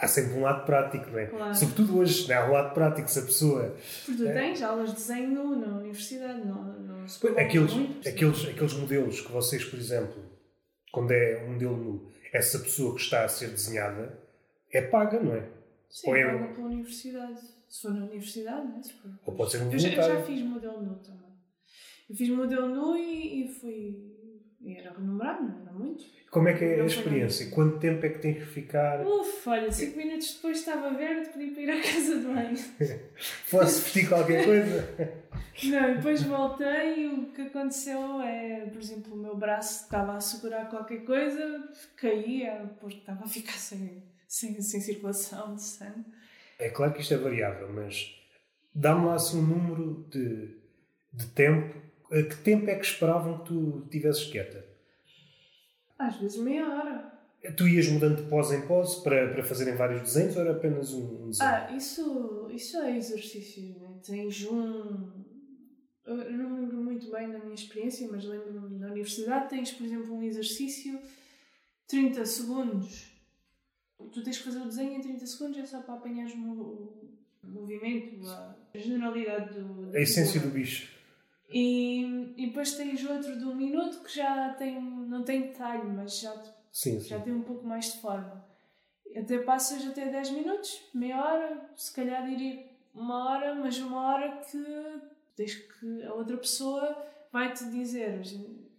há 0.00 0.08
sempre 0.08 0.34
um 0.34 0.42
lado 0.42 0.64
prático, 0.64 1.10
não 1.10 1.18
é? 1.18 1.26
Claro. 1.26 1.54
Sobretudo 1.54 1.98
hoje, 1.98 2.28
não 2.28 2.34
é? 2.34 2.38
há 2.38 2.48
um 2.48 2.52
lado 2.52 2.74
prático, 2.74 3.08
se 3.08 3.18
a 3.18 3.22
pessoa. 3.22 3.76
Porque 4.04 4.22
tu 4.22 4.28
é... 4.28 4.32
tens 4.32 4.62
aulas 4.62 4.90
de 4.90 4.96
desenho 4.96 5.56
na 5.56 5.78
universidade, 5.78 6.46
não, 6.46 6.62
não 6.78 6.88
aqueles, 7.36 7.72
muito, 7.72 8.08
aqueles, 8.08 8.46
aqueles 8.46 8.72
modelos 8.74 9.20
que 9.20 9.32
vocês, 9.32 9.64
por 9.64 9.78
exemplo, 9.78 10.22
quando 10.92 11.12
é 11.12 11.44
um 11.44 11.52
modelo 11.52 11.76
nu, 11.76 12.10
essa 12.32 12.58
pessoa 12.58 12.94
que 12.94 13.00
está 13.00 13.24
a 13.24 13.28
ser 13.28 13.48
desenhada 13.50 14.18
é 14.70 14.82
paga, 14.82 15.18
não 15.18 15.34
é? 15.34 15.48
Sim, 15.88 16.10
Ou 16.10 16.16
é 16.16 16.24
paga 16.24 16.54
pela 16.54 16.66
universidade. 16.66 17.40
Se 17.68 17.82
for 17.82 17.94
na 17.94 18.04
universidade, 18.04 18.66
não 18.66 18.78
é? 18.78 18.82
For... 18.82 19.10
Ou 19.26 19.34
pode 19.34 19.50
ser 19.50 19.62
um 19.62 19.72
eu 19.72 19.78
já, 19.78 19.88
eu 19.88 20.02
já 20.02 20.22
fiz 20.22 20.42
modelo 20.42 20.82
nu 20.82 20.96
também. 20.96 21.28
Eu 22.08 22.16
fiz 22.16 22.28
modelo 22.30 22.68
nu 22.68 22.96
e, 22.96 23.44
e 23.44 23.48
fui. 23.48 24.17
Era 24.76 24.92
renombrado, 24.92 25.42
não 25.42 25.62
era 25.62 25.72
muito. 25.72 26.04
Como 26.30 26.48
é 26.48 26.52
que 26.52 26.64
é 26.64 26.80
a 26.80 26.84
experiência? 26.84 27.50
Quanto 27.50 27.78
tempo 27.78 28.04
é 28.04 28.10
que 28.10 28.18
tens 28.18 28.38
que 28.38 28.46
ficar? 28.46 29.06
Uf, 29.06 29.48
olha, 29.48 29.72
5 29.72 29.96
minutos 29.96 30.34
depois 30.34 30.58
estava 30.58 30.90
verde, 30.90 31.30
pedi 31.30 31.50
para 31.52 31.62
ir 31.62 31.70
à 31.70 31.82
casa 31.82 32.18
de 32.18 32.26
banho. 32.26 32.58
Posso 33.50 33.82
vestir 33.82 34.08
qualquer 34.08 34.44
coisa? 34.44 35.24
Não, 35.64 35.94
depois 35.94 36.22
voltei 36.22 37.04
e 37.04 37.06
o 37.08 37.32
que 37.32 37.42
aconteceu 37.42 38.20
é, 38.20 38.66
por 38.70 38.80
exemplo, 38.80 39.14
o 39.14 39.16
meu 39.16 39.36
braço 39.36 39.84
estava 39.84 40.16
a 40.16 40.20
segurar 40.20 40.68
qualquer 40.68 41.04
coisa, 41.04 41.68
caía 41.96 42.70
porque 42.78 42.98
estava 42.98 43.24
a 43.24 43.28
ficar 43.28 43.58
sem, 43.58 44.02
sem, 44.26 44.60
sem 44.60 44.80
circulação 44.80 45.54
de 45.54 45.62
sangue. 45.62 46.04
É 46.58 46.68
claro 46.68 46.92
que 46.92 47.00
isto 47.00 47.14
é 47.14 47.16
variável, 47.16 47.72
mas 47.72 48.14
dá-me 48.74 49.06
lá 49.06 49.14
assim 49.14 49.38
um 49.38 49.42
número 49.42 50.06
de, 50.10 50.56
de 51.12 51.26
tempo. 51.28 51.87
A 52.10 52.22
que 52.22 52.36
tempo 52.42 52.68
é 52.68 52.74
que 52.74 52.84
esperavam 52.84 53.38
que 53.38 53.46
tu 53.46 53.82
estivesses 53.84 54.24
quieta? 54.30 54.64
Às 55.98 56.16
vezes 56.16 56.38
meia 56.38 56.66
hora. 56.68 57.12
Tu 57.56 57.68
ias 57.68 57.88
mudando 57.88 58.22
de 58.22 58.28
pose 58.28 58.56
em 58.56 58.66
pose 58.66 59.02
para, 59.02 59.32
para 59.32 59.44
fazerem 59.44 59.76
vários 59.76 60.02
desenhos 60.02 60.36
ou 60.36 60.42
era 60.42 60.52
apenas 60.52 60.92
um 60.92 61.28
desenho? 61.28 61.50
Ah, 61.50 61.70
isso, 61.76 62.50
isso 62.52 62.78
é 62.78 62.96
exercício, 62.96 63.78
né? 63.78 64.00
Tens 64.04 64.44
um. 64.46 65.12
Eu 66.04 66.32
não 66.32 66.50
me 66.50 66.60
lembro 66.60 66.78
muito 66.78 67.10
bem 67.10 67.30
da 67.30 67.38
minha 67.38 67.54
experiência, 67.54 68.08
mas 68.10 68.24
lembro-me 68.24 68.78
na 68.78 68.86
universidade 68.88 69.50
tens, 69.50 69.72
por 69.72 69.84
exemplo, 69.84 70.14
um 70.14 70.22
exercício 70.22 70.98
30 71.86 72.24
segundos 72.24 73.18
tu 74.12 74.22
tens 74.22 74.38
que 74.38 74.44
fazer 74.44 74.60
o 74.60 74.66
desenho 74.66 74.94
em 74.94 75.00
30 75.00 75.26
segundos, 75.26 75.58
é 75.58 75.66
só 75.66 75.80
para 75.80 75.94
apanhar 75.94 76.28
o, 76.30 77.08
movimento, 77.42 78.20
a 78.28 78.56
generalidade 78.74 79.58
do. 79.58 79.96
A 79.96 80.00
essência 80.00 80.40
do 80.40 80.48
bicho. 80.48 80.97
E, 81.48 82.34
e 82.36 82.46
depois 82.46 82.74
tens 82.74 83.04
outro 83.08 83.38
de 83.38 83.44
um 83.44 83.54
minuto 83.54 84.02
que 84.02 84.14
já 84.14 84.54
tem, 84.54 84.80
não 84.80 85.22
tem 85.22 85.42
detalhe, 85.42 85.84
mas 85.84 86.20
já, 86.20 86.34
sim, 86.70 87.00
já 87.00 87.18
sim. 87.18 87.24
tem 87.24 87.32
um 87.32 87.42
pouco 87.42 87.66
mais 87.66 87.92
de 87.92 88.00
forma. 88.00 88.44
Até 89.16 89.38
passas 89.38 89.86
até 89.86 90.06
10 90.06 90.30
minutos, 90.30 90.82
meia 90.92 91.24
hora, 91.24 91.70
se 91.76 91.92
calhar 91.94 92.28
diria 92.28 92.66
uma 92.94 93.30
hora, 93.30 93.54
mas 93.54 93.78
uma 93.78 94.12
hora 94.12 94.42
que 94.42 94.62
tens 95.34 95.54
que 95.54 96.02
a 96.02 96.12
outra 96.12 96.36
pessoa 96.36 97.06
vai 97.32 97.52
te 97.52 97.64
dizer 97.70 98.20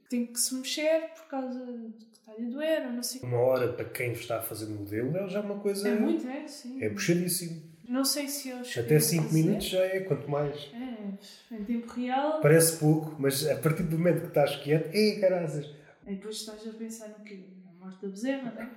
tem 0.10 0.26
que 0.26 0.40
se 0.40 0.56
mexer 0.56 1.12
por 1.16 1.28
causa 1.28 1.94
está-lhe 2.12 2.48
a 2.48 2.50
doer, 2.50 2.86
ou 2.88 2.94
não 2.94 3.04
sei 3.04 3.22
Uma 3.22 3.38
hora 3.40 3.74
para 3.74 3.86
quem 3.86 4.12
está 4.12 4.40
a 4.40 4.42
fazer 4.42 4.68
modelo 4.68 5.16
é 5.18 5.28
já 5.30 5.42
uma 5.42 5.60
coisa. 5.60 5.88
É 5.88 5.96
muito, 5.96 6.28
é, 6.28 6.48
sim. 6.48 6.84
É 6.84 6.90
puxadíssimo. 6.90 7.69
Não 7.90 8.06
sei 8.06 8.28
se 8.28 8.50
eu 8.50 8.60
Até 8.60 9.00
5 9.00 9.34
minutos 9.34 9.68
já 9.68 9.84
é, 9.84 10.02
quanto 10.02 10.30
mais. 10.30 10.72
É, 10.76 11.56
em 11.56 11.64
tempo 11.66 11.92
real. 11.92 12.40
Parece 12.40 12.78
pouco, 12.78 13.16
mas 13.18 13.48
a 13.48 13.56
partir 13.56 13.82
do 13.82 13.98
momento 13.98 14.22
que 14.22 14.28
estás 14.28 14.56
quieto, 14.58 14.94
ei, 14.94 15.20
caraças! 15.20 15.66
E 16.06 16.14
depois 16.14 16.36
estás 16.36 16.68
a 16.68 16.72
pensar 16.74 17.08
no 17.10 17.26
quê? 17.26 17.40
Na 17.66 17.84
morte 17.84 18.00
da 18.00 18.10
bezerra, 18.10 18.54
não 18.56 18.62
é? 18.62 18.70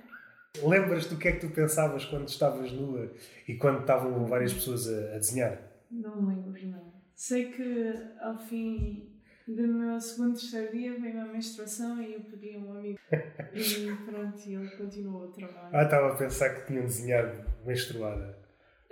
Lembras-te 0.67 1.09
do 1.13 1.17
que 1.17 1.27
é 1.27 1.31
que 1.33 1.41
tu 1.41 1.53
pensavas 1.53 2.05
quando 2.05 2.27
estavas 2.27 2.71
nua 2.71 3.13
e 3.47 3.53
quando 3.53 3.81
estavam 3.81 4.25
várias 4.25 4.51
pessoas 4.51 4.87
a, 4.87 5.15
a 5.15 5.19
desenhar? 5.19 5.61
Não 5.91 6.19
me 6.19 6.35
lembro, 6.35 6.67
não. 6.69 6.93
Sei 7.13 7.51
que 7.51 7.93
ao 8.19 8.39
fim 8.39 9.11
do 9.47 9.67
meu 9.67 10.01
segundo, 10.01 10.39
terceiro 10.39 10.71
dia 10.71 10.99
veio 10.99 11.21
a 11.21 11.25
menstruação 11.25 12.01
e 12.01 12.15
eu 12.15 12.21
pedi 12.21 12.55
a 12.55 12.57
um 12.57 12.77
amigo. 12.79 12.99
e 13.11 13.95
pronto, 14.05 14.41
e 14.47 14.55
ele 14.55 14.69
continuou 14.69 15.25
o 15.25 15.31
trabalho. 15.31 15.69
Ah, 15.71 15.83
estava 15.83 16.13
a 16.13 16.15
pensar 16.15 16.49
que 16.49 16.65
tinham 16.65 16.83
desenhado 16.83 17.45
menstruada. 17.63 18.42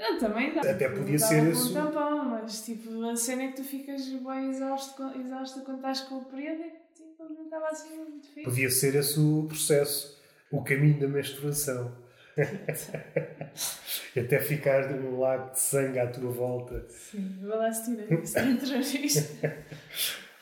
Eu 0.01 0.17
também 0.17 0.53
dá. 0.53 0.61
Até 0.61 0.89
podia 0.89 1.19
ser 1.19 1.47
isso. 1.51 1.69
Um 1.69 1.73
tampão, 1.73 2.25
mas 2.25 2.65
tipo, 2.65 3.03
a 3.07 3.15
cena 3.15 3.43
é 3.43 3.47
que 3.49 3.57
tu 3.57 3.63
ficas 3.63 4.07
bem 4.07 4.49
exausto, 4.49 5.03
exausto 5.19 5.61
quando 5.61 5.77
estás 5.77 6.01
com 6.01 6.15
o 6.15 6.25
período 6.25 6.61
e 6.61 6.71
tipo, 6.95 7.23
não 7.29 7.43
estava 7.43 7.67
assim 7.67 7.97
muito 7.97 8.21
difícil. 8.21 8.43
Podia 8.43 8.69
ser 8.71 8.95
esse 8.95 9.19
o 9.19 9.45
processo, 9.47 10.19
o 10.51 10.63
caminho 10.63 10.99
da 10.99 11.07
menstruação. 11.07 11.95
Até 14.17 14.39
ficar 14.39 14.89
num 14.89 15.19
lago 15.19 15.51
de 15.51 15.59
sangue 15.59 15.99
à 15.99 16.07
tua 16.07 16.31
volta. 16.31 16.85
Sim, 16.89 17.37
vou 17.41 17.55
lá 17.55 17.71
se 17.71 17.95
tira 17.95 18.21
isso 18.21 18.33
dentro 18.35 18.81
disto. 18.81 19.37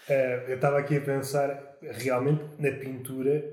Eh, 0.08 0.46
eu 0.50 0.56
estava 0.56 0.80
aqui 0.80 0.98
a 0.98 1.02
pensar, 1.02 1.78
realmente 1.82 2.44
na 2.58 2.72
pintura 2.72 3.44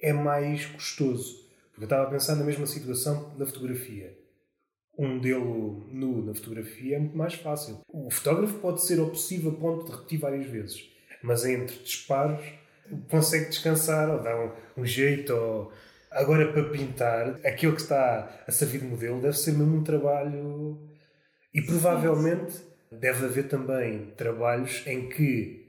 é 0.00 0.12
mais 0.12 0.66
custoso. 0.66 1.40
Porque 1.72 1.84
eu 1.84 1.86
estava 1.86 2.06
a 2.06 2.10
pensar 2.10 2.36
na 2.36 2.44
mesma 2.44 2.66
situação 2.66 3.34
na 3.36 3.46
fotografia. 3.46 4.14
Um 5.00 5.14
modelo 5.14 5.86
nu 5.90 6.22
na 6.22 6.34
fotografia 6.34 6.96
é 6.96 6.98
muito 6.98 7.16
mais 7.16 7.32
fácil. 7.32 7.80
O 7.88 8.10
fotógrafo 8.10 8.58
pode 8.58 8.84
ser 8.84 9.00
obsessivo 9.00 9.48
a 9.48 9.54
ponto 9.54 9.86
de 9.86 9.92
repetir 9.92 10.18
várias 10.18 10.44
vezes, 10.44 10.90
mas 11.22 11.46
entre 11.46 11.74
disparos 11.78 12.44
consegue 13.08 13.48
descansar 13.48 14.10
ou 14.10 14.22
dar 14.22 14.38
um, 14.38 14.82
um 14.82 14.84
jeito. 14.84 15.32
Ou... 15.32 15.72
Agora, 16.10 16.52
para 16.52 16.68
pintar, 16.68 17.40
aquele 17.46 17.72
que 17.72 17.80
está 17.80 18.44
a 18.46 18.52
servir 18.52 18.80
de 18.80 18.88
modelo 18.88 19.22
deve 19.22 19.38
ser 19.38 19.52
mesmo 19.52 19.78
um 19.78 19.82
trabalho. 19.82 20.78
E 21.54 21.62
provavelmente 21.62 22.60
deve 22.92 23.24
haver 23.24 23.48
também 23.48 24.10
trabalhos 24.18 24.86
em 24.86 25.08
que 25.08 25.66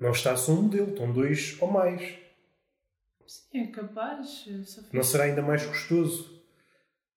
não 0.00 0.12
está 0.12 0.34
só 0.36 0.52
um 0.52 0.62
modelo, 0.62 0.88
estão 0.88 1.12
dois 1.12 1.58
ou 1.60 1.70
mais. 1.70 2.00
Sim, 3.26 3.64
é 3.64 3.66
capaz. 3.66 4.48
Não 4.90 5.02
será 5.02 5.24
ainda 5.24 5.42
mais 5.42 5.66
custoso? 5.66 6.29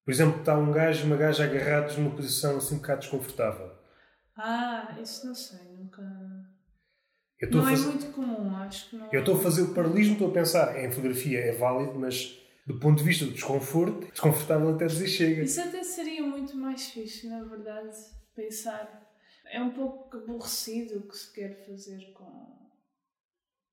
Por 0.05 0.11
exemplo, 0.11 0.39
está 0.39 0.57
um 0.57 0.71
gajo 0.71 1.03
e 1.03 1.07
uma 1.07 1.15
gaja 1.15 1.45
agarrados 1.45 1.97
numa 1.97 2.15
posição 2.15 2.57
assim 2.57 2.75
um 2.75 2.79
bocado 2.79 3.01
desconfortável. 3.01 3.71
Ah, 4.35 4.97
isso 5.01 5.25
não 5.25 5.35
sei, 5.35 5.59
nunca. 5.77 6.01
não 7.51 7.69
é 7.69 7.77
muito 7.77 8.11
comum, 8.11 8.55
acho 8.57 8.89
que 8.89 8.95
não. 8.97 9.11
Eu 9.11 9.19
estou 9.19 9.35
a 9.35 9.39
fazer 9.39 9.61
o 9.61 9.73
paralelismo, 9.73 10.13
estou 10.13 10.29
a 10.29 10.33
pensar, 10.33 10.83
em 10.83 10.91
fotografia 10.91 11.39
é 11.39 11.51
válido, 11.53 11.97
mas 11.97 12.39
do 12.65 12.79
ponto 12.79 12.97
de 12.97 13.03
vista 13.03 13.25
do 13.25 13.31
desconforto, 13.31 14.07
desconfortável 14.07 14.75
até 14.75 14.87
dizer 14.87 15.07
chega. 15.07 15.43
Isso 15.43 15.61
até 15.61 15.83
seria 15.83 16.23
muito 16.23 16.55
mais 16.55 16.87
fixe, 16.87 17.27
na 17.27 17.43
verdade, 17.43 17.95
pensar. 18.35 19.01
É 19.45 19.61
um 19.61 19.71
pouco 19.71 20.17
aborrecido 20.17 20.99
o 20.99 21.07
que 21.07 21.17
se 21.17 21.31
quer 21.33 21.65
fazer 21.65 22.11
com 22.13 22.63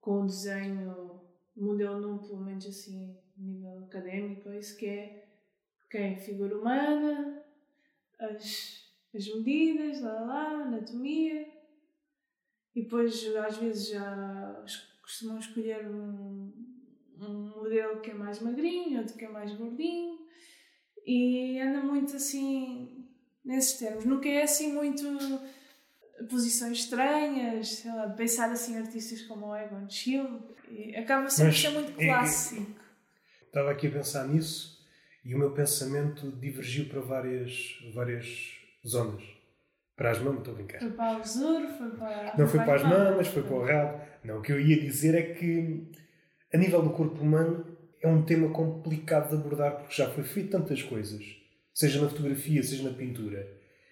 com 0.01 0.23
o 0.23 0.27
desenho 0.27 1.21
modelo 1.55 2.15
1, 2.15 2.19
pelo 2.19 2.41
menos 2.41 2.67
assim, 2.67 3.17
a 3.39 3.43
nível 3.43 3.85
académico, 3.85 4.49
é 4.49 4.59
isso 4.59 4.77
que 4.77 4.87
é 4.87 5.30
quem 5.91 6.17
figura 6.17 6.57
humana, 6.57 7.43
as, 8.19 8.85
as 9.15 9.27
medidas, 9.35 10.01
lá, 10.01 10.21
lá, 10.21 10.49
anatomia, 10.63 11.49
e 12.75 12.83
depois 12.83 13.27
às 13.37 13.57
vezes 13.59 13.89
já 13.89 14.65
costumam 15.03 15.39
escolher 15.39 15.87
um, 15.89 16.53
um 17.19 17.53
modelo 17.57 18.01
que 18.01 18.13
é 18.13 18.15
mais 18.15 18.41
magrinho, 18.41 19.01
outro 19.01 19.17
que 19.17 19.25
é 19.25 19.29
mais 19.29 19.53
gordinho, 19.53 20.21
e 21.05 21.59
anda 21.59 21.83
muito 21.83 22.15
assim 22.15 23.09
nesses 23.45 23.77
termos. 23.79 24.05
Nunca 24.05 24.29
é 24.29 24.43
assim 24.43 24.73
muito 24.73 25.05
posições 26.29 26.79
estranhas, 26.79 27.69
sei 27.69 27.91
lá, 27.91 28.09
pensar 28.11 28.53
assim 28.53 28.77
artistas 28.77 29.23
como 29.23 29.47
o 29.47 29.57
Egon 29.57 29.89
Schiele, 29.89 30.39
acaba 30.97 31.29
sempre 31.29 31.51
a 31.51 31.55
ser 31.55 31.71
muito 31.71 31.93
clássico. 31.95 32.77
estava 33.47 33.73
aqui 33.73 33.89
a 33.89 33.91
pensar 33.91 34.29
nisso 34.29 34.70
e 35.25 35.35
o 35.35 35.39
meu 35.39 35.53
pensamento 35.53 36.31
divergiu 36.33 36.87
para 36.87 37.01
várias, 37.01 37.79
várias 37.95 38.57
zonas. 38.87 39.23
Para 39.97 40.13
as 40.13 40.19
mamas, 40.19 40.39
estou 40.39 40.55
a 40.55 40.57
brincar. 40.57 40.79
Foi 40.79 40.91
para 40.93 41.21
o 41.21 41.25
Zuro, 41.27 41.69
foi 41.77 41.91
para. 41.91 42.35
Não 42.39 42.49
foi 42.49 42.61
para 42.61 42.75
as 42.75 42.83
mamas, 42.83 43.29
foi 43.29 43.43
para 43.43 43.55
o 43.55 43.65
rabo. 43.65 44.01
Não, 44.25 44.39
o 44.39 44.43
que 44.43 44.51
eu 44.51 44.59
ia 44.59 44.81
dizer 44.81 45.15
é 45.15 45.23
que, 45.35 45.91
a 46.55 46.57
nível 46.57 46.83
do 46.83 46.91
corpo 46.91 47.21
humano, 47.21 47.67
é 48.03 48.09
um 48.09 48.23
tema 48.23 48.49
complicado 48.49 49.29
de 49.29 49.35
abordar 49.35 49.77
porque 49.77 49.95
já 49.95 50.09
foi 50.09 50.25
feito 50.25 50.51
tantas 50.51 50.83
coisas, 50.83 51.23
seja 51.75 52.01
na 52.01 52.09
fotografia, 52.09 52.63
seja 52.63 52.89
na 52.89 52.97
pintura. 52.97 53.47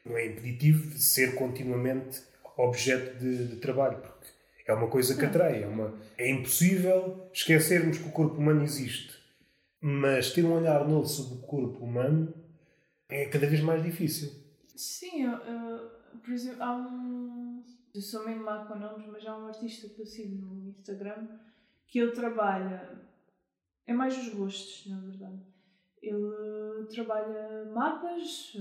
Não 0.05 0.17
é 0.17 0.27
impeditivo 0.27 0.89
de 0.89 1.03
ser 1.03 1.35
continuamente 1.35 2.23
objeto 2.57 3.19
de, 3.19 3.49
de 3.49 3.57
trabalho, 3.57 3.99
porque 3.99 4.71
é 4.71 4.73
uma 4.73 4.89
coisa 4.89 5.15
que 5.15 5.27
atrai. 5.27 5.63
É, 5.63 5.67
uma, 5.67 5.95
é 6.17 6.31
impossível 6.31 7.29
esquecermos 7.35 7.99
que 7.99 8.09
o 8.09 8.13
corpo 8.13 8.37
humano 8.39 8.63
existe. 8.63 9.18
Mas 9.81 10.33
ter 10.33 10.45
um 10.45 10.55
olhar 10.55 10.87
novo 10.89 11.07
sobre 11.07 11.39
o 11.39 11.47
corpo 11.47 11.85
humano 11.85 12.35
é 13.09 13.27
cada 13.27 13.47
vez 13.47 13.61
mais 13.61 13.83
difícil. 13.83 14.31
Sim, 14.75 15.25
eu, 15.25 15.33
eu, 15.33 15.91
por 16.21 16.33
exemplo, 16.33 16.63
há 16.63 16.77
um. 16.77 17.63
Eu 17.95 18.03
sou 18.03 18.25
meio 18.25 18.43
má 18.43 18.65
com 18.67 18.77
nomes, 18.77 19.07
mas 19.07 19.27
há 19.27 19.37
um 19.37 19.47
artista 19.47 19.89
que 19.89 20.03
eu 20.03 20.07
sigo 20.07 20.35
no 20.35 20.69
Instagram 20.69 21.27
que 21.87 21.99
ele 21.99 22.13
trabalha. 22.13 22.99
É 23.87 23.93
mais 23.93 24.17
os 24.19 24.33
rostos, 24.35 24.87
na 24.91 25.01
verdade. 25.01 25.41
Ele 26.03 26.87
trabalha 26.91 27.65
mapas, 27.73 28.57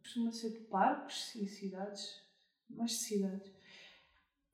costuma 0.00 0.32
ser 0.32 0.50
de 0.50 0.60
parques 0.60 1.34
e 1.36 1.46
cidades, 1.46 2.22
mais 2.70 2.92
de 2.92 2.96
cidades. 2.96 3.52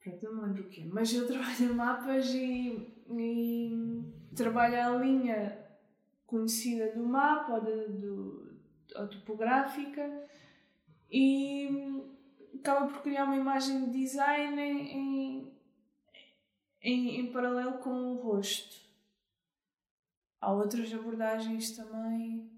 Pronto, 0.01 0.25
não 0.25 0.43
lembro 0.43 0.65
o 0.65 0.69
quê. 0.69 0.85
Mas 0.91 1.13
ele 1.13 1.27
trabalha 1.29 1.73
mapas 1.73 2.35
e, 2.35 2.93
e 3.17 4.05
trabalha 4.35 4.89
a 4.89 4.97
linha 4.99 5.68
conhecida 6.29 6.93
do 6.95 7.05
mapa 7.05 7.55
ou, 7.55 7.61
de, 7.63 7.89
do, 7.95 8.61
ou 8.95 9.09
topográfica 9.09 10.29
e 11.11 11.69
acaba 12.61 12.87
por 12.87 13.03
criar 13.03 13.25
uma 13.25 13.37
imagem 13.37 13.87
de 13.87 13.99
design 13.99 14.61
em, 14.61 15.53
em, 16.83 17.21
em 17.21 17.33
paralelo 17.33 17.79
com 17.79 17.91
o 17.91 18.17
rosto. 18.17 18.77
Há 20.39 20.53
outras 20.53 20.93
abordagens 20.93 21.75
também 21.75 22.53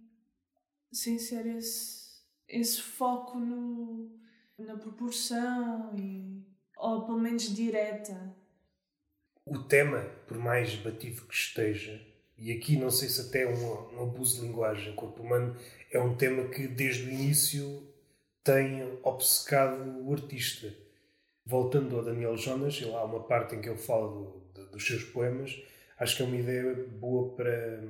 sem 0.92 1.16
ser 1.20 1.46
esse, 1.46 2.20
esse 2.48 2.82
foco 2.82 3.38
no, 3.38 4.18
na 4.58 4.76
proporção 4.76 5.94
e, 5.96 6.44
ou 6.76 7.06
pelo 7.06 7.20
menos 7.20 7.54
direta. 7.54 8.34
O 9.46 9.62
tema, 9.62 10.02
por 10.26 10.38
mais 10.38 10.74
batido 10.74 11.24
que 11.26 11.34
esteja, 11.34 12.09
e 12.40 12.50
aqui 12.52 12.78
não 12.78 12.90
sei 12.90 13.10
se 13.10 13.20
até 13.20 13.46
um, 13.46 13.98
um 13.98 14.02
abuso 14.02 14.40
de 14.40 14.46
linguagem, 14.46 14.94
corpo 14.94 15.22
humano 15.22 15.54
é 15.92 16.00
um 16.00 16.16
tema 16.16 16.44
que 16.48 16.66
desde 16.66 17.06
o 17.06 17.12
início 17.12 17.82
tem 18.42 18.98
obcecado 19.02 20.02
o 20.02 20.12
artista. 20.12 20.72
Voltando 21.44 21.96
ao 21.96 22.04
Daniel 22.04 22.38
Jonas, 22.38 22.82
há 22.82 23.04
uma 23.04 23.20
parte 23.24 23.54
em 23.54 23.60
que 23.60 23.68
ele 23.68 23.76
fala 23.76 24.08
do, 24.08 24.42
do, 24.54 24.70
dos 24.70 24.86
seus 24.86 25.04
poemas, 25.04 25.62
acho 25.98 26.16
que 26.16 26.22
é 26.22 26.26
uma 26.26 26.36
ideia 26.36 26.74
boa 26.98 27.34
para, 27.34 27.82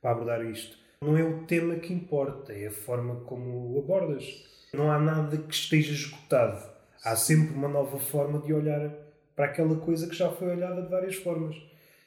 para 0.00 0.10
abordar 0.12 0.44
isto. 0.44 0.78
Não 1.00 1.18
é 1.18 1.24
o 1.24 1.44
tema 1.46 1.74
que 1.74 1.92
importa, 1.92 2.52
é 2.52 2.68
a 2.68 2.70
forma 2.70 3.16
como 3.22 3.74
o 3.74 3.78
abordas. 3.80 4.44
Não 4.72 4.92
há 4.92 4.98
nada 5.00 5.36
que 5.36 5.52
esteja 5.52 5.92
esgotado. 5.92 6.70
Há 7.04 7.16
sempre 7.16 7.52
uma 7.54 7.66
nova 7.66 7.98
forma 7.98 8.38
de 8.38 8.54
olhar 8.54 8.92
para 9.34 9.46
aquela 9.46 9.74
coisa 9.76 10.06
que 10.06 10.14
já 10.14 10.30
foi 10.30 10.50
olhada 10.50 10.82
de 10.82 10.88
várias 10.88 11.16
formas. 11.16 11.56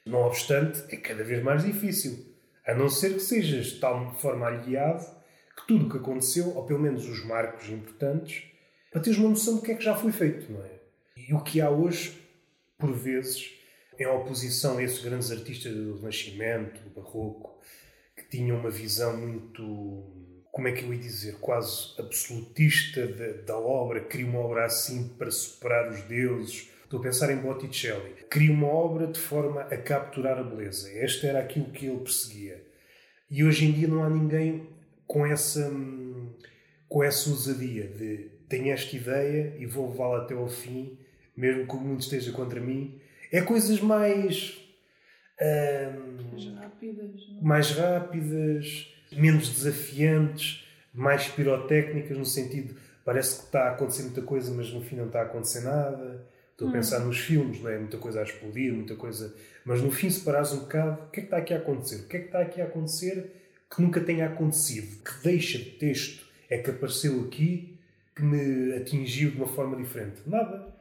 Não 0.06 0.20
obstante, 0.20 0.84
é 0.90 0.98
cada 0.98 1.24
vez 1.24 1.42
mais 1.44 1.64
difícil. 1.64 2.36
A 2.66 2.74
não 2.74 2.90
ser 2.90 3.14
que 3.14 3.20
sejas 3.20 3.68
de 3.68 3.80
tal 3.80 4.14
forma 4.16 4.46
aliado 4.46 5.04
que 5.58 5.68
tudo 5.68 5.88
o 5.88 5.90
que 5.90 5.98
aconteceu, 5.98 6.56
ou 6.56 6.66
pelo 6.66 6.80
menos 6.80 7.08
os 7.08 7.26
marcos 7.26 7.70
importantes, 7.70 8.44
para 8.92 9.02
teres 9.02 9.18
uma 9.18 9.30
noção 9.30 9.56
do 9.56 9.62
que 9.62 9.72
é 9.72 9.76
que 9.76 9.84
já 9.84 9.96
foi 9.96 10.12
feito, 10.12 10.52
não 10.52 10.64
é? 10.64 10.80
E 11.18 11.34
o 11.34 11.42
que 11.42 11.60
há 11.62 11.70
hoje, 11.70 12.22
por 12.78 12.92
vezes, 12.94 13.52
em 13.98 14.06
oposição 14.06 14.78
a 14.78 14.84
esses 14.84 15.02
grandes 15.02 15.32
artistas 15.32 15.74
do 15.74 15.98
Renascimento, 15.98 16.82
do 16.82 16.90
Barroco, 16.90 17.60
que 18.16 18.24
tinham 18.30 18.60
uma 18.60 18.70
visão 18.70 19.18
muito, 19.18 20.04
como 20.52 20.68
é 20.68 20.72
que 20.72 20.84
eu 20.84 20.94
ia 20.94 21.00
dizer, 21.00 21.38
quase 21.40 21.94
absolutista 21.98 23.08
da, 23.08 23.42
da 23.44 23.58
obra, 23.58 24.02
queria 24.02 24.28
uma 24.28 24.40
obra 24.40 24.66
assim 24.66 25.10
para 25.18 25.32
superar 25.32 25.90
os 25.92 26.02
deuses, 26.04 26.70
Estou 26.96 27.10
a 27.10 27.12
pensar 27.12 27.30
em 27.30 27.38
Botticelli. 27.38 28.14
Cria 28.30 28.54
uma 28.54 28.68
obra 28.68 29.08
de 29.08 29.20
forma 29.20 29.64
a 29.64 29.76
capturar 29.76 30.38
a 30.38 30.44
beleza. 30.44 30.90
Este 30.94 31.28
era 31.28 31.40
aquilo 31.40 31.66
que 31.66 31.88
ele 31.88 32.00
perseguia. 32.00 32.64
E 33.30 33.44
hoje 33.44 33.66
em 33.66 33.74
dia 33.74 33.86
não 33.86 34.02
há 34.02 34.10
ninguém 34.10 34.70
com 35.06 35.26
essa, 35.26 35.70
com 36.88 37.04
essa 37.04 37.30
ousadia 37.30 37.86
de 37.88 38.32
tenho 38.48 38.72
esta 38.72 38.96
ideia 38.96 39.58
e 39.60 39.66
vou 39.66 39.90
levá-la 39.90 40.20
até 40.20 40.34
ao 40.34 40.48
fim, 40.48 40.98
mesmo 41.36 41.68
que 41.68 41.76
o 41.76 41.80
mundo 41.80 42.00
esteja 42.00 42.32
contra 42.32 42.62
mim. 42.62 42.98
É 43.30 43.42
coisas 43.42 43.82
mais. 43.82 44.58
Hum, 45.42 46.30
mais 46.32 46.48
rápidas. 46.56 47.30
Não? 47.30 47.42
Mais 47.42 47.72
rápidas, 47.72 48.96
menos 49.12 49.50
desafiantes, 49.50 50.66
mais 50.94 51.28
pirotécnicas, 51.28 52.18
no 52.18 52.26
sentido 52.26 52.74
parece 53.04 53.40
que 53.40 53.46
está 53.48 53.66
a 53.66 53.72
acontecer 53.72 54.04
muita 54.04 54.22
coisa, 54.22 54.50
mas 54.54 54.72
no 54.72 54.82
fim 54.82 54.96
não 54.96 55.08
está 55.08 55.20
a 55.20 55.26
acontecer 55.26 55.60
nada. 55.60 56.34
Estou 56.56 56.70
a 56.70 56.72
pensar 56.72 57.02
hum. 57.02 57.08
nos 57.08 57.20
filmes, 57.20 57.62
não 57.62 57.70
é? 57.70 57.78
Muita 57.78 57.98
coisa 57.98 58.22
a 58.22 58.24
explodir, 58.24 58.74
muita 58.74 58.96
coisa. 58.96 59.36
Mas 59.66 59.82
no 59.82 59.92
fim, 59.92 60.10
se 60.10 60.22
parares 60.22 60.54
um 60.54 60.60
bocado, 60.60 61.04
o 61.04 61.10
que 61.10 61.20
é 61.20 61.24
que 61.24 61.28
está 61.28 61.38
aqui 61.38 61.54
a 61.54 61.58
acontecer? 61.58 61.96
O 61.98 62.08
que 62.08 62.16
é 62.16 62.20
que 62.22 62.26
está 62.28 62.40
aqui 62.40 62.62
a 62.62 62.66
acontecer 62.66 63.32
que 63.70 63.82
nunca 63.82 64.00
tenha 64.00 64.26
acontecido? 64.26 65.04
Que 65.04 65.22
deixa 65.22 65.58
de 65.58 65.72
texto 65.72 66.26
é 66.50 66.58
que 66.58 66.70
apareceu 66.70 67.26
aqui 67.26 67.78
que 68.16 68.24
me 68.24 68.74
atingiu 68.74 69.32
de 69.32 69.38
uma 69.38 69.48
forma 69.48 69.76
diferente? 69.76 70.22
Nada. 70.26 70.74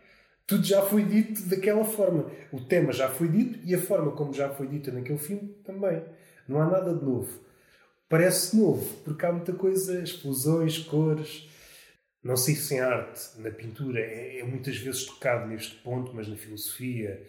Tudo 0.46 0.62
já 0.62 0.80
foi 0.80 1.02
dito 1.02 1.42
daquela 1.48 1.84
forma. 1.84 2.30
O 2.52 2.60
tema 2.60 2.92
já 2.92 3.08
foi 3.08 3.26
dito 3.26 3.58
e 3.64 3.74
a 3.74 3.78
forma 3.78 4.12
como 4.12 4.32
já 4.32 4.50
foi 4.50 4.68
dita 4.68 4.92
naquele 4.92 5.18
filme 5.18 5.56
também. 5.64 6.04
Não 6.46 6.60
há 6.60 6.70
nada 6.70 6.94
de 6.94 7.04
novo. 7.04 7.40
Parece 8.08 8.56
novo, 8.56 8.86
porque 9.02 9.26
há 9.26 9.32
muita 9.32 9.54
coisa, 9.54 10.00
explosões, 10.00 10.78
cores 10.78 11.48
não 12.24 12.36
sei 12.38 12.54
se 12.54 12.74
em 12.74 12.80
arte, 12.80 13.38
na 13.38 13.50
pintura, 13.50 14.00
é, 14.00 14.38
é, 14.38 14.44
muitas 14.44 14.78
vezes 14.78 15.04
tocado 15.04 15.46
neste 15.46 15.76
ponto, 15.76 16.12
mas 16.14 16.26
na 16.26 16.36
filosofia, 16.36 17.22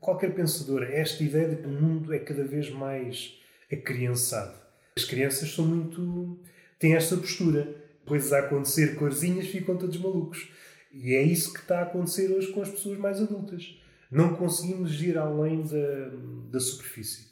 qualquer 0.00 0.34
pensador, 0.34 0.84
esta 0.84 1.22
ideia 1.22 1.50
de 1.50 1.56
que 1.56 1.66
o 1.66 1.70
mundo 1.70 2.14
é 2.14 2.18
cada 2.18 2.44
vez 2.44 2.70
mais 2.70 3.38
acriançado. 3.70 4.58
As 4.96 5.04
crianças 5.04 5.52
são 5.52 5.66
muito. 5.66 6.40
têm 6.78 6.96
esta 6.96 7.16
postura. 7.16 7.86
Coisas 8.06 8.32
a 8.32 8.38
acontecer, 8.38 8.96
corzinhas, 8.96 9.48
ficam 9.48 9.76
todos 9.76 10.00
malucos. 10.00 10.50
E 10.90 11.14
é 11.14 11.22
isso 11.22 11.52
que 11.52 11.60
está 11.60 11.80
a 11.80 11.82
acontecer 11.82 12.32
hoje 12.32 12.50
com 12.50 12.62
as 12.62 12.70
pessoas 12.70 12.98
mais 12.98 13.20
adultas. 13.20 13.78
Não 14.10 14.34
conseguimos 14.34 15.00
ir 15.02 15.18
além 15.18 15.62
da, 15.62 16.10
da 16.50 16.58
superfície. 16.58 17.28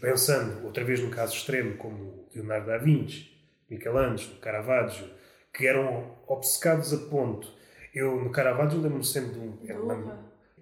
Pensando, 0.00 0.64
outra 0.64 0.82
vez, 0.82 0.98
no 1.00 1.10
caso 1.10 1.36
extremo, 1.36 1.76
como 1.76 2.26
Leonardo 2.34 2.68
da 2.68 2.78
Vinci, 2.78 3.30
Michelangelo, 3.68 4.40
Caravaggio, 4.40 5.10
que 5.52 5.66
eram 5.66 6.16
obcecados 6.26 6.92
a 6.92 6.98
ponto. 7.08 7.52
Eu, 7.94 8.16
no 8.22 8.30
Caravaggio, 8.30 8.80
lembro-me 8.80 9.04
sempre 9.04 9.32
de 9.32 9.38
um. 9.38 9.58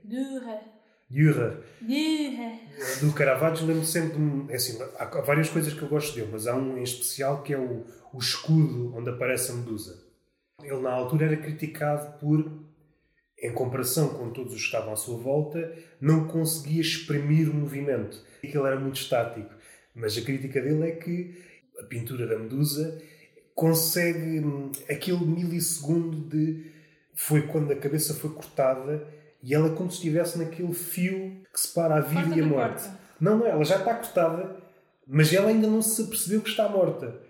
Dürer. 0.04 0.60
Dürer. 1.08 1.58
Dürer. 1.80 2.58
Do 3.00 3.12
Caravaggio, 3.12 3.66
lembro-me 3.66 3.86
sempre 3.86 4.16
de 4.16 4.18
um. 4.18 4.50
É 4.50 4.56
assim, 4.56 4.78
há 4.98 5.06
várias 5.20 5.48
coisas 5.48 5.72
que 5.72 5.82
eu 5.82 5.88
gosto 5.88 6.14
dele, 6.14 6.28
mas 6.32 6.46
há 6.46 6.56
um 6.56 6.76
em 6.76 6.82
especial 6.82 7.42
que 7.42 7.52
é 7.52 7.58
o, 7.58 7.84
o 8.12 8.18
escudo 8.18 8.94
onde 8.96 9.10
aparece 9.10 9.52
a 9.52 9.54
medusa. 9.54 10.10
Ele, 10.62 10.80
na 10.80 10.90
altura, 10.90 11.26
era 11.26 11.36
criticado 11.36 12.18
por, 12.18 12.50
em 13.38 13.52
comparação 13.52 14.10
com 14.10 14.30
todos 14.30 14.52
os 14.52 14.60
que 14.60 14.66
estavam 14.66 14.92
à 14.92 14.96
sua 14.96 15.16
volta, 15.16 15.72
não 16.00 16.26
conseguia 16.26 16.80
exprimir 16.80 17.48
o 17.48 17.54
movimento. 17.54 18.22
Ele 18.42 18.58
era 18.58 18.78
muito 18.78 19.00
estático. 19.00 19.54
Mas 19.94 20.16
a 20.16 20.22
crítica 20.22 20.60
dele 20.60 20.88
é 20.88 20.92
que 20.92 21.42
a 21.78 21.84
pintura 21.84 22.26
da 22.26 22.38
medusa 22.38 23.00
consegue 23.54 24.42
aquele 24.88 25.24
milissegundo 25.24 26.16
de 26.28 26.70
foi 27.14 27.42
quando 27.42 27.70
a 27.72 27.76
cabeça 27.76 28.14
foi 28.14 28.30
cortada 28.30 29.06
E 29.42 29.54
ela 29.54 29.70
como 29.70 29.90
se 29.90 29.96
estivesse 29.96 30.38
naquele 30.38 30.72
fio 30.72 31.42
que 31.52 31.60
separa 31.60 31.96
a 31.96 32.00
vida 32.00 32.36
e 32.36 32.40
a 32.40 32.46
morte. 32.46 32.82
corta. 32.84 33.00
Não, 33.20 33.38
não, 33.38 33.46
ela 33.46 33.64
já 33.64 33.76
está 33.76 33.94
cortada, 33.94 34.56
mas 35.06 35.32
ela 35.32 35.48
ainda 35.48 35.66
não 35.66 35.82
se 35.82 36.02
apercebeu 36.02 36.40
que 36.40 36.48
está 36.48 36.68
morta. 36.68 37.20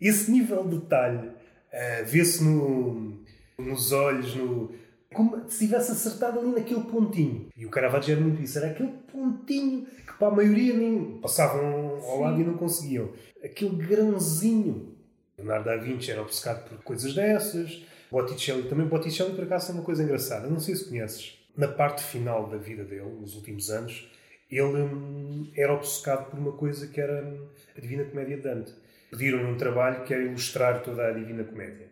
Esse 0.00 0.30
nível 0.30 0.64
de 0.64 0.78
detalhe 0.78 1.30
ah, 1.72 2.02
vê-se 2.04 2.42
no, 2.44 3.20
nos 3.58 3.92
olhos, 3.92 4.34
no, 4.34 4.72
como 5.12 5.48
se 5.48 5.66
tivesse 5.66 5.92
acertado 5.92 6.38
ali 6.38 6.50
naquele 6.50 6.82
pontinho. 6.82 7.48
E 7.56 7.66
o 7.66 7.70
Caravaggio 7.70 8.12
era 8.12 8.20
muito 8.20 8.40
isso, 8.40 8.58
era 8.58 8.68
aquele 8.68 8.92
pontinho 9.12 9.86
que 9.86 10.12
para 10.18 10.28
a 10.28 10.36
maioria 10.36 10.74
nem 10.74 11.18
passavam 11.20 12.00
ao 12.04 12.20
lado 12.20 12.40
e 12.40 12.44
não 12.44 12.56
conseguiam. 12.56 13.10
Aquele 13.42 13.76
grãozinho. 13.76 14.96
Leonardo 15.40 15.64
da 15.64 15.76
Vinci 15.76 16.10
era 16.10 16.22
obcecado 16.22 16.68
por 16.68 16.78
coisas 16.82 17.14
dessas. 17.14 17.84
Botticelli 18.10 18.68
também. 18.68 18.86
Botticelli, 18.86 19.34
por 19.34 19.44
acaso, 19.44 19.72
é 19.72 19.74
uma 19.74 19.84
coisa 19.84 20.02
engraçada. 20.02 20.48
Não 20.48 20.60
sei 20.60 20.74
se 20.74 20.88
conheces. 20.88 21.38
Na 21.56 21.68
parte 21.68 22.02
final 22.02 22.48
da 22.48 22.56
vida 22.56 22.84
dele, 22.84 23.10
nos 23.20 23.34
últimos 23.34 23.70
anos, 23.70 24.10
ele 24.50 24.64
hum, 24.64 25.50
era 25.56 25.72
obcecado 25.72 26.30
por 26.30 26.38
uma 26.38 26.52
coisa 26.52 26.86
que 26.86 27.00
era 27.00 27.24
hum, 27.24 27.46
a 27.76 27.80
Divina 27.80 28.04
Comédia 28.04 28.36
de 28.36 28.42
Dante. 28.42 28.72
Pediram-lhe 29.10 29.44
um 29.44 29.56
trabalho 29.56 30.04
que 30.04 30.14
era 30.14 30.22
ilustrar 30.22 30.82
toda 30.82 31.06
a 31.06 31.12
Divina 31.12 31.44
Comédia. 31.44 31.88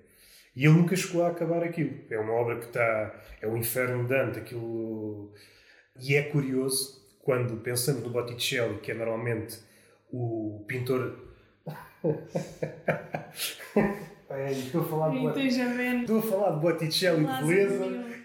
E 0.55 0.64
ele 0.64 0.74
nunca 0.74 0.96
chegou 0.96 1.24
a 1.24 1.28
acabar 1.28 1.62
aquilo. 1.62 2.01
É 2.11 2.18
uma 2.18 2.32
obra 2.32 2.59
que 2.59 2.66
está. 2.66 3.14
É 3.40 3.46
o 3.46 3.57
inferno 3.57 4.03
de 4.03 4.09
Dante, 4.09 4.40
aquilo. 4.40 5.32
E 6.01 6.16
é 6.16 6.22
curioso, 6.22 7.01
quando 7.22 7.57
pensamos 7.59 8.03
no 8.03 8.11
Botticelli, 8.11 8.78
que 8.78 8.90
é 8.90 8.94
normalmente 8.94 9.59
o 10.12 10.64
pintor. 10.66 11.28
É, 14.31 14.53
estou 14.53 14.83
a 14.83 14.85
falar 14.85 15.09
de 15.11 15.16
ver. 15.16 15.23
Estou 16.03 16.19
a 16.19 16.23
falar 16.23 16.51
de 16.57 16.61
Botticelli 16.61 17.25
de 17.25 17.31
beleza 17.47 17.79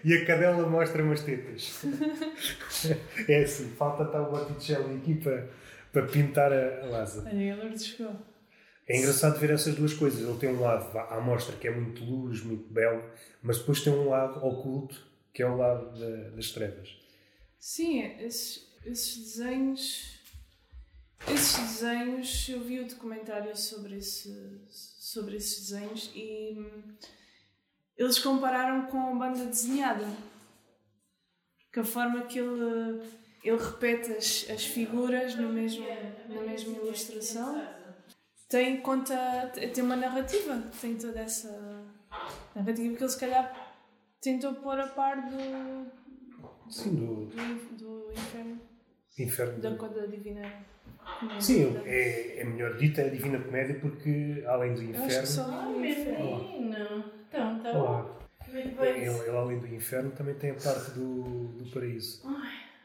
e 0.04 0.14
a 0.14 0.26
cadela 0.26 0.68
mostra 0.68 1.02
umas 1.02 1.22
tetas. 1.22 1.82
é 3.28 3.42
assim, 3.42 3.70
falta 3.70 4.04
estar 4.04 4.20
o 4.20 4.30
Botticelli 4.30 4.96
aqui 4.98 5.14
para, 5.14 5.48
para 5.92 6.06
pintar 6.06 6.52
a, 6.52 6.82
a 6.82 6.86
Lázaro. 6.90 7.26
É 8.86 8.98
engraçado 8.98 9.38
ver 9.40 9.50
essas 9.50 9.74
duas 9.76 9.94
coisas. 9.94 10.20
Ele 10.28 10.38
tem 10.38 10.50
um 10.50 10.60
lado 10.60 10.96
à 10.98 11.18
mostra 11.22 11.56
que 11.56 11.66
é 11.66 11.70
muito 11.70 12.04
luz, 12.04 12.42
muito 12.42 12.70
belo, 12.70 13.02
mas 13.42 13.58
depois 13.58 13.80
tem 13.80 13.90
um 13.92 14.10
lado 14.10 14.44
oculto 14.44 15.00
que 15.32 15.42
é 15.42 15.46
o 15.46 15.56
lado 15.56 15.98
da- 15.98 16.30
das 16.36 16.50
trevas. 16.50 16.94
Sim, 17.58 18.02
esses, 18.20 18.68
esses 18.84 19.16
desenhos. 19.38 20.20
Esses 21.26 21.80
desenhos, 21.80 22.48
eu 22.48 22.60
vi 22.60 22.80
o 22.80 22.88
documentário 22.88 23.56
sobre, 23.56 23.96
esse, 23.96 24.62
sobre 24.68 25.36
esses 25.36 25.70
desenhos 25.70 26.10
e 26.14 26.54
hum, 26.56 26.94
eles 27.96 28.18
compararam 28.18 28.86
com 28.86 28.98
a 28.98 29.14
banda 29.14 29.46
desenhada. 29.46 30.06
Que 31.72 31.80
a 31.80 31.84
forma 31.84 32.22
que 32.22 32.38
ele, 32.38 33.02
ele 33.42 33.56
repete 33.56 34.12
as, 34.12 34.46
as 34.50 34.64
figuras 34.64 35.34
no 35.34 35.48
mesmo, 35.48 35.86
na 36.28 36.42
mesma 36.42 36.76
ilustração 36.76 37.84
tem 38.48 38.80
conta. 38.80 39.50
tem 39.52 39.82
uma 39.82 39.96
narrativa, 39.96 40.62
tem 40.80 40.96
toda 40.96 41.20
essa 41.20 41.50
narrativa 42.54 42.96
que 42.96 43.02
ele 43.02 43.08
se 43.08 43.18
calhar 43.18 43.74
tentou 44.20 44.54
pôr 44.54 44.78
a 44.78 44.86
par 44.86 45.28
do, 45.28 46.70
Sim, 46.70 46.94
do 46.94 47.26
do, 47.26 47.76
do 47.76 48.12
inferno, 48.12 48.60
inferno. 49.18 49.60
da 49.60 49.76
conta 49.76 50.06
divina. 50.06 50.42
Sim, 51.40 51.80
é, 51.84 52.40
é 52.40 52.44
melhor 52.44 52.76
dita 52.76 53.02
a 53.02 53.08
Divina 53.08 53.38
Comédia 53.38 53.78
porque, 53.80 54.42
além 54.46 54.74
do 54.74 54.82
Eu 54.82 54.90
acho 54.90 54.98
que 54.98 55.06
inferno, 55.06 55.26
só 55.26 55.70
inferno. 55.70 56.38
menino. 56.38 57.04
Então, 57.28 57.60
tá 57.60 57.72
bom. 57.72 58.24
Ele, 58.52 58.76
ele, 58.78 59.30
além 59.36 59.58
do 59.58 59.66
inferno, 59.66 60.10
também 60.12 60.34
tem 60.34 60.50
a 60.50 60.54
parte 60.54 60.92
do, 60.92 61.48
do 61.48 61.70
paraíso. 61.72 62.22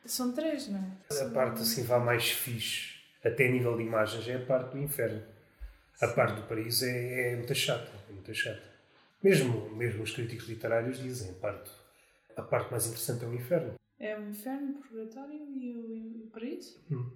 São 0.05 0.31
três, 0.31 0.67
não 0.67 0.79
é? 0.79 1.21
A 1.21 1.29
parte 1.29 1.61
assim 1.61 1.83
vá 1.83 1.99
mais 1.99 2.31
fixe, 2.31 2.95
até 3.23 3.47
a 3.47 3.51
nível 3.51 3.77
de 3.77 3.83
imagens, 3.83 4.27
é 4.27 4.35
a 4.35 4.45
parte 4.45 4.71
do 4.71 4.79
inferno. 4.79 5.21
A 6.01 6.07
parte 6.07 6.41
do 6.41 6.47
paraíso 6.47 6.85
é, 6.85 7.33
é 7.33 7.35
muito 7.35 7.53
chata. 7.53 7.91
É 8.09 8.13
muito 8.13 8.33
chata. 8.33 8.63
Mesmo, 9.21 9.69
mesmo 9.75 10.01
os 10.01 10.11
críticos 10.11 10.47
literários 10.47 10.97
dizem 10.97 11.31
a 11.31 11.33
parte, 11.33 11.69
a 12.37 12.41
parte 12.41 12.71
mais 12.71 12.85
interessante 12.87 13.25
é 13.25 13.27
o 13.27 13.33
inferno. 13.33 13.73
É 13.99 14.17
o 14.17 14.29
inferno, 14.29 14.79
o 14.79 14.87
purgatório 14.87 15.35
e 15.35 15.75
o, 15.75 15.93
e 15.93 16.23
o 16.23 16.27
paraíso. 16.31 16.79
Hum. 16.89 17.11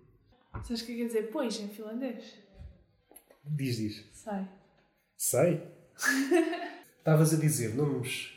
Sabes 0.62 0.82
o 0.82 0.86
que 0.86 0.96
quer 0.98 1.08
dizer 1.08 1.30
pois 1.32 1.60
em 1.60 1.68
finlandês? 1.68 2.38
Diz, 3.44 3.78
diz. 3.78 4.06
Sai. 4.14 4.48
Sei. 5.18 5.62
Estavas 7.00 7.34
a 7.34 7.38
dizer 7.38 7.76
nomes, 7.76 8.34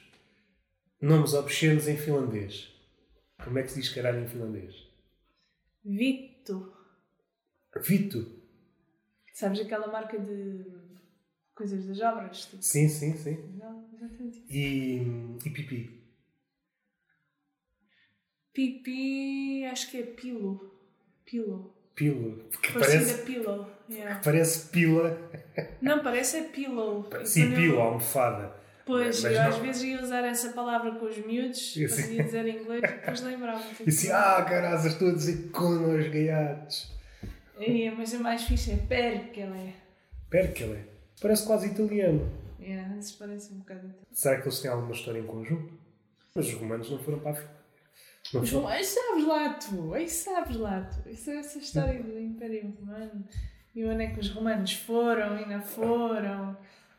nomes 1.00 1.34
obscenos 1.34 1.86
em 1.86 1.96
finlandês. 1.96 2.72
Como 3.44 3.58
é 3.58 3.62
que 3.62 3.68
se 3.70 3.80
diz 3.80 3.88
caralho 3.90 4.24
em 4.24 4.26
finlandês? 4.28 4.74
Vito. 5.84 6.74
Vito. 7.82 8.42
Sabes 9.32 9.60
aquela 9.60 9.86
marca 9.86 10.18
de 10.18 10.64
coisas 11.54 11.86
das 11.86 12.00
obras? 12.00 12.46
Tipo, 12.46 12.62
Sim, 12.62 12.88
sim, 12.88 13.16
sim. 13.16 13.36
não, 13.56 13.88
exatamente. 13.94 14.42
E, 14.48 14.96
e 15.44 15.50
pipi. 15.50 16.02
Pipi, 18.52 19.64
acho 19.66 19.90
que 19.90 19.98
é 19.98 20.02
pilo. 20.02 20.74
Pilo. 21.24 21.74
Pilo. 21.96 22.44
Que 22.62 22.72
parece, 22.72 23.22
pillow. 23.22 23.66
Yeah. 23.90 24.20
parece 24.22 24.68
pila. 24.68 25.18
Não, 25.80 26.02
parece 26.02 26.36
é 26.36 26.42
pillow. 26.44 27.08
Sim, 27.24 27.50
Quando 27.52 27.60
eu- 27.60 27.80
almofada. 27.80 28.54
Pois, 28.84 29.20
Mas 29.22 29.32
eu 29.34 29.40
às 29.42 29.56
não. 29.56 29.62
vezes 29.64 29.82
ia 29.82 30.00
usar 30.00 30.24
essa 30.24 30.50
palavra 30.52 30.92
com 30.92 31.06
os 31.06 31.16
miúdos, 31.18 31.74
Eu 31.76 31.88
para 31.88 31.96
sei. 31.96 32.14
ia 32.16 32.22
dizer 32.22 32.46
em 32.46 32.60
inglês, 32.62 32.82
e 32.84 32.86
depois 32.86 33.20
lembrava-me. 33.22 33.68
tipo, 33.70 33.82
E 33.84 33.88
assim, 33.88 34.10
ah, 34.12 34.44
carazas, 34.48 34.92
estou 34.92 35.08
a 35.08 35.12
dizer 35.14 35.50
com 35.50 35.96
os 35.96 36.06
gaiatos. 36.08 36.92
É, 37.58 37.90
mas 37.90 38.14
é 38.14 38.18
mais 38.18 38.42
fixe, 38.44 38.70
é 38.72 38.76
perkele. 38.76 39.74
Perkele. 40.30 40.84
Parece 41.20 41.46
quase 41.46 41.66
italiano. 41.68 42.30
Yeah, 42.60 42.96
esses 42.98 43.12
parecem 43.12 43.56
um 43.56 43.60
bocado. 43.60 43.92
Será 44.12 44.36
que 44.40 44.46
eles 44.46 44.60
têm 44.60 44.70
alguma 44.70 44.92
história 44.92 45.18
em 45.18 45.26
conjunto? 45.26 45.72
Mas 46.34 46.46
os 46.46 46.54
romanos 46.54 46.88
não 46.90 46.98
foram 46.98 47.18
para 47.20 47.32
a. 47.40 47.55
Mas 48.32 48.50
bom, 48.50 48.66
aí 48.66 48.84
sabes 48.84 49.26
lá 49.26 49.50
tu, 49.54 49.94
aí 49.94 50.08
sabes 50.08 50.56
lá 50.56 50.82
tu. 50.82 51.08
Isso 51.08 51.30
é 51.30 51.36
essa 51.38 51.58
história 51.58 52.02
do 52.02 52.18
Império 52.18 52.74
Romano. 52.80 53.24
E 53.74 53.84
onde 53.84 54.04
é 54.04 54.06
que 54.08 54.20
os 54.20 54.30
romanos 54.30 54.72
foram 54.72 55.38
e 55.38 55.46
não 55.46 55.60
foram. 55.60 56.56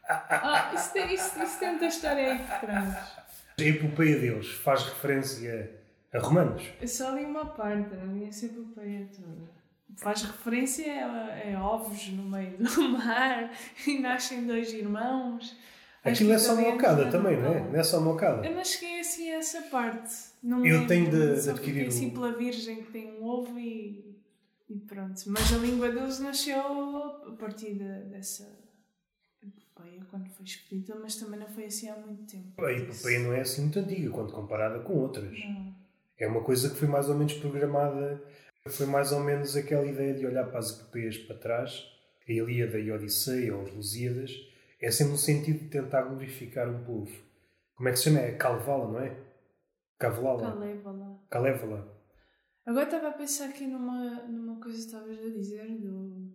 Ah, 0.08 0.72
isso 0.74 0.94
tem, 0.94 1.14
isso, 1.14 1.42
isso 1.42 1.60
tem 1.60 1.70
muita 1.70 1.88
história 1.88 2.32
aí 2.32 2.40
por 2.40 2.60
trás. 2.60 3.18
A 3.60 3.64
epopeia 3.64 4.20
deles 4.20 4.52
faz 4.52 4.84
referência 4.84 5.72
a 6.14 6.20
romanos. 6.20 6.64
Eu 6.80 6.88
só 6.88 7.10
li 7.10 7.26
uma 7.26 7.46
parte, 7.46 7.96
não 7.96 8.16
li 8.16 8.26
essa 8.26 8.46
epopeia 8.46 9.08
toda. 9.14 9.58
Faz 9.98 10.22
referência 10.22 10.86
a, 11.06 11.58
a 11.58 11.68
ovos 11.68 12.10
no 12.10 12.24
meio 12.24 12.58
do 12.58 12.90
mar 12.98 13.52
e 13.86 14.00
nascem 14.00 14.46
dois 14.46 14.72
irmãos. 14.72 15.58
Aquilo 16.04 16.32
é 16.32 16.38
só 16.38 16.54
italianos 16.54 16.82
mocada 16.82 17.12
também, 17.12 17.38
não 17.38 17.52
é? 17.52 17.60
Não 17.60 17.80
é 17.80 17.84
só 17.84 18.00
mocada. 18.00 18.46
Eu 18.46 18.56
não 18.56 18.64
cheguei 18.64 19.00
assim 19.00 19.32
a 19.32 19.38
essa 19.38 19.64
parte. 19.64 20.14
Não 20.48 20.66
Eu 20.66 20.74
lembro. 20.76 20.88
tenho 20.88 21.12
de- 21.12 21.42
de 21.42 21.50
adquirir 21.50 21.74
fiquei 21.74 21.88
assim 21.88 22.08
um- 22.08 22.14
pela 22.14 22.32
virgem 22.38 22.84
que 22.84 22.92
tem 22.92 23.12
um 23.20 23.24
ovo 23.26 23.60
e, 23.60 24.18
e 24.70 24.76
pronto. 24.80 25.22
Mas 25.28 25.54
a 25.54 25.58
língua 25.58 25.90
deles 25.92 26.20
nasceu 26.20 26.58
a 26.60 27.36
partir 27.38 27.74
de- 27.74 28.04
dessa 28.10 28.48
epopeia, 29.44 30.02
quando 30.10 30.30
foi 30.30 30.46
escrita, 30.46 30.96
mas 30.96 31.16
também 31.18 31.40
não 31.40 31.48
foi 31.48 31.66
assim 31.66 31.90
há 31.90 31.96
muito 31.98 32.24
tempo. 32.32 32.64
A 32.64 32.72
epopeia 32.72 33.20
não 33.20 33.34
é 33.34 33.42
assim 33.42 33.62
muito 33.64 33.80
antiga 33.80 34.10
quando 34.10 34.32
comparada 34.32 34.80
com 34.80 34.94
outras. 34.94 35.32
Não. 35.32 35.76
É 36.20 36.28
uma 36.28 36.42
coisa 36.44 36.70
que 36.70 36.76
foi 36.76 36.88
mais 36.88 37.10
ou 37.10 37.16
menos 37.16 37.34
programada. 37.34 38.22
Foi 38.70 38.86
mais 38.86 39.12
ou 39.12 39.20
menos 39.22 39.56
aquela 39.56 39.86
ideia 39.86 40.14
de 40.14 40.26
olhar 40.26 40.46
para 40.48 40.60
as 40.60 40.72
epopeias 40.72 41.18
para 41.18 41.38
trás, 41.38 41.84
a 42.28 42.32
Ilíada 42.32 42.80
e 42.80 42.90
a 42.92 42.96
Odisseia, 42.96 43.56
ou 43.56 43.64
os 43.64 43.74
Lusíadas, 43.74 44.32
é 44.82 44.92
sempre 44.92 45.12
no 45.14 45.18
sentido 45.18 45.60
de 45.60 45.70
tentar 45.70 46.02
glorificar 46.04 46.68
um 46.70 46.84
povo. 46.84 47.12
Como 47.76 47.88
é 47.88 47.92
que 47.92 47.98
se 48.00 48.06
chama? 48.06 48.20
É 48.20 48.32
Calvala, 48.34 48.92
não 48.92 49.00
é? 49.00 49.16
Cavalala? 49.98 50.52
Calévala. 50.52 51.20
Calévala. 51.30 51.98
Agora 52.66 52.86
estava 52.86 53.08
a 53.10 53.14
pensar 53.14 53.46
aqui 53.50 53.66
numa, 53.66 54.24
numa 54.24 54.60
coisa 54.62 54.78
que 54.78 54.86
estavas 54.86 55.18
a 55.18 55.30
dizer, 55.30 55.66
do, 55.80 56.32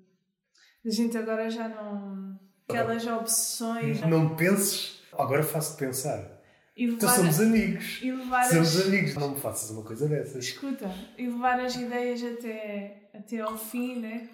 da 0.85 0.91
gente 0.91 1.17
agora 1.17 1.49
já 1.51 1.69
não. 1.69 2.39
aquelas 2.69 3.07
obsessões. 3.07 4.01
Não 4.01 4.35
penses, 4.35 5.03
agora 5.13 5.43
faço-te 5.43 5.79
pensar. 5.79 6.41
E 6.75 6.87
Então 6.87 7.09
somos 7.09 7.39
amigos. 7.39 8.01
e 8.03 8.11
Somos 8.11 8.77
as, 8.77 8.87
amigos. 8.87 9.15
Não 9.15 9.33
me 9.33 9.41
faças 9.41 9.71
uma 9.71 9.85
coisa 9.85 10.09
dessas. 10.09 10.45
Escuta, 10.45 10.91
e 11.19 11.27
levar 11.29 11.61
as 11.61 11.77
ideias 11.77 12.23
até, 12.25 13.11
até 13.13 13.41
ao 13.41 13.59
fim, 13.59 14.01
né? 14.01 14.29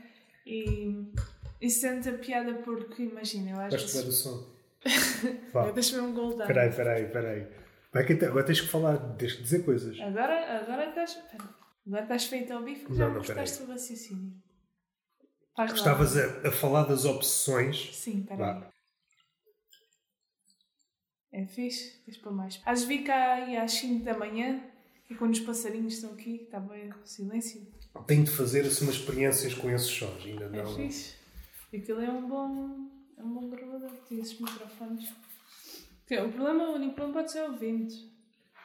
E 0.46 1.12
isso 1.60 1.80
tem 1.80 1.94
muita 1.94 2.12
piada 2.12 2.54
porque, 2.64 3.02
imagina, 3.02 3.50
eu 3.50 3.60
às 3.60 3.72
Vais 3.72 3.92
tomar 3.92 4.06
o 4.06 4.12
som. 4.12 4.46
Deixa-me 5.74 6.06
um 6.06 6.14
gol 6.14 6.36
down. 6.36 6.46
Peraí, 6.46 6.72
peraí, 6.72 7.06
peraí. 7.08 7.48
Vai 7.92 8.04
que 8.04 8.12
Agora 8.24 8.44
tens 8.44 8.60
que 8.60 8.68
falar, 8.68 8.98
tens 9.16 9.32
que 9.34 9.42
dizer 9.42 9.64
coisas. 9.64 9.98
Agora, 10.00 10.60
agora 10.60 10.88
estás. 10.88 11.18
Agora 11.86 12.02
estás 12.02 12.24
feito 12.26 12.52
ao 12.52 12.62
bife 12.62 12.84
Não, 12.88 12.94
já 12.96 13.08
não, 13.08 13.20
me 13.20 13.26
cortaste 13.26 13.62
o 13.62 13.66
raciocínio. 13.66 14.32
Faz. 15.56 15.72
Estavas 15.72 16.16
a, 16.16 16.48
a 16.48 16.52
falar 16.52 16.84
das 16.84 17.04
opções. 17.04 17.90
Sim, 17.96 18.22
peraí. 18.22 18.62
É 21.32 21.46
fixe? 21.46 22.00
Tens 22.04 22.16
para 22.18 22.30
mais. 22.32 22.60
Às 22.64 22.84
vi 22.84 23.04
cá 23.04 23.34
aí 23.34 23.56
às 23.56 23.72
5 23.72 24.04
da 24.04 24.16
manhã 24.16 24.62
E 25.10 25.14
quando 25.14 25.32
os 25.34 25.40
passarinhos 25.40 25.94
estão 25.94 26.12
aqui, 26.12 26.42
está 26.42 26.60
bem 26.60 26.92
silêncio. 27.04 27.66
Tenho 28.06 28.24
de 28.24 28.30
fazer 28.30 28.60
assim 28.66 28.84
umas 28.84 28.96
experiências 28.96 29.54
com 29.54 29.70
esses 29.70 29.88
sons, 29.88 30.24
ainda 30.24 30.44
É 30.44 30.62
não. 30.62 30.76
fixe. 30.76 31.14
Aquilo 31.74 32.00
é 32.00 32.10
um 32.10 32.28
bom, 32.28 32.88
é 33.16 33.22
um 33.22 33.34
bom 33.34 33.48
gravador, 33.50 33.90
tem 34.08 34.20
esses 34.20 34.38
microfones. 34.38 35.10
O 36.16 36.32
problema, 36.32 36.70
o 36.70 36.74
único 36.74 36.94
problema 36.94 37.20
pode 37.20 37.32
ser 37.32 37.48
o 37.48 37.56
vento. 37.56 37.94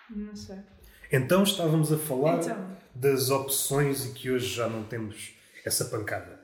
Não 0.10 0.36
sei. 0.36 0.60
Então 1.12 1.44
estávamos 1.44 1.92
a 1.92 1.98
falar 1.98 2.40
Então. 2.42 2.78
das 2.96 3.30
opções 3.30 4.06
e 4.06 4.14
que 4.14 4.32
hoje 4.32 4.48
já 4.56 4.68
não 4.70 4.84
temos 4.86 5.34
essa 5.66 5.86
pancada. 5.86 6.42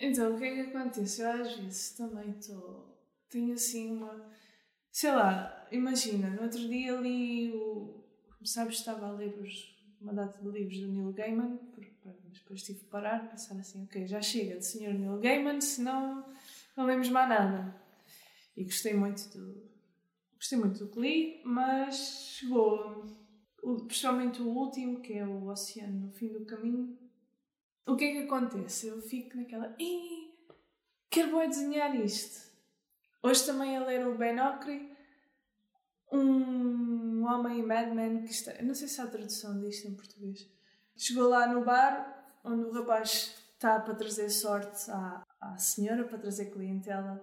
Então, 0.00 0.34
o 0.34 0.38
que 0.38 0.44
é 0.44 0.54
que 0.64 0.76
acontece? 0.76 1.22
Eu 1.22 1.30
às 1.30 1.56
vezes 1.56 1.90
também 1.92 2.30
estou. 2.30 2.98
Tenho 3.30 3.54
assim 3.54 3.96
uma. 3.96 4.30
Sei 4.90 5.10
lá, 5.10 5.66
imagina, 5.70 6.28
no 6.30 6.42
outro 6.42 6.58
dia 6.68 6.92
li 6.96 7.52
o. 7.52 8.02
Sabes, 8.44 8.78
estava 8.78 9.06
a 9.06 9.12
ler 9.12 9.38
os, 9.40 9.72
uma 10.00 10.12
data 10.12 10.38
de 10.42 10.48
livros 10.48 10.80
do 10.80 10.88
Neil 10.88 11.12
Gaiman, 11.12 11.60
mas 12.04 12.38
depois 12.40 12.62
tive 12.64 12.80
que 12.80 12.86
parar, 12.86 13.30
pensar 13.30 13.54
assim, 13.56 13.84
ok, 13.84 14.04
já 14.06 14.20
chega 14.20 14.56
de 14.58 14.66
Sr. 14.66 14.92
Neil 14.98 15.18
Gaiman, 15.20 15.60
senão 15.60 16.26
não 16.76 16.84
lemos 16.86 17.08
mais 17.08 17.28
nada. 17.28 17.74
E 18.56 18.64
gostei 18.64 18.94
muito 18.94 19.28
do. 19.28 19.71
Gostei 20.42 20.58
muito 20.58 20.84
do 20.84 20.90
que 20.90 20.98
li, 20.98 21.40
mas 21.44 21.94
chegou. 22.34 23.06
Principalmente 23.86 24.42
o 24.42 24.48
último, 24.48 25.00
que 25.00 25.12
é 25.12 25.24
o 25.24 25.46
Oceano 25.46 26.06
no 26.06 26.10
Fim 26.10 26.32
do 26.32 26.44
Caminho, 26.44 26.98
o 27.86 27.94
que 27.94 28.06
é 28.06 28.10
que 28.10 28.18
acontece? 28.24 28.88
Eu 28.88 29.00
fico 29.00 29.36
naquela. 29.36 29.72
"Ih, 29.78 30.32
Quero 31.08 31.38
bem 31.38 31.48
desenhar 31.48 31.94
isto. 31.94 32.50
Hoje 33.22 33.46
também 33.46 33.76
a 33.76 33.84
ler 33.84 34.04
o 34.04 34.18
Ben 34.18 34.40
Ocri, 34.40 34.90
um 36.10 37.24
homem 37.24 37.62
madman 37.62 38.24
que 38.24 38.32
está. 38.32 38.60
Não 38.62 38.74
sei 38.74 38.88
se 38.88 39.00
há 39.00 39.06
tradução 39.06 39.60
disto 39.60 39.86
em 39.86 39.94
português. 39.94 40.50
Chegou 40.96 41.28
lá 41.28 41.46
no 41.46 41.64
bar 41.64 42.40
onde 42.42 42.64
o 42.64 42.72
rapaz 42.72 43.36
está 43.54 43.78
para 43.78 43.94
trazer 43.94 44.28
sorte 44.28 44.90
à, 44.90 45.22
à 45.40 45.56
senhora, 45.56 46.02
para 46.02 46.18
trazer 46.18 46.46
clientela 46.46 47.22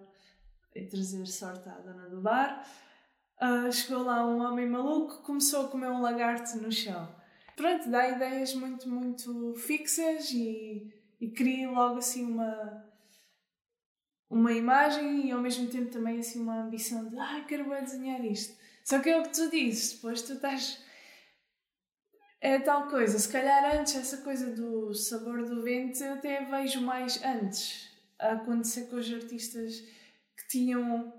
e 0.74 0.86
trazer 0.86 1.26
sorte 1.26 1.67
à 1.67 1.80
dona 1.80 2.07
do 2.07 2.22
bar. 2.22 2.65
Ah, 3.42 3.72
chegou 3.72 4.04
lá 4.04 4.26
um 4.26 4.42
homem 4.42 4.68
maluco, 4.68 5.24
começou 5.24 5.66
a 5.66 5.70
comer 5.70 5.88
um 5.88 6.02
lagarto 6.02 6.58
no 6.58 6.70
chão. 6.70 7.08
Pronto, 7.56 7.90
dá 7.90 8.10
ideias 8.10 8.54
muito, 8.54 8.90
muito 8.90 9.56
fixas 9.56 10.30
e, 10.32 10.94
e 11.22 11.32
cria 11.32 11.72
logo 11.72 12.00
assim 12.00 12.26
uma, 12.26 12.86
uma 14.30 14.52
imagem 14.52 15.28
e 15.28 15.32
ao 15.32 15.40
mesmo 15.40 15.70
tempo 15.70 15.90
também 15.90 16.20
assim 16.20 16.42
uma 16.42 16.64
ambição 16.64 17.08
de 17.08 17.18
ah, 17.18 17.46
quero 17.48 17.70
bem 17.70 17.82
desenhar 17.82 18.24
isto. 18.26 18.58
Só 18.84 19.00
que 19.00 19.10
é 19.10 19.18
o 19.18 19.24
que 19.24 19.34
tu 19.34 19.50
dizes, 19.50 19.94
depois 19.94 20.22
tu 20.22 20.34
estás. 20.34 20.84
É 22.42 22.60
tal 22.60 22.90
coisa, 22.90 23.18
se 23.18 23.32
calhar 23.32 23.78
antes 23.78 23.96
essa 23.96 24.18
coisa 24.18 24.54
do 24.54 24.94
sabor 24.94 25.46
do 25.46 25.62
vento 25.62 26.02
eu 26.04 26.14
até 26.14 26.44
vejo 26.44 26.82
mais 26.82 27.24
antes 27.24 27.90
a 28.18 28.34
acontecer 28.34 28.88
com 28.88 28.98
os 28.98 29.14
artistas 29.14 29.80
que 29.80 30.48
tinham 30.50 31.14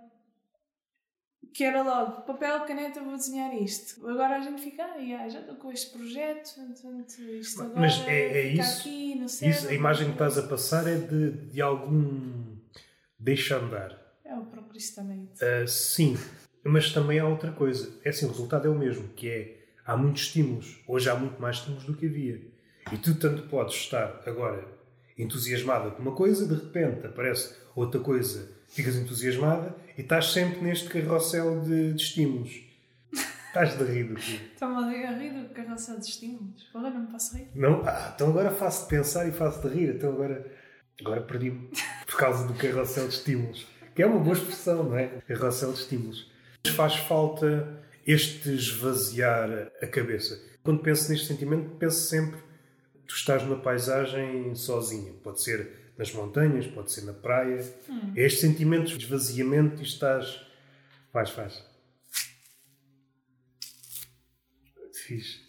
que 1.53 1.64
era 1.64 1.82
logo 1.82 2.22
papel, 2.22 2.61
caneta, 2.61 3.01
vou 3.03 3.16
desenhar 3.16 3.55
isto. 3.55 4.07
Agora 4.09 4.36
a 4.36 4.40
gente 4.40 4.62
fica, 4.62 4.84
ah, 4.84 4.96
yeah, 4.96 5.28
já 5.28 5.40
estou 5.40 5.57
com 5.57 5.70
este 5.72 5.96
projeto, 5.96 6.55
portanto, 6.55 7.20
isto 7.22 7.62
agora 7.62 7.80
Mas 7.80 8.01
é- 8.07 8.38
é 8.40 8.46
isso- 8.53 8.80
aqui 8.80 9.14
no 9.16 9.28
céu. 9.28 9.48
Isso, 9.51 9.68
a 9.68 9.74
imagem 9.74 10.07
que 10.07 10.12
estás 10.12 10.38
a 10.38 10.42
passar 10.44 10.86
é 10.86 10.96
de, 10.96 11.30
de 11.32 11.61
algum 11.61 12.57
deixa 13.18 13.57
andar. 13.59 13.98
É 14.24 14.34
o 14.34 14.44
procrastinate. 14.46 15.44
Ah, 15.44 15.66
sim, 15.66 16.16
mas 16.64 16.92
também 16.92 17.18
há 17.18 17.26
outra 17.26 17.51
coisa. 17.53 17.98
É 18.05 18.11
assim, 18.11 18.26
o 18.26 18.28
resultado 18.30 18.66
é 18.66 18.70
o 18.70 18.74
mesmo, 18.78 19.09
que 19.09 19.28
é 19.28 19.64
há 19.84 19.96
muitos 19.96 20.22
estímulos. 20.22 20.80
Hoje 20.86 21.11
há 21.11 21.14
muito 21.16 21.40
mais 21.42 21.57
estímulos 21.57 21.84
do 21.84 21.94
que 21.96 22.07
havia. 22.07 22.40
E 22.92 22.96
tu 22.96 23.14
tanto 23.18 23.42
podes 23.48 23.74
estar 23.74 24.22
agora 24.26 24.66
entusiasmada 25.23 25.91
com 25.91 26.03
uma 26.03 26.12
coisa, 26.12 26.47
de 26.47 26.55
repente 26.55 27.07
aparece 27.07 27.55
outra 27.75 28.01
coisa, 28.01 28.49
ficas 28.68 28.97
entusiasmada 28.97 29.75
e 29.97 30.01
estás 30.01 30.33
sempre 30.33 30.61
neste 30.61 30.89
carrossel 30.89 31.61
de, 31.61 31.93
de 31.93 32.03
estímulos. 32.03 32.71
Estás 33.51 33.77
de 33.77 33.83
rir 33.83 34.05
do 34.05 34.14
quê? 34.14 34.39
Está-me 34.55 35.05
a 35.05 35.18
rir 35.18 35.33
do 35.33 35.53
carrossel 35.53 35.99
de 35.99 36.07
estímulos. 36.07 36.62
Porra, 36.73 36.89
não 36.91 37.01
me 37.01 37.07
posso 37.09 37.37
rir. 37.37 37.49
Não? 37.53 37.83
Ah, 37.85 38.12
então 38.14 38.29
agora 38.31 38.51
faço-te 38.53 38.89
pensar 38.89 39.27
e 39.27 39.33
faço-te 39.33 39.66
rir. 39.75 39.97
Então 39.97 40.12
agora, 40.12 40.47
agora 41.01 41.21
perdi-me 41.23 41.68
por 42.07 42.16
causa 42.16 42.47
do 42.47 42.55
carrossel 42.55 43.09
de 43.09 43.14
estímulos. 43.14 43.66
Que 43.93 44.05
é 44.05 44.07
uma 44.07 44.21
boa 44.21 44.37
expressão, 44.37 44.85
não 44.85 44.97
é? 44.97 45.09
Carrossel 45.27 45.73
de 45.73 45.81
estímulos. 45.81 46.31
Mas 46.64 46.75
faz 46.75 46.95
falta 46.95 47.83
este 48.07 48.51
esvaziar 48.55 49.51
a 49.83 49.87
cabeça. 49.89 50.41
Quando 50.62 50.81
penso 50.81 51.11
neste 51.11 51.27
sentimento, 51.27 51.71
penso 51.71 52.09
sempre 52.09 52.39
tu 53.11 53.16
estás 53.16 53.42
numa 53.42 53.58
paisagem 53.61 54.54
sozinha. 54.54 55.12
Pode 55.22 55.42
ser 55.42 55.92
nas 55.98 56.12
montanhas, 56.12 56.64
pode 56.68 56.92
ser 56.92 57.02
na 57.02 57.12
praia. 57.12 57.58
É 58.14 58.24
este 58.24 58.40
sentimento 58.42 58.96
de 58.96 59.04
esvaziamento 59.04 59.80
e 59.82 59.84
estás... 59.84 60.40
Faz, 61.12 61.30
faz. 61.30 61.64
Fixe. 64.94 65.40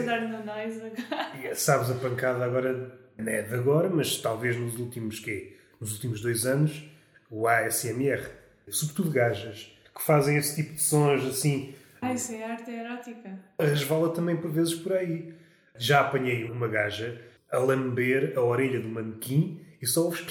Dar 0.00 0.20
no 0.28 0.44
nós 0.44 0.76
agora. 0.76 1.36
E 1.50 1.54
sabes 1.56 1.90
a 1.90 1.94
pancada 1.94 2.44
agora, 2.44 2.96
não 3.16 3.32
é 3.32 3.42
de 3.42 3.54
agora, 3.54 3.90
mas 3.90 4.16
talvez 4.18 4.56
nos 4.56 4.78
últimos 4.78 5.18
quê? 5.18 5.56
Nos 5.80 5.92
últimos 5.94 6.20
dois 6.20 6.46
anos, 6.46 6.84
o 7.28 7.48
ASMR, 7.48 8.30
sobretudo 8.68 9.10
gajas, 9.10 9.76
que 9.92 10.02
fazem 10.04 10.36
esse 10.36 10.54
tipo 10.54 10.74
de 10.74 10.82
sons 10.82 11.24
assim, 11.24 11.74
Ah, 12.00 12.14
isso 12.14 12.30
é 12.32 12.44
arte 12.44 12.70
erótica. 12.70 13.40
resvala 13.58 14.14
também 14.14 14.36
por 14.36 14.52
vezes 14.52 14.74
por 14.76 14.92
aí. 14.92 15.34
Já 15.78 16.00
apanhei 16.00 16.44
uma 16.50 16.68
gaja 16.68 17.20
a 17.50 17.58
lamber 17.58 18.32
a 18.36 18.42
orelha 18.42 18.80
do 18.80 18.88
manequim 18.88 19.60
e 19.80 19.86
só 19.86 20.04
ouves... 20.04 20.24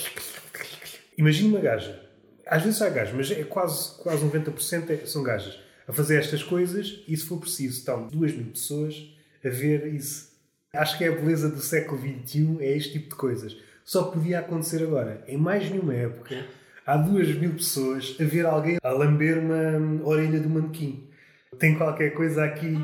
Imagina 1.17 1.49
uma 1.49 1.59
gaja, 1.59 1.99
às 2.45 2.63
vezes 2.63 2.81
há 2.81 2.89
gajas, 2.89 3.13
mas 3.15 3.31
é 3.31 3.43
quase, 3.43 3.97
quase 4.01 4.23
90% 4.23 4.89
é- 4.91 5.05
são 5.05 5.23
gajas, 5.23 5.59
a 5.87 5.93
fazer 5.93 6.17
estas 6.19 6.43
coisas 6.43 7.03
e 7.07 7.17
se 7.17 7.25
for 7.25 7.39
preciso 7.39 7.79
estão 7.79 8.07
duas 8.07 8.33
mil 8.33 8.47
pessoas 8.51 8.95
a 9.43 9.49
ver 9.49 9.87
isso. 9.93 10.27
Acho 10.73 10.97
que 10.97 11.05
é 11.05 11.07
a 11.07 11.11
beleza 11.11 11.49
do 11.49 11.59
século 11.59 11.99
XXI, 11.99 12.57
é 12.59 12.77
este 12.77 12.93
tipo 12.93 13.09
de 13.09 13.15
coisas. 13.15 13.57
Só 13.83 14.03
podia 14.03 14.39
acontecer 14.39 14.83
agora. 14.83 15.23
Em 15.27 15.37
mais 15.37 15.69
nenhuma 15.71 15.95
época, 15.95 16.45
há 16.85 16.97
duas 16.97 17.29
mil 17.29 17.53
pessoas 17.53 18.15
a 18.19 18.23
ver 18.23 18.45
alguém 18.45 18.77
a 18.83 18.89
lamber 18.91 19.39
uma 19.39 20.05
orelha 20.05 20.39
do 20.39 20.49
manequim. 20.49 21.09
Tem 21.57 21.75
qualquer 21.75 22.11
coisa 22.13 22.43
aqui... 22.43 22.75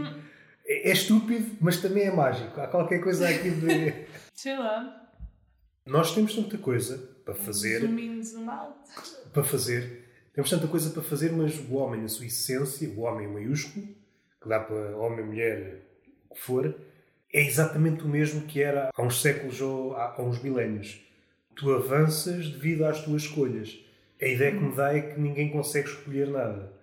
É 0.74 0.89
é 0.89 0.93
estúpido, 0.93 1.57
mas 1.61 1.78
também 1.78 2.03
é 2.03 2.11
mágico. 2.11 2.59
Há 2.59 2.67
qualquer 2.67 2.99
coisa 2.99 3.30
aqui 3.30 3.51
de... 3.51 4.05
Sei 4.34 4.57
lá. 4.57 5.11
Nós 5.86 6.15
temos 6.15 6.34
tanta 6.34 6.57
coisa 6.57 6.97
para 7.24 7.36
fazer, 7.36 7.82
out. 8.49 8.80
para 9.32 9.43
fazer. 9.43 10.09
Temos 10.34 10.49
tanta 10.49 10.67
coisa 10.67 10.89
para 10.89 11.03
fazer, 11.03 11.32
mas 11.32 11.59
o 11.69 11.76
homem, 11.76 12.01
na 12.01 12.07
sua 12.07 12.26
essência, 12.26 12.89
o 12.89 13.01
homem 13.01 13.28
maiúsculo, 13.28 13.86
que 14.41 14.49
dá 14.49 14.59
para 14.59 14.97
homem, 14.97 15.24
mulher, 15.24 15.82
o 16.30 16.34
que 16.34 16.41
for, 16.41 16.76
é 17.32 17.41
exatamente 17.45 18.03
o 18.03 18.07
mesmo 18.07 18.41
que 18.41 18.61
era 18.61 18.89
há 18.95 19.01
uns 19.01 19.21
séculos 19.21 19.61
ou 19.61 19.95
há 19.95 20.19
uns 20.21 20.41
milénios. 20.41 21.01
Tu 21.55 21.71
avanças 21.71 22.49
devido 22.49 22.86
às 22.86 23.03
tuas 23.03 23.24
escolhas. 23.24 23.78
A 24.19 24.26
ideia 24.26 24.51
que 24.51 24.59
me 24.59 24.76
dá 24.76 24.95
é 24.95 25.01
que 25.01 25.19
ninguém 25.19 25.51
consegue 25.51 25.88
escolher 25.88 26.28
nada. 26.30 26.74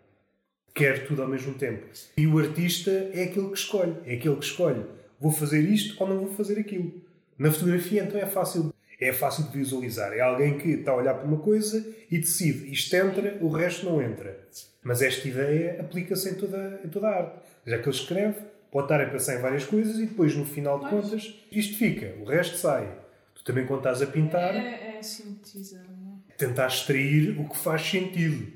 Quer 0.74 1.06
tudo 1.06 1.22
ao 1.22 1.28
mesmo 1.28 1.54
tempo. 1.54 1.84
E 2.16 2.26
o 2.26 2.38
artista 2.38 2.90
é 3.12 3.24
aquele 3.24 3.48
que 3.48 3.58
escolhe. 3.58 3.94
É 4.06 4.14
aquele 4.14 4.36
que 4.36 4.44
escolhe. 4.44 4.84
Vou 5.20 5.32
fazer 5.32 5.60
isto 5.62 5.96
ou 6.02 6.08
não 6.08 6.18
vou 6.26 6.32
fazer 6.34 6.58
aquilo. 6.58 6.92
Na 7.38 7.50
fotografia, 7.50 8.02
então, 8.02 8.20
é 8.20 8.26
fácil. 8.26 8.72
É 9.00 9.12
fácil 9.12 9.44
de 9.44 9.58
visualizar. 9.58 10.12
É 10.12 10.20
alguém 10.20 10.58
que 10.58 10.68
está 10.70 10.92
a 10.92 10.96
olhar 10.96 11.14
para 11.14 11.26
uma 11.26 11.38
coisa 11.38 11.84
e 12.10 12.18
decide. 12.18 12.70
Isto 12.70 12.94
entra, 12.96 13.38
o 13.40 13.48
resto 13.48 13.86
não 13.86 14.00
entra. 14.00 14.38
Mas 14.82 15.02
esta 15.02 15.26
ideia 15.26 15.80
aplica-se 15.80 16.28
em 16.30 16.34
toda, 16.34 16.80
em 16.84 16.88
toda 16.88 17.08
a 17.08 17.16
arte. 17.18 17.38
Já 17.66 17.78
que 17.78 17.88
ele 17.88 17.96
escreve, 17.96 18.36
pode 18.70 18.84
estar 18.86 19.00
a 19.00 19.06
pensar 19.08 19.36
em 19.36 19.42
várias 19.42 19.64
coisas 19.64 19.98
e 19.98 20.06
depois, 20.06 20.34
no 20.36 20.44
final 20.44 20.78
de 20.80 20.88
Pois. 20.90 21.04
contas, 21.06 21.34
isto 21.50 21.76
fica. 21.76 22.14
O 22.20 22.24
resto 22.24 22.56
sai. 22.56 22.90
Tu 23.34 23.42
também, 23.44 23.66
quando 23.66 23.80
estás 23.80 24.02
a 24.02 24.06
pintar, 24.06 24.54
É, 24.54 24.98
é 24.98 25.02
sintetizar, 25.02 25.84
não 25.98 26.20
é? 26.28 26.32
tentar 26.36 26.66
extrair 26.68 27.38
o 27.38 27.48
que 27.48 27.56
faz 27.56 27.82
sentido. 27.82 28.52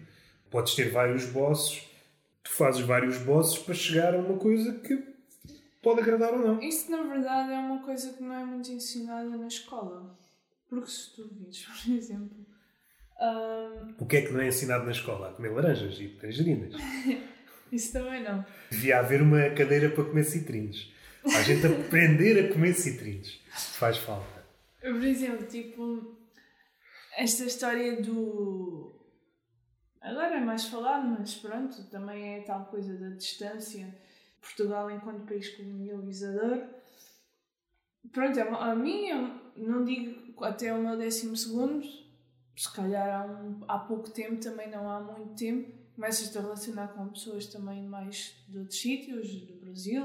Podes 0.51 0.75
ter 0.75 0.91
vários 0.91 1.25
bosses, 1.27 1.89
tu 2.45 2.51
fazes 2.51 2.83
vários 2.83 3.19
bosses 3.19 3.59
para 3.59 3.75
chegar 3.75 4.15
a 4.15 4.19
uma 4.19 4.39
coisa 4.39 4.75
que 4.81 4.97
pode 5.83 6.01
agradar 6.01 6.35
ou 6.35 6.39
não. 6.39 6.61
Isto, 6.63 6.91
na 6.93 7.03
verdade, 7.03 7.53
é 7.53 7.59
uma 7.59 7.83
coisa 7.83 8.13
que 8.13 8.23
não 8.23 8.35
é 8.35 8.45
muito 8.45 8.71
ensinada 8.71 9.37
na 9.37 9.49
escola. 9.49 10.17
Porque 10.69 10.91
se 10.91 11.15
tu 11.15 11.29
vires, 11.33 11.65
por 11.85 11.93
exemplo, 11.93 12.47
ahm, 13.19 13.95
O 13.99 14.07
que 14.07 14.19
é 14.19 14.23
que 14.23 14.33
não 14.33 14.41
é 14.41 14.49
ensinado 14.49 14.85
na 14.85 14.93
escola? 14.93 15.31
A 15.31 15.33
comer 15.33 15.51
laranjas 15.51 15.99
e 15.99 16.09
tangerinas. 16.09 16.75
isso 17.73 17.93
também 17.93 18.23
não. 18.23 18.45
Devia 18.71 18.99
haver 19.01 19.23
uma 19.23 19.51
cadeira 19.51 19.91
para 19.91 20.05
comer 20.05 20.25
citrinos. 20.25 20.93
A 21.25 21.43
gente 21.43 21.67
aprender 21.67 22.45
a 22.45 22.53
comer 22.53 22.75
citrinos. 22.75 23.41
Faz 23.51 23.97
falta. 23.97 24.45
Por 24.81 25.03
exemplo, 25.03 25.47
tipo, 25.47 26.15
esta 27.17 27.45
história 27.45 28.03
do. 28.03 28.95
Agora 30.05 30.37
é 30.37 30.41
mais 30.41 30.67
falado, 30.67 31.07
mas 31.09 31.35
pronto, 31.35 31.83
também 31.85 32.35
é 32.35 32.41
tal 32.43 32.67
coisa 32.67 32.95
da 32.99 33.09
distância. 33.17 33.93
Portugal 34.41 34.91
enquanto 34.91 35.27
país 35.27 35.49
colonializador. 35.57 36.63
Pronto, 38.13 38.39
é 38.39 38.43
a 38.43 38.75
mim, 38.75 39.09
não 39.57 39.83
digo 39.83 40.45
até 40.45 40.75
o 40.75 40.83
meu 40.83 40.99
décimo 40.99 41.35
segundo, 41.35 41.87
se 42.55 42.71
calhar 42.73 43.23
há, 43.23 43.27
um- 43.27 43.65
há 43.67 43.79
pouco 43.79 44.11
tempo, 44.11 44.37
também 44.37 44.71
não 44.71 44.91
há 44.91 45.01
muito 45.01 45.35
tempo, 45.37 45.73
começas 45.95 46.37
a 46.37 46.41
relacionar 46.43 46.89
com 46.89 47.09
pessoas 47.09 47.47
também 47.47 47.83
mais 47.89 48.35
de 48.47 48.59
outros 48.59 48.79
sítios, 48.79 49.35
do 49.47 49.55
Brasil, 49.55 50.05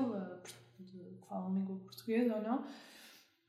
que 0.78 1.28
falam 1.28 1.54
língua 1.54 1.76
portuguesa 1.80 2.36
ou 2.38 2.42
não, 2.42 2.66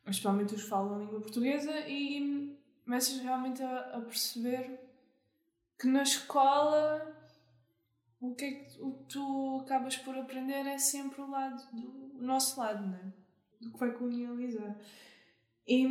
principalmente 0.03 0.55
os 0.57 0.64
que 0.64 0.68
falam 0.68 0.98
língua 0.98 1.20
portuguesa, 1.20 1.70
e 1.88 2.59
começas 2.84 3.20
realmente 3.20 3.62
a, 3.62 3.96
a 3.96 4.01
perceber 4.01 4.89
que 5.80 5.86
na 5.88 6.02
escola 6.02 7.16
o 8.20 8.34
que 8.34 8.44
é 8.44 8.52
que 8.52 8.82
o 8.82 8.92
tu 9.08 9.62
acabas 9.62 9.96
por 9.96 10.14
aprender 10.14 10.66
é 10.66 10.76
sempre 10.76 11.22
o 11.22 11.30
lado 11.30 11.62
do 11.72 12.10
o 12.18 12.22
nosso 12.22 12.60
lado, 12.60 12.86
não 12.86 12.96
é? 12.96 13.12
Do 13.62 13.72
que 13.72 13.78
vai 13.78 13.92
colonializar. 13.92 14.78
E 15.66 15.86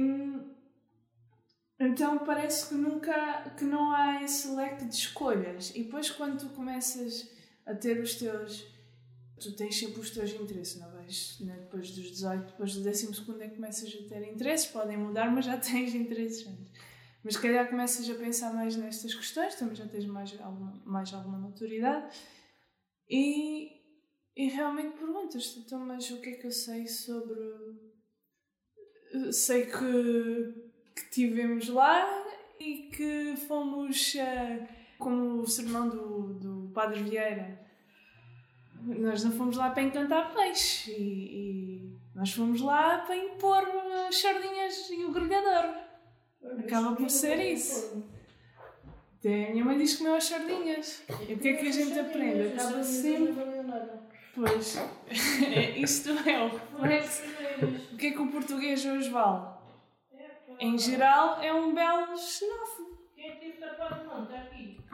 então 1.80 2.20
parece 2.20 2.70
que 2.70 2.76
nunca 2.76 3.50
que 3.58 3.64
não 3.64 3.92
há 3.92 4.22
esse 4.22 4.50
leque 4.50 4.86
de 4.86 4.94
escolhas. 4.94 5.72
E 5.76 5.84
depois 5.84 6.12
quando 6.12 6.40
tu 6.40 6.50
começas 6.50 7.28
a 7.66 7.74
ter 7.74 8.00
os 8.00 8.14
teus 8.16 8.68
tu 9.40 9.56
tens 9.56 9.80
sempre 9.80 10.00
os 10.02 10.12
teus 10.12 10.32
interesses, 10.34 10.80
não 10.80 10.92
vais? 10.92 11.40
Né? 11.40 11.56
Depois 11.62 11.90
dos 11.92 12.12
18, 12.12 12.46
depois 12.46 12.76
do 12.76 12.84
12 12.84 13.16
segundo 13.16 13.42
é 13.42 13.48
que 13.48 13.56
começas 13.56 13.92
a 13.92 14.10
ter 14.10 14.30
interesses, 14.30 14.68
podem 14.68 14.98
mudar, 14.98 15.32
mas 15.32 15.46
já 15.46 15.58
tens 15.58 15.96
interesses. 15.96 16.46
Mas 17.24 17.34
se 17.34 17.42
calhar 17.42 17.70
começas 17.70 18.10
a 18.10 18.16
pensar 18.16 18.54
mais 18.54 18.76
nestas 18.76 19.14
questões, 19.14 19.56
também 19.56 19.76
já 19.76 19.86
tens 19.88 20.06
mais 20.06 20.40
alguma, 20.40 20.82
mais 20.86 21.14
alguma 21.14 21.38
maturidade 21.38 22.16
e, 23.10 23.72
e 24.36 24.48
realmente 24.50 24.98
perguntas-te, 24.98 25.60
então, 25.60 25.80
mas 25.80 26.10
o 26.12 26.22
que 26.22 26.30
é 26.30 26.34
que 26.34 26.48
eu 26.48 26.52
sei 26.52 26.88
sobre. 26.88 27.90
Sei 29.32 29.66
que, 29.66 30.72
que 30.96 31.10
tivemos 31.10 31.68
lá 31.68 32.08
e 32.60 32.90
que 32.96 33.36
fomos, 33.48 34.16
eh, 34.16 34.68
como 35.00 35.42
o 35.42 35.48
sermão 35.48 35.90
do, 35.90 36.34
do 36.36 36.72
Padre 36.72 37.02
Vieira, 37.02 37.60
nós 38.84 39.24
não 39.24 39.32
fomos 39.32 39.58
lá 39.58 39.72
para 39.72 39.82
encantar 39.82 40.32
peixe 40.34 40.92
e, 40.92 41.36
e 41.36 42.00
nós 42.14 42.32
fomos 42.32 42.62
lá 42.62 43.00
para 43.00 43.18
impor 43.18 43.64
as 44.08 44.16
sardinhas 44.16 44.90
e 44.92 45.04
o 45.06 45.12
grelhador. 45.12 45.89
Acaba 46.60 46.96
por 46.96 47.10
ser 47.10 47.40
isso. 47.40 48.04
Até 49.20 49.48
a 49.48 49.52
minha 49.52 49.66
mãe 49.66 49.78
diz 49.78 49.94
que 49.94 49.98
comeu 50.00 50.16
as 50.16 50.24
sardinhas. 50.24 51.04
E 51.28 51.34
o 51.34 51.40
que 51.40 51.50
é 51.50 51.54
que 51.56 51.68
a 51.68 51.72
gente 51.72 52.00
aprende? 52.00 52.54
Acaba 52.54 52.84
sempre. 52.84 53.36
Pois, 54.34 54.78
isto 55.78 56.10
é 56.12 56.44
o 56.44 56.50
reflexo. 56.50 57.24
O 57.92 57.98
que 57.98 58.08
é 58.08 58.12
que 58.12 58.22
o 58.22 58.32
português 58.32 58.86
hoje 58.86 59.10
vale? 59.10 59.60
Em 60.60 60.78
geral, 60.78 61.42
é 61.42 61.54
um 61.54 61.74
belo 61.74 62.18
xenófobo. 62.18 63.00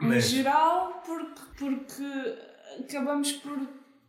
Em 0.02 0.20
geral, 0.20 1.02
porque, 1.04 1.40
porque 1.58 2.38
acabamos 2.80 3.32
por. 3.32 3.58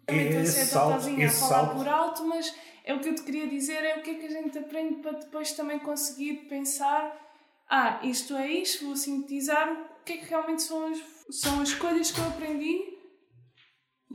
Também 0.05 0.25
estou 0.25 0.39
a 0.39 0.43
Esse 0.43 0.65
ser 0.65 0.73
tatazinha 0.73 1.27
a 1.27 1.31
falar 1.31 1.75
por 1.75 1.87
alto, 1.87 2.25
mas 2.25 2.55
é 2.83 2.93
o 2.93 2.99
que 2.99 3.09
eu 3.09 3.15
te 3.15 3.23
queria 3.23 3.47
dizer: 3.47 3.83
é 3.83 3.97
o 3.97 4.01
que 4.01 4.11
é 4.11 4.13
que 4.15 4.25
a 4.25 4.29
gente 4.29 4.57
aprende 4.57 5.01
para 5.01 5.11
depois 5.13 5.51
também 5.51 5.79
conseguir 5.79 6.47
pensar. 6.47 7.26
Ah, 7.69 7.99
isto 8.03 8.35
é 8.35 8.51
isto, 8.51 8.85
vou 8.85 8.95
sintetizar 8.95 9.71
o 10.01 10.03
que 10.05 10.13
é 10.13 10.17
que 10.17 10.25
realmente 10.25 10.61
são 10.63 10.87
as, 10.91 10.99
são 11.31 11.61
as 11.61 11.69
escolhas 11.69 12.11
que 12.11 12.19
eu 12.19 12.27
aprendi 12.27 12.95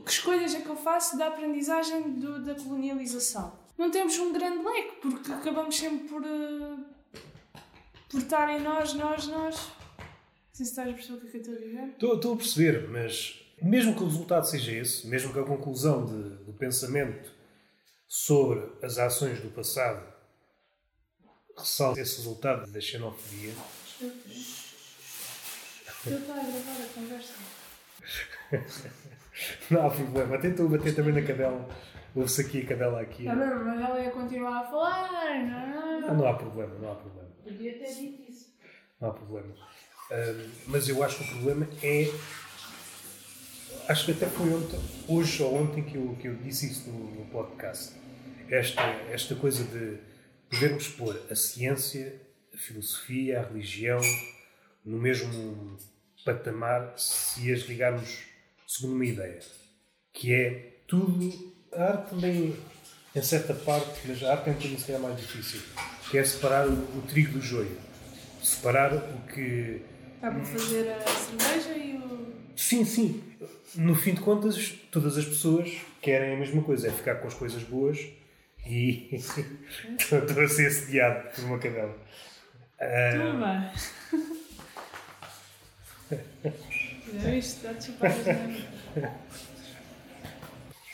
que 0.03 0.09
escolhas 0.11 0.53
é 0.55 0.61
que 0.61 0.67
eu 0.69 0.75
faço 0.75 1.17
da 1.17 1.27
aprendizagem 1.27 2.13
do- 2.19 2.43
da 2.43 2.55
colonialização? 2.55 3.57
Não 3.77 3.89
temos 3.91 4.17
um 4.17 4.33
grande 4.33 4.63
leque, 4.63 4.95
porque 5.01 5.31
acabamos 5.31 5.75
sempre 5.77 6.07
por, 6.09 6.23
eh, 6.25 7.19
por 8.09 8.19
estar 8.19 8.49
em 8.49 8.61
nós, 8.61 8.93
nós, 8.93 9.27
nós. 9.27 9.55
Não 9.55 10.53
sei 10.53 10.65
se 10.65 10.71
estás 10.71 10.89
a 10.89 10.93
perceber 10.93 11.17
o 11.17 11.21
que 11.21 11.27
é 11.27 11.29
que 11.29 11.37
eu 11.37 11.41
estou 11.41 11.55
a 11.55 11.57
dizer. 11.59 11.87
Estou, 11.89 12.15
estou 12.15 12.33
a 12.33 12.37
perceber, 12.37 12.89
mas 12.89 13.39
mesmo 13.61 13.95
que 13.95 14.01
o 14.03 14.05
resultado 14.07 14.45
seja 14.45 14.71
esse, 14.73 15.07
mesmo 15.07 15.31
que 15.31 15.39
a 15.39 15.43
conclusão 15.43 16.05
de- 16.05 16.43
do 16.43 16.53
pensamento 16.53 17.31
sobre 18.07 18.61
as 18.83 18.97
ações 18.97 19.39
do 19.39 19.49
passado 19.49 20.12
ressalte 21.57 21.99
esse 22.01 22.17
resultado 22.17 22.69
da 22.71 22.81
xenofobia, 22.81 23.53
Eu 24.01 24.09
estou 26.17 26.35
a 26.35 26.39
gravar 26.39 26.83
a 26.83 26.87
conversa. 26.93 27.33
não 29.71 29.87
há 29.87 29.89
problema. 29.89 30.35
Até 30.35 30.49
estou 30.49 30.67
a 30.67 30.69
bater 30.69 30.95
também 30.95 31.13
na 31.13 31.21
cadela. 31.21 31.67
Ouve-se 32.15 32.41
aqui 32.41 32.61
a 32.61 32.65
cadela 32.67 33.01
aqui. 33.01 33.23
Bem, 33.23 33.35
mas 33.35 33.81
ela 33.81 33.99
ia 34.01 34.11
continuar 34.11 34.65
a 34.65 34.69
falar. 34.69 35.09
Não, 35.45 36.09
Ah, 36.09 36.13
não 36.13 36.27
há 36.27 36.33
problema, 36.33 36.75
não 36.79 36.91
há 36.91 36.95
problema. 36.95 37.29
Podia 37.43 37.77
ter 37.79 37.93
dito 37.95 38.29
isso. 38.29 38.53
Não 38.99 39.09
há 39.09 39.13
problema. 39.13 39.53
Ahm, 40.11 40.49
mas 40.67 40.87
eu 40.89 41.01
acho 41.03 41.17
que 41.17 41.23
o 41.23 41.27
problema 41.27 41.67
é. 41.81 42.11
Acho 43.87 44.05
que 44.05 44.11
até 44.11 44.27
foi 44.27 44.53
ontem, 44.53 44.79
hoje 45.07 45.43
ou 45.43 45.55
ontem 45.61 45.83
que 45.83 45.95
eu, 45.97 46.15
que 46.21 46.27
eu 46.27 46.35
disse 46.35 46.67
isso 46.71 46.89
no, 46.89 47.11
no 47.15 47.25
podcast. 47.25 47.93
Esta, 48.49 48.81
esta 49.11 49.35
coisa 49.35 49.63
de 49.63 49.97
podermos 50.53 50.87
pôr 50.89 51.19
a 51.31 51.35
ciência, 51.35 52.21
a 52.53 52.57
filosofia, 52.57 53.39
a 53.39 53.43
religião 53.43 53.99
no 54.85 54.99
mesmo 54.99 55.77
patamar 56.23 56.93
se 56.97 57.51
as 57.51 57.61
ligarmos 57.61 58.19
segundo 58.67 58.95
uma 58.95 59.05
ideia. 59.05 59.39
Que 60.13 60.33
é 60.33 60.77
tudo. 60.87 61.53
A 61.71 61.85
arte 61.85 62.09
também, 62.11 62.55
em 63.15 63.21
certa 63.21 63.53
parte, 63.53 64.01
mas 64.07 64.23
a 64.23 64.33
arte 64.33 64.49
é 64.49 64.51
um 64.51 64.55
bocadinho 64.55 64.79
se 64.79 64.85
calhar 64.85 65.01
mais 65.01 65.19
difícil. 65.19 65.61
Que 66.11 66.19
é 66.19 66.23
separar 66.23 66.67
o, 66.67 66.73
o 66.73 67.03
trigo 67.07 67.33
do 67.33 67.41
joio. 67.41 67.75
Separar 68.41 68.93
o 68.93 69.33
que. 69.33 69.81
Está 70.15 70.31
para 70.31 70.45
fazer 70.45 70.91
a 70.91 71.07
cerveja 71.07 71.77
e 71.77 71.97
o. 71.97 72.33
Sim, 72.55 72.85
sim. 72.85 73.23
No 73.75 73.95
fim 73.95 74.13
de 74.13 74.21
contas, 74.21 74.71
todas 74.91 75.17
as 75.17 75.25
pessoas 75.25 75.71
querem 75.99 76.35
a 76.35 76.37
mesma 76.37 76.61
coisa, 76.61 76.89
é 76.89 76.91
ficar 76.91 77.15
com 77.15 77.27
as 77.27 77.33
coisas 77.33 77.63
boas 77.63 77.97
e 78.65 79.09
estou 79.15 80.19
estou 80.19 80.43
a 80.43 80.47
ser 80.47 80.67
assediado 80.67 81.29
por 81.29 81.43
uma 81.45 81.59
cadela. 81.59 81.97
Ah, 82.79 83.11
Toma! 83.17 83.73
Já 87.13 87.29
viste? 87.29 87.57
Está-te 87.57 87.85
chupar 87.85 88.11
as 88.11 88.25
mãos. 88.25 89.09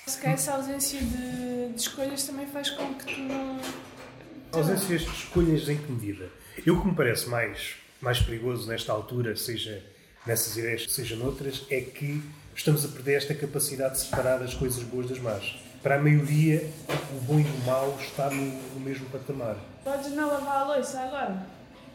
Se 0.06 0.18
calhar 0.20 0.34
essa 0.34 0.54
ausência 0.54 1.00
de, 1.00 1.74
de 1.74 1.80
escolhas 1.80 2.24
também 2.24 2.48
faz 2.48 2.70
com 2.72 2.94
que 2.96 3.06
tu 3.14 3.22
não. 3.22 3.60
ausências 4.52 5.02
de 5.02 5.10
escolhas 5.12 5.70
em 5.70 5.78
que 5.78 5.92
medida? 5.92 6.30
Eu 6.66 6.78
o 6.78 6.82
que 6.82 6.88
me 6.88 6.96
parece 6.96 7.30
mais, 7.30 7.76
mais 8.02 8.20
perigoso 8.20 8.68
nesta 8.68 8.92
altura, 8.92 9.36
seja 9.36 9.84
nessas 10.26 10.58
ideias, 10.58 10.92
seja 10.92 11.16
noutras, 11.16 11.66
é 11.70 11.82
que 11.82 12.22
estamos 12.56 12.84
a 12.84 12.88
perder 12.90 13.16
esta 13.16 13.36
capacidade 13.36 13.94
de 13.94 14.02
separar 14.02 14.42
as 14.42 14.54
coisas 14.54 14.84
boas 14.84 15.08
das 15.08 15.20
más. 15.20 15.56
Para 15.82 15.96
a 15.96 16.00
maioria, 16.00 16.70
o 17.16 17.22
bom 17.22 17.40
e 17.40 17.44
o 17.44 17.66
mau 17.66 17.98
está 18.02 18.30
no, 18.30 18.46
no 18.74 18.80
mesmo 18.82 19.06
patamar. 19.10 19.56
Podes 19.84 20.12
não 20.12 20.28
lavar 20.28 20.58
a 20.58 20.76
louça 20.76 21.00
agora? 21.00 21.42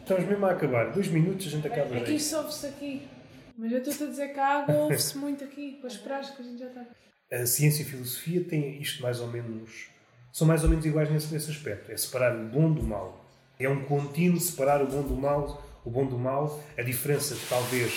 Estamos 0.01 0.25
mesmo 0.25 0.45
a 0.45 0.51
acabar. 0.51 0.91
Dois 0.91 1.07
minutos 1.07 1.45
a 1.45 1.49
gente 1.51 1.67
acaba 1.67 1.95
É 1.95 2.11
isto 2.11 2.35
ouve-se 2.35 2.65
aqui. 2.65 3.07
Mas 3.55 3.71
eu 3.71 3.77
estou-te 3.77 4.03
a 4.03 4.07
dizer 4.07 4.33
que 4.33 4.39
a 4.39 4.47
água 4.59 4.75
ouve-se 4.75 5.17
muito 5.17 5.43
aqui. 5.43 5.77
Para 5.79 5.89
esperar 5.89 6.35
que 6.35 6.41
a 6.41 6.45
gente 6.45 6.59
já 6.59 6.65
está. 6.65 6.85
A 7.31 7.45
ciência 7.45 7.83
e 7.83 7.85
a 7.85 7.89
filosofia 7.89 8.43
têm 8.43 8.81
isto 8.81 9.03
mais 9.03 9.19
ou 9.19 9.27
menos. 9.27 9.87
são 10.31 10.47
mais 10.47 10.63
ou 10.63 10.69
menos 10.69 10.83
iguais 10.85 11.11
nesse, 11.11 11.31
nesse 11.31 11.51
aspecto. 11.51 11.91
É 11.91 11.97
separar 11.97 12.35
o 12.35 12.45
bom 12.45 12.71
do 12.71 12.81
mal. 12.81 13.23
É 13.59 13.69
um 13.69 13.83
contínuo 13.83 14.39
separar 14.39 14.81
o 14.81 14.87
bom 14.87 15.03
do 15.03 15.15
mal, 15.15 15.63
o 15.85 15.91
bom 15.91 16.07
do 16.07 16.17
mal. 16.17 16.59
A 16.75 16.81
diferença, 16.81 17.37
talvez, 17.47 17.93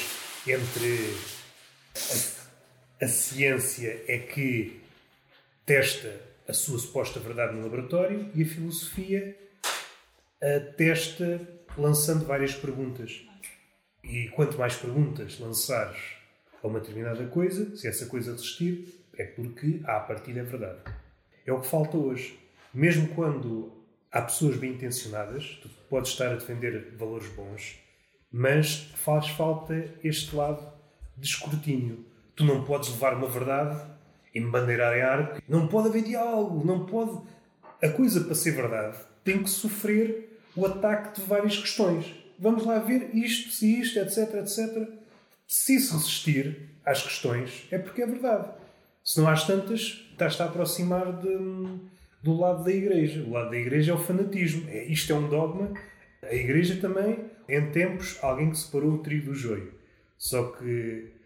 entre 0.46 1.16
a, 3.00 3.04
a 3.04 3.08
ciência 3.08 4.04
é 4.06 4.18
que 4.18 4.80
testa 5.68 6.10
a 6.48 6.54
sua 6.54 6.78
suposta 6.78 7.20
verdade 7.20 7.54
no 7.54 7.62
laboratório 7.62 8.30
e 8.34 8.42
a 8.42 8.46
filosofia 8.46 9.36
a 10.42 10.60
testa 10.72 11.46
lançando 11.76 12.24
várias 12.24 12.54
perguntas. 12.54 13.22
E 14.02 14.28
quanto 14.28 14.56
mais 14.56 14.74
perguntas 14.76 15.38
lançares 15.38 15.98
a 16.62 16.66
uma 16.66 16.80
determinada 16.80 17.26
coisa, 17.26 17.76
se 17.76 17.86
essa 17.86 18.06
coisa 18.06 18.32
resistir, 18.32 19.04
é 19.14 19.24
porque 19.24 19.82
há 19.84 19.98
a 19.98 20.00
partida 20.00 20.40
é 20.40 20.42
verdade. 20.42 20.78
É 21.44 21.52
o 21.52 21.60
que 21.60 21.66
falta 21.66 21.98
hoje. 21.98 22.38
Mesmo 22.72 23.08
quando 23.08 23.70
há 24.10 24.22
pessoas 24.22 24.56
bem 24.56 24.72
intencionadas, 24.72 25.58
tu 25.60 25.68
podes 25.90 26.12
estar 26.12 26.32
a 26.32 26.36
defender 26.36 26.94
valores 26.96 27.28
bons, 27.34 27.78
mas 28.32 28.90
faz 28.94 29.28
falta 29.28 29.84
este 30.02 30.34
lado 30.34 30.66
de 31.14 31.26
escrutínio. 31.26 32.06
Tu 32.34 32.42
não 32.42 32.64
podes 32.64 32.88
levar 32.88 33.12
uma 33.12 33.28
verdade 33.28 33.97
e 34.38 34.40
me 34.40 34.50
bandeirar 34.50 34.96
em 34.96 35.02
arco. 35.02 35.42
Não 35.48 35.66
pode 35.66 35.88
haver 35.88 36.02
diálogo, 36.02 36.64
não 36.64 36.86
pode. 36.86 37.18
A 37.82 37.88
coisa 37.88 38.20
para 38.22 38.34
ser 38.34 38.52
verdade 38.52 38.96
tem 39.24 39.42
que 39.42 39.50
sofrer 39.50 40.40
o 40.56 40.64
ataque 40.64 41.20
de 41.20 41.26
várias 41.26 41.56
questões. 41.58 42.14
Vamos 42.38 42.64
lá 42.64 42.78
ver 42.78 43.10
isto, 43.14 43.50
se 43.50 43.80
isto, 43.80 43.98
etc, 43.98 44.34
etc. 44.36 44.88
Se 45.46 45.74
isso 45.74 45.96
resistir 45.96 46.70
às 46.84 47.02
questões, 47.02 47.66
é 47.70 47.78
porque 47.78 48.02
é 48.02 48.06
verdade. 48.06 48.48
Se 49.02 49.20
não 49.20 49.28
às 49.28 49.46
tantas, 49.46 50.06
estás-te 50.10 50.42
a 50.42 50.46
aproximar 50.46 51.20
de, 51.20 51.36
do 52.22 52.38
lado 52.38 52.64
da 52.64 52.72
igreja. 52.72 53.22
O 53.24 53.32
lado 53.32 53.50
da 53.50 53.56
igreja 53.56 53.92
é 53.92 53.94
o 53.94 53.98
fanatismo. 53.98 54.68
É, 54.68 54.84
isto 54.84 55.12
é 55.12 55.16
um 55.16 55.28
dogma. 55.28 55.72
A 56.22 56.34
igreja 56.34 56.76
também, 56.80 57.24
em 57.48 57.70
tempos, 57.70 58.18
alguém 58.22 58.50
que 58.50 58.58
separou 58.58 58.92
o 58.92 58.98
trigo 58.98 59.26
do 59.26 59.34
joio. 59.34 59.72
Só 60.16 60.52
que 60.52 61.17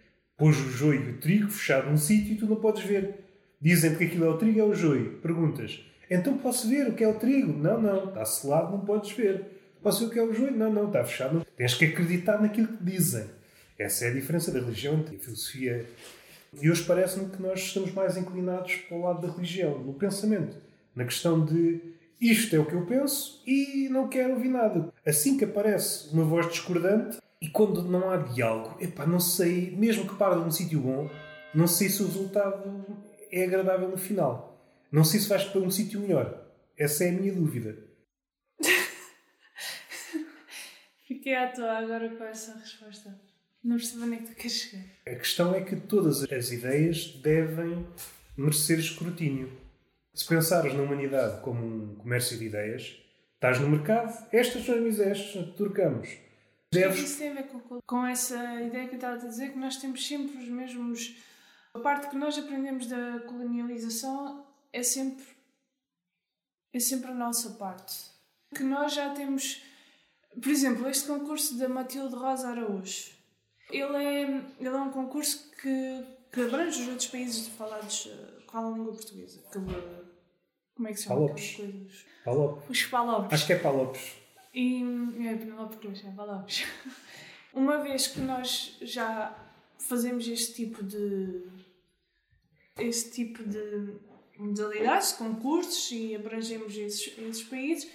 pôs 0.42 0.58
o 0.58 0.70
joio 0.70 1.00
e 1.04 1.10
o 1.10 1.18
trigo 1.18 1.48
fechado 1.48 1.88
num 1.88 1.96
sítio 1.96 2.32
e 2.32 2.36
tu 2.36 2.46
não 2.46 2.56
podes 2.56 2.82
ver. 2.82 3.14
Dizem 3.60 3.94
que 3.94 4.02
aquilo 4.02 4.24
é 4.24 4.28
o 4.28 4.36
trigo 4.36 4.58
é 4.58 4.64
o 4.64 4.74
joio. 4.74 5.20
Perguntas, 5.22 5.80
então 6.10 6.36
posso 6.36 6.68
ver 6.68 6.88
o 6.88 6.94
que 6.94 7.04
é 7.04 7.06
o 7.06 7.14
trigo? 7.14 7.52
Não, 7.52 7.80
não, 7.80 8.08
está 8.08 8.24
selado, 8.24 8.72
não 8.72 8.84
podes 8.84 9.12
ver. 9.12 9.46
Posso 9.80 10.00
ver 10.00 10.06
o 10.06 10.10
que 10.10 10.18
é 10.18 10.22
o 10.24 10.34
joio? 10.34 10.50
Não, 10.50 10.72
não, 10.72 10.88
está 10.88 11.04
fechado. 11.04 11.46
Tens 11.56 11.74
que 11.74 11.84
acreditar 11.84 12.42
naquilo 12.42 12.66
que 12.66 12.82
dizem. 12.82 13.24
Essa 13.78 14.06
é 14.06 14.08
a 14.08 14.14
diferença 14.14 14.50
da 14.50 14.58
religião 14.58 14.94
e 14.94 15.12
da 15.12 15.22
filosofia. 15.22 15.86
E 16.60 16.68
hoje 16.68 16.82
parece-me 16.82 17.30
que 17.30 17.40
nós 17.40 17.60
estamos 17.60 17.92
mais 17.92 18.16
inclinados 18.16 18.74
para 18.74 18.96
o 18.96 19.00
lado 19.00 19.24
da 19.24 19.32
religião, 19.32 19.78
no 19.78 19.94
pensamento. 19.94 20.56
Na 20.96 21.04
questão 21.04 21.44
de 21.44 21.80
isto 22.20 22.56
é 22.56 22.58
o 22.58 22.66
que 22.66 22.74
eu 22.74 22.84
penso 22.84 23.40
e 23.46 23.88
não 23.88 24.08
quero 24.08 24.32
ouvir 24.32 24.48
nada. 24.48 24.92
Assim 25.06 25.38
que 25.38 25.44
aparece 25.44 26.12
uma 26.12 26.24
voz 26.24 26.48
discordante 26.48 27.18
e 27.42 27.48
quando 27.48 27.82
não 27.82 28.08
há 28.08 28.18
diálogo, 28.18 28.76
epá, 28.80 29.04
não 29.04 29.18
sei, 29.18 29.72
mesmo 29.72 30.08
que 30.08 30.14
pare 30.14 30.36
num 30.36 30.52
sítio 30.52 30.78
bom, 30.78 31.10
não 31.52 31.66
sei 31.66 31.88
se 31.88 32.00
o 32.00 32.06
resultado 32.06 32.86
é 33.32 33.42
agradável 33.42 33.88
no 33.88 33.98
final. 33.98 34.64
Não 34.92 35.02
sei 35.02 35.18
se 35.18 35.28
vais 35.28 35.42
para 35.42 35.60
um 35.60 35.68
sítio 35.68 35.98
melhor. 35.98 36.40
Essa 36.78 37.02
é 37.02 37.08
a 37.08 37.12
minha 37.12 37.34
dúvida. 37.34 37.76
Fiquei 41.04 41.34
à 41.34 41.50
toa 41.50 41.78
agora 41.78 42.10
com 42.10 42.22
essa 42.22 42.56
resposta. 42.56 43.20
Não 43.64 43.74
percebo 43.74 44.04
onde 44.04 44.14
é 44.14 44.18
que 44.18 44.26
tu 44.28 44.34
queres 44.36 44.52
chegar. 44.52 44.84
A 45.04 45.14
questão 45.16 45.52
é 45.52 45.62
que 45.62 45.74
todas 45.74 46.22
as 46.22 46.52
ideias 46.52 47.08
devem 47.24 47.84
merecer 48.36 48.78
escrutínio. 48.78 49.50
Se 50.14 50.28
pensares 50.28 50.74
na 50.74 50.82
humanidade 50.82 51.40
como 51.40 51.60
um 51.60 51.96
comércio 51.96 52.38
de 52.38 52.44
ideias, 52.44 52.96
estás 53.34 53.58
no 53.58 53.68
mercado, 53.68 54.28
estas 54.30 54.64
são 54.64 54.76
as 54.76 54.80
minhas 54.80 55.00
estas, 55.00 55.56
trocamos. 55.56 56.08
Isso 56.72 57.18
tem 57.18 57.30
a 57.30 57.34
ver 57.34 57.48
com, 57.48 57.80
com 57.86 58.06
essa 58.06 58.36
ideia 58.62 58.88
que 58.88 58.94
eu 58.94 58.98
estava 58.98 59.14
a 59.14 59.28
dizer, 59.28 59.52
que 59.52 59.58
nós 59.58 59.76
temos 59.76 60.06
sempre 60.06 60.38
os 60.38 60.48
mesmos. 60.48 61.16
A 61.74 61.78
parte 61.78 62.08
que 62.08 62.16
nós 62.16 62.38
aprendemos 62.38 62.86
da 62.86 63.20
colonialização 63.20 64.46
é 64.72 64.82
sempre. 64.82 65.24
é 66.72 66.80
sempre 66.80 67.10
a 67.10 67.14
nossa 67.14 67.50
parte. 67.50 67.94
Que 68.54 68.62
nós 68.62 68.94
já 68.94 69.12
temos. 69.14 69.62
Por 70.40 70.50
exemplo, 70.50 70.88
este 70.88 71.06
concurso 71.06 71.58
da 71.58 71.68
Matilde 71.68 72.14
Rosa 72.14 72.48
Araújo. 72.48 73.10
Ele 73.70 73.96
é, 73.96 74.22
ele 74.58 74.68
é 74.68 74.80
um 74.80 74.90
concurso 74.90 75.50
que, 75.60 76.06
que 76.32 76.40
abrange 76.42 76.82
os 76.82 76.88
outros 76.88 77.08
países 77.08 77.48
falados 77.48 78.08
com 78.46 78.58
a 78.58 78.70
língua 78.70 78.92
portuguesa. 78.92 79.40
Aquele, 79.46 79.66
como 80.74 80.88
é 80.88 80.92
que 80.92 80.98
se 80.98 81.04
chama? 81.04 81.20
Palopes. 81.20 81.58
Palopes. 82.24 82.70
Os 82.70 82.82
palopes. 82.84 83.32
Acho 83.32 83.46
que 83.46 83.52
é 83.52 83.58
Palopes. 83.58 84.21
E 84.54 84.82
é 85.26 85.34
Penelope 85.36 85.76
Cruz, 85.78 86.04
é 86.04 86.10
Palopes. 86.10 86.64
Uma 87.54 87.78
vez 87.78 88.06
que 88.06 88.20
nós 88.20 88.76
já 88.80 89.34
fazemos 89.78 90.26
este 90.28 90.54
tipo 90.54 90.82
de 90.82 91.50
este 92.78 93.10
tipo 93.10 93.42
de 93.44 93.98
modalidades, 94.38 95.12
concursos 95.12 95.90
e 95.92 96.14
abrangemos 96.14 96.76
esses, 96.76 97.16
esses 97.18 97.42
países, 97.44 97.90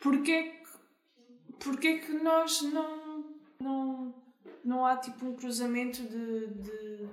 porquê 0.00 0.42
que, 0.44 1.58
porquê 1.58 1.98
que 1.98 2.12
nós 2.14 2.62
não, 2.62 3.24
não, 3.60 4.14
não 4.64 4.86
há 4.86 4.96
tipo 4.96 5.26
um 5.26 5.36
cruzamento 5.36 6.02
de, 6.02 6.46
de, 6.46 7.08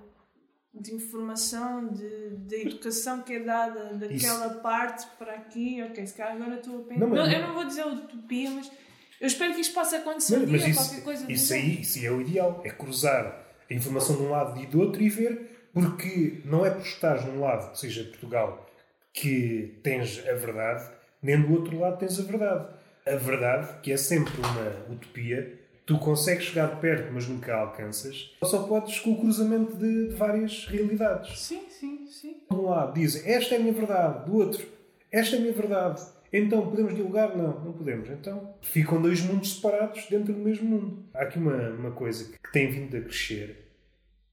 de 0.79 0.93
informação, 0.93 1.87
de, 1.87 2.35
de 2.37 2.67
educação 2.67 3.21
que 3.21 3.33
é 3.33 3.39
dada 3.39 3.93
daquela 3.93 4.47
Isso. 4.47 4.61
parte 4.61 5.07
para 5.17 5.33
aqui? 5.33 5.81
Ok, 5.83 6.05
se 6.05 6.13
calhar 6.13 6.35
agora 6.35 6.55
estou 6.55 6.79
a 6.79 6.83
pensar. 6.83 6.99
Não, 6.99 7.09
não, 7.09 7.31
eu 7.31 7.41
não 7.47 7.53
vou 7.53 7.65
dizer 7.65 7.85
utopia, 7.85 8.51
mas 8.51 8.71
eu 9.19 9.27
espero 9.27 9.53
que 9.53 9.61
isto 9.61 9.73
possa 9.73 9.97
acontecer 9.97 10.37
um 10.37 10.45
dia, 10.45 10.69
isso, 10.69 10.79
qualquer 10.79 11.03
coisa 11.03 11.31
Isso 11.31 11.53
aí, 11.53 11.81
isso 11.81 12.05
é 12.05 12.11
o 12.11 12.21
ideal, 12.21 12.61
é 12.63 12.69
cruzar 12.69 13.45
a 13.69 13.73
informação 13.73 14.17
de 14.17 14.23
um 14.23 14.29
lado 14.29 14.59
e 14.61 14.65
do 14.65 14.79
outro 14.81 15.01
e 15.01 15.09
ver 15.09 15.55
porque 15.73 16.41
não 16.45 16.65
é 16.65 16.69
por 16.69 16.81
estares 16.81 17.25
num 17.25 17.41
lado, 17.41 17.75
seja 17.77 18.05
Portugal, 18.05 18.65
que 19.11 19.77
tens 19.83 20.25
a 20.25 20.33
verdade, 20.33 20.89
nem 21.21 21.41
do 21.41 21.51
outro 21.51 21.77
lado 21.77 21.97
tens 21.97 22.17
a 22.17 22.23
verdade. 22.23 22.67
A 23.05 23.15
verdade, 23.17 23.81
que 23.81 23.91
é 23.91 23.97
sempre 23.97 24.33
uma 24.39 24.93
utopia, 24.93 25.59
tu 25.85 25.99
consegues 25.99 26.45
chegar 26.45 26.79
perto, 26.79 27.13
mas 27.13 27.27
nunca 27.27 27.53
alcanças, 27.53 28.33
só 28.43 28.63
podes 28.63 28.99
com 28.99 29.11
o 29.11 29.19
cruzamento 29.19 29.75
de, 29.75 30.09
de 30.09 30.15
várias 30.15 30.65
realidades. 30.65 31.39
Sim, 31.39 31.69
sim, 31.69 32.07
sim. 32.07 32.41
De 32.49 32.55
um 32.55 32.63
lado 32.63 32.93
dizem, 32.93 33.31
esta 33.31 33.55
é 33.55 33.57
a 33.57 33.61
minha 33.61 33.73
verdade, 33.73 34.25
do 34.25 34.35
outro, 34.35 34.65
esta 35.11 35.35
é 35.35 35.39
a 35.39 35.41
minha 35.41 35.53
verdade. 35.53 36.01
Então, 36.33 36.69
podemos 36.69 36.93
dialogar? 36.93 37.37
Não, 37.37 37.63
não 37.63 37.71
podemos. 37.71 38.09
Então, 38.09 38.55
ficam 38.61 39.01
dois 39.01 39.21
mundos 39.21 39.55
separados 39.55 40.05
dentro 40.09 40.33
do 40.33 40.39
mesmo 40.39 40.67
mundo. 40.67 41.05
Há 41.13 41.21
aqui 41.21 41.37
uma, 41.37 41.69
uma 41.69 41.91
coisa 41.91 42.25
que 42.25 42.51
tem 42.51 42.69
vindo 42.69 42.97
a 42.97 43.01
crescer, 43.01 43.71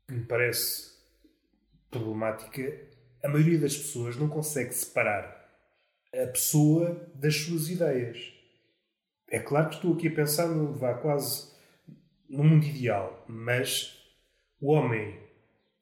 que 0.08 0.14
me 0.14 0.24
parece 0.24 0.90
problemática, 1.90 2.76
a 3.22 3.28
maioria 3.28 3.58
das 3.58 3.76
pessoas 3.76 4.16
não 4.16 4.28
consegue 4.28 4.74
separar 4.74 5.42
a 6.12 6.26
pessoa 6.26 7.08
das 7.14 7.36
suas 7.36 7.68
ideias. 7.68 8.31
É 9.32 9.38
claro 9.38 9.70
que 9.70 9.76
estou 9.76 9.94
aqui 9.94 10.08
a 10.08 10.14
pensar 10.14 10.46
no 10.46 10.74
vá 10.74 10.92
quase 10.92 11.50
no 12.28 12.44
mundo 12.44 12.66
ideal, 12.66 13.24
mas 13.26 13.98
o 14.60 14.70
homem 14.70 15.18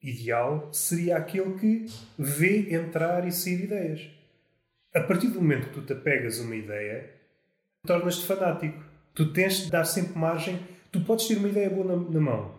ideal 0.01 0.72
seria 0.72 1.16
aquele 1.16 1.59
que 1.59 1.86
vê 2.16 2.72
entrar 2.72 3.26
e 3.26 3.32
sair 3.32 3.64
ideias. 3.64 4.09
A 4.94 5.01
partir 5.01 5.26
do 5.28 5.42
momento 5.42 5.66
que 5.66 5.74
tu 5.74 5.82
te 5.82 5.92
apegas 5.92 6.38
a 6.38 6.44
uma 6.44 6.55
ideia, 6.55 7.11
tornas-te 7.84 8.24
fanático. 8.24 8.84
Tu 9.14 9.32
tens 9.32 9.64
de 9.64 9.70
dar 9.70 9.84
sempre 9.84 10.16
margem. 10.16 10.61
Tu 10.92 11.01
podes 11.01 11.26
ter 11.26 11.36
uma 11.36 11.48
ideia 11.48 11.70
boa 11.70 11.96
na, 11.96 12.09
na 12.09 12.20
mão, 12.20 12.55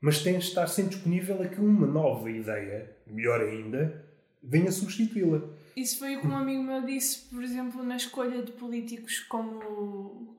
mas 0.00 0.24
tens 0.24 0.42
de 0.42 0.48
estar 0.48 0.66
sempre 0.66 0.96
disponível 0.96 1.40
a 1.40 1.46
que 1.46 1.60
uma 1.60 1.86
nova 1.86 2.28
ideia, 2.28 2.90
melhor 3.06 3.40
ainda, 3.40 4.04
venha 4.42 4.72
substituí-la. 4.72 5.42
Isso 5.76 5.98
foi 5.98 6.16
o 6.16 6.20
que 6.20 6.26
um 6.26 6.36
amigo 6.36 6.62
meu 6.62 6.82
disse, 6.82 7.20
por 7.30 7.42
exemplo, 7.42 7.82
na 7.82 7.96
escolha 7.96 8.42
de 8.42 8.52
políticos 8.52 9.20
como. 9.20 10.36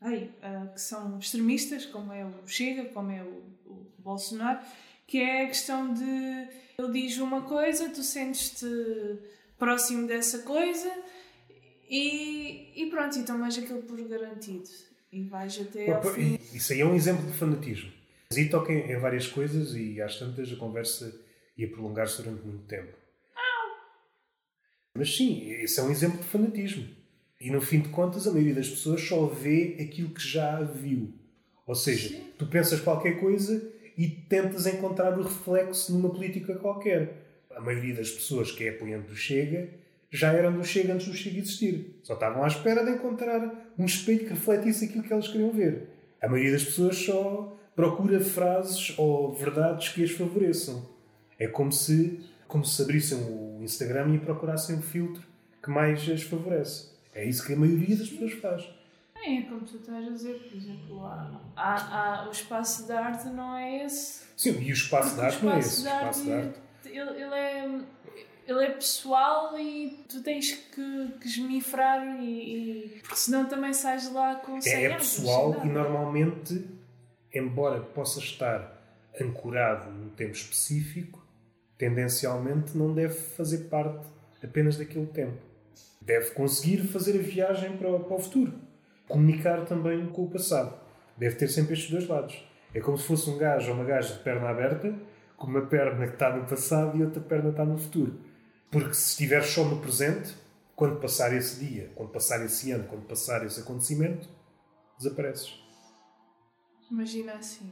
Ai, 0.00 0.30
uh, 0.42 0.74
que 0.74 0.80
são 0.80 1.18
extremistas, 1.18 1.86
como 1.86 2.12
é 2.12 2.24
o 2.24 2.46
Chega, 2.46 2.84
como 2.86 3.10
é 3.10 3.22
o, 3.22 3.42
o 3.64 3.92
Bolsonaro, 3.98 4.60
que 5.06 5.18
é 5.18 5.44
a 5.44 5.46
questão 5.46 5.94
de 5.94 6.48
ele 6.78 6.92
diz 6.92 7.18
uma 7.18 7.42
coisa, 7.42 7.88
tu 7.88 8.02
sentes-te 8.02 8.66
próximo 9.58 10.06
dessa 10.06 10.40
coisa 10.40 10.92
e, 11.88 12.72
e 12.74 12.90
pronto, 12.90 13.18
então 13.18 13.36
tomas 13.36 13.56
aquilo 13.56 13.82
por 13.82 14.00
garantido 14.08 14.68
e 15.12 15.22
vais 15.22 15.58
até 15.60 15.92
ao 15.92 16.02
fim. 16.02 16.38
Isso 16.52 16.72
aí 16.72 16.80
é 16.80 16.86
um 16.86 16.94
exemplo 16.94 17.24
de 17.30 17.36
fanatismo. 17.36 17.92
E 18.36 18.48
toca 18.48 18.72
em 18.72 18.98
várias 18.98 19.28
coisas 19.28 19.76
e 19.76 20.00
às 20.00 20.18
tantas 20.18 20.52
a 20.52 20.56
conversa 20.56 21.14
ia 21.56 21.70
prolongar-se 21.70 22.20
durante 22.20 22.44
muito 22.44 22.64
tempo. 22.66 23.03
Mas 24.96 25.16
sim, 25.16 25.50
esse 25.50 25.80
é 25.80 25.82
um 25.82 25.90
exemplo 25.90 26.18
de 26.18 26.24
fanatismo. 26.24 26.86
E 27.40 27.50
no 27.50 27.60
fim 27.60 27.80
de 27.80 27.88
contas, 27.88 28.26
a 28.26 28.30
maioria 28.30 28.54
das 28.54 28.68
pessoas 28.68 29.00
só 29.00 29.26
vê 29.26 29.76
aquilo 29.80 30.10
que 30.10 30.26
já 30.26 30.62
viu. 30.62 31.12
Ou 31.66 31.74
seja, 31.74 32.10
sim. 32.10 32.24
tu 32.38 32.46
pensas 32.46 32.80
qualquer 32.80 33.18
coisa 33.18 33.72
e 33.98 34.08
tentas 34.08 34.66
encontrar 34.66 35.18
o 35.18 35.22
reflexo 35.22 35.92
numa 35.92 36.10
política 36.10 36.54
qualquer. 36.56 37.44
A 37.50 37.60
maioria 37.60 37.94
das 37.94 38.10
pessoas 38.10 38.50
que 38.50 38.64
é 38.64 38.70
apoiante 38.70 39.08
do 39.08 39.16
Chega 39.16 39.68
já 40.10 40.32
eram 40.32 40.52
do 40.52 40.64
Chega 40.64 40.94
antes 40.94 41.08
do 41.08 41.14
Chega 41.14 41.38
existir. 41.38 41.98
Só 42.02 42.14
estavam 42.14 42.44
à 42.44 42.46
espera 42.46 42.84
de 42.84 42.92
encontrar 42.92 43.72
um 43.76 43.84
espelho 43.84 44.20
que 44.20 44.30
refletisse 44.30 44.84
aquilo 44.84 45.02
que 45.02 45.12
elas 45.12 45.26
queriam 45.26 45.50
ver. 45.50 45.88
A 46.22 46.28
maioria 46.28 46.52
das 46.52 46.64
pessoas 46.64 46.96
só 46.96 47.58
procura 47.74 48.20
frases 48.20 48.94
ou 48.96 49.34
verdades 49.34 49.88
que 49.88 50.04
as 50.04 50.12
favoreçam. 50.12 50.88
É 51.38 51.48
como 51.48 51.72
se, 51.72 52.20
como 52.46 52.64
se 52.64 52.80
abrissem 52.82 53.18
o 53.18 53.62
Instagram 53.62 54.14
e 54.14 54.18
procurassem 54.18 54.76
o 54.76 54.82
filtro 54.82 55.22
que 55.62 55.70
mais 55.70 56.08
as 56.08 56.22
favorece. 56.22 56.90
É 57.14 57.24
isso 57.24 57.46
que 57.46 57.52
a 57.52 57.56
maioria 57.56 57.96
das 57.96 58.08
pessoas 58.08 58.32
faz. 58.34 58.68
É 59.16 59.42
como 59.42 59.60
tu 59.62 59.76
estás 59.76 60.06
a 60.06 60.10
dizer, 60.10 60.34
por 60.34 60.56
exemplo, 60.56 61.06
há, 61.06 61.40
há, 61.56 62.24
há, 62.24 62.28
o 62.28 62.30
espaço 62.30 62.86
de 62.86 62.92
arte 62.92 63.28
não 63.28 63.56
é 63.56 63.84
esse. 63.84 64.24
Sim, 64.36 64.60
e 64.60 64.70
o 64.70 64.74
espaço 64.74 65.14
de 65.14 65.20
arte 65.22 65.44
não 65.44 65.52
é 65.54 65.58
esse. 65.60 65.82
O 65.82 65.88
espaço 65.88 66.24
de 66.24 66.32
arte, 66.32 66.58
ele, 66.84 67.22
ele, 67.22 67.34
é, 67.34 67.80
ele 68.46 68.64
é 68.64 68.70
pessoal 68.72 69.58
e 69.58 70.04
tu 70.08 70.22
tens 70.22 70.52
que, 70.52 71.08
que 71.18 71.26
esmifrar 71.26 72.20
e, 72.20 72.86
e, 72.86 73.00
porque 73.00 73.16
senão 73.16 73.46
também 73.46 73.72
sais 73.72 74.12
lá 74.12 74.34
com 74.34 74.58
É, 74.66 74.84
é 74.84 74.96
pessoal 74.96 75.62
e 75.64 75.68
normalmente 75.68 76.62
embora 77.34 77.80
possa 77.80 78.18
estar 78.18 78.72
ancorado 79.20 79.90
num 79.90 80.10
tempo 80.10 80.32
específico, 80.32 81.23
tendencialmente 81.84 82.76
não 82.78 82.94
deve 82.94 83.12
fazer 83.12 83.68
parte 83.68 84.08
apenas 84.42 84.78
daquele 84.78 85.06
tempo. 85.06 85.36
Deve 86.00 86.30
conseguir 86.30 86.78
fazer 86.78 87.18
a 87.18 87.22
viagem 87.22 87.76
para 87.76 87.90
o, 87.90 88.00
para 88.00 88.16
o 88.16 88.18
futuro. 88.18 88.54
Comunicar 89.06 89.66
também 89.66 90.06
com 90.06 90.24
o 90.24 90.30
passado. 90.30 90.78
Deve 91.14 91.36
ter 91.36 91.48
sempre 91.48 91.74
estes 91.74 91.90
dois 91.90 92.08
lados. 92.08 92.42
É 92.72 92.80
como 92.80 92.96
se 92.96 93.04
fosse 93.04 93.28
um 93.28 93.36
gajo 93.36 93.70
ou 93.70 93.76
uma 93.76 93.84
gaja 93.84 94.14
de 94.14 94.22
perna 94.22 94.48
aberta, 94.48 94.94
com 95.36 95.46
uma 95.46 95.66
perna 95.66 96.06
que 96.06 96.14
está 96.14 96.34
no 96.34 96.46
passado 96.46 96.96
e 96.96 97.02
outra 97.02 97.20
perna 97.20 97.50
está 97.50 97.66
no 97.66 97.76
futuro. 97.76 98.18
Porque 98.70 98.94
se 98.94 99.10
estiveres 99.10 99.46
só 99.48 99.62
no 99.64 99.80
presente, 99.80 100.34
quando 100.74 100.98
passar 100.98 101.34
esse 101.34 101.62
dia, 101.62 101.90
quando 101.94 102.10
passar 102.10 102.42
esse 102.44 102.72
ano, 102.72 102.84
quando 102.84 103.06
passar 103.06 103.44
esse 103.44 103.60
acontecimento, 103.60 104.26
desapareces. 104.98 105.54
Imagina 106.90 107.34
assim. 107.34 107.70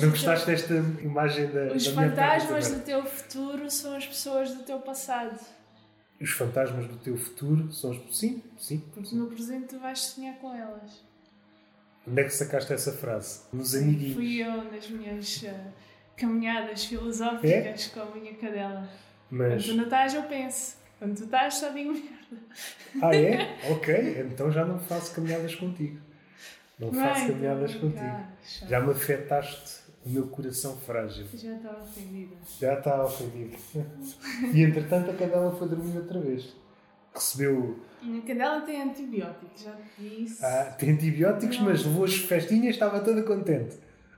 Não 0.00 0.10
gostaste 0.10 0.46
desta 0.46 0.74
imagem 1.02 1.48
da, 1.48 1.72
Os 1.72 1.84
da 1.86 1.92
fantasmas 1.92 2.68
do 2.70 2.80
teu 2.80 3.04
futuro 3.04 3.68
são 3.70 3.96
as 3.96 4.06
pessoas 4.06 4.54
do 4.54 4.62
teu 4.62 4.78
passado. 4.78 5.38
Os 6.20 6.30
fantasmas 6.30 6.86
do 6.86 6.96
teu 6.96 7.16
futuro 7.16 7.72
são 7.72 7.90
os... 7.90 8.18
Sim, 8.18 8.42
sim. 8.56 8.82
Porque 8.94 9.14
no 9.14 9.26
presente 9.26 9.66
tu 9.68 9.78
vais 9.78 9.98
sonhar 9.98 10.36
com 10.36 10.54
elas. 10.54 11.04
Onde 12.06 12.20
é 12.20 12.24
que 12.24 12.30
sacaste 12.30 12.72
essa 12.72 12.92
frase? 12.92 13.40
Nos 13.52 13.74
amiguinhos. 13.74 14.14
Fui 14.14 14.42
eu 14.42 14.64
nas 14.70 14.88
minhas 14.88 15.44
eh, 15.44 15.66
caminhadas 16.16 16.84
filosóficas 16.84 17.86
com 17.88 18.00
a 18.00 18.06
minha 18.14 18.34
cadela. 18.34 18.88
Quando 19.28 19.42
É? 19.42 19.48
Mas... 19.50 19.66
tu 19.66 19.74
não 19.74 19.84
estás, 19.84 20.14
eu 20.14 20.22
penso. 20.22 20.76
Quando 20.98 21.16
tu 21.16 21.24
estás, 21.24 21.54
só 21.54 21.70
digo 21.70 21.92
merda. 21.92 22.42
Ah, 23.02 23.14
é? 23.14 23.58
Ok. 23.70 24.26
Então 24.32 24.50
já 24.50 24.64
não 24.64 24.78
faço 24.78 25.14
caminhadas 25.14 25.54
contigo. 25.54 26.00
Não 26.78 26.92
faço 26.92 27.26
caminhadas 27.26 27.74
contigo. 27.74 28.26
Já 28.68 28.80
me 28.80 28.92
afetaste 28.92 29.87
o 30.08 30.10
meu 30.10 30.26
coração 30.28 30.76
frágil. 30.78 31.26
Já 31.34 31.54
estava 31.56 31.82
ofendida. 31.82 32.36
Já 32.58 32.74
está 32.78 33.04
ofendido. 33.04 33.56
E 34.54 34.62
entretanto 34.62 35.10
a 35.10 35.14
cadela 35.14 35.54
foi 35.54 35.68
dormir 35.68 35.96
outra 35.96 36.18
vez. 36.20 36.56
Recebeu. 37.14 37.78
A 38.02 38.26
cadela 38.26 38.60
tem 38.62 38.82
antibióticos, 38.82 39.62
já 39.62 39.76
disse. 39.98 40.44
Ah, 40.44 40.74
tem 40.78 40.90
antibióticos, 40.92 41.58
mas 41.60 41.84
levou 41.84 42.04
as 42.04 42.14
festinhas, 42.14 42.74
estava 42.74 43.00
toda 43.00 43.22
contente. 43.22 43.76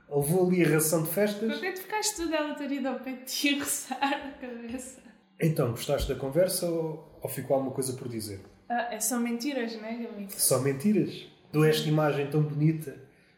Levou 0.09 0.47
ali 0.47 0.63
a 0.63 0.69
ração 0.69 1.03
de 1.03 1.09
festas. 1.09 1.51
Porquê 1.51 1.71
tu 1.71 1.81
ficaste 1.81 2.15
tudo 2.15 2.33
ela 2.33 2.53
ter 2.55 2.71
ido 2.71 2.87
ao 2.87 2.99
pé 2.99 3.13
de 3.13 3.25
ti 3.25 3.55
a 3.55 3.59
roçar 3.59 3.97
a 4.03 4.31
cabeça? 4.39 5.01
Então, 5.39 5.71
gostaste 5.71 6.13
da 6.13 6.19
conversa 6.19 6.69
ou, 6.69 7.19
ou 7.21 7.29
ficou 7.29 7.55
alguma 7.55 7.73
coisa 7.73 7.93
por 7.93 8.07
dizer? 8.07 8.39
Ah, 8.69 8.93
é 8.93 8.99
só 8.99 9.19
mentiras, 9.19 9.75
não 9.75 9.85
é, 9.85 9.95
Gabi? 10.03 10.27
Só 10.29 10.59
mentiras. 10.59 11.27
Dou 11.51 11.65
esta 11.65 11.87
imagem 11.89 12.29
tão 12.29 12.41
bonita 12.41 12.95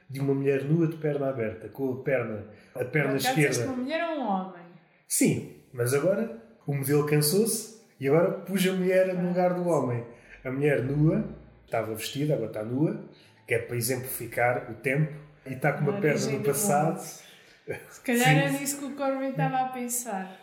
de 0.09 0.19
uma 0.19 0.33
mulher 0.33 0.63
nua 0.63 0.87
de 0.87 0.97
perna 0.97 1.29
aberta, 1.29 1.69
com 1.69 1.91
a 1.91 2.03
perna, 2.03 2.45
a 2.75 2.85
perna 2.85 3.15
disseste 3.15 3.39
esquerda. 3.41 3.71
uma 3.71 3.83
mulher 3.83 4.09
ou 4.09 4.19
um 4.19 4.27
homem? 4.27 4.63
Sim, 5.07 5.55
mas 5.71 5.93
agora 5.93 6.41
o 6.65 6.73
modelo 6.73 7.05
cansou-se 7.05 7.81
e 7.99 8.07
agora 8.07 8.31
pus 8.31 8.65
a 8.67 8.73
mulher 8.73 9.13
no 9.13 9.29
lugar 9.29 9.53
do 9.53 9.67
homem. 9.67 10.05
A 10.43 10.51
mulher 10.51 10.83
nua, 10.83 11.23
estava 11.65 11.93
vestida, 11.95 12.33
agora 12.33 12.49
está 12.49 12.63
nua, 12.63 13.03
que 13.47 13.53
é 13.53 13.59
para 13.59 13.75
exemplificar 13.75 14.71
o 14.71 14.75
tempo, 14.75 15.13
e 15.45 15.53
está 15.53 15.73
com 15.73 15.81
uma 15.81 15.97
A 15.97 16.01
perna 16.01 16.31
no 16.31 16.39
do 16.39 16.45
passado. 16.45 16.99
Se 17.89 18.01
calhar 18.01 18.29
Sim. 18.29 18.35
era 18.35 18.51
nisso 18.51 18.77
que 18.79 18.85
o 18.85 18.95
Corbyn 18.95 19.29
estava 19.29 19.57
a 19.61 19.69
pensar. 19.69 20.37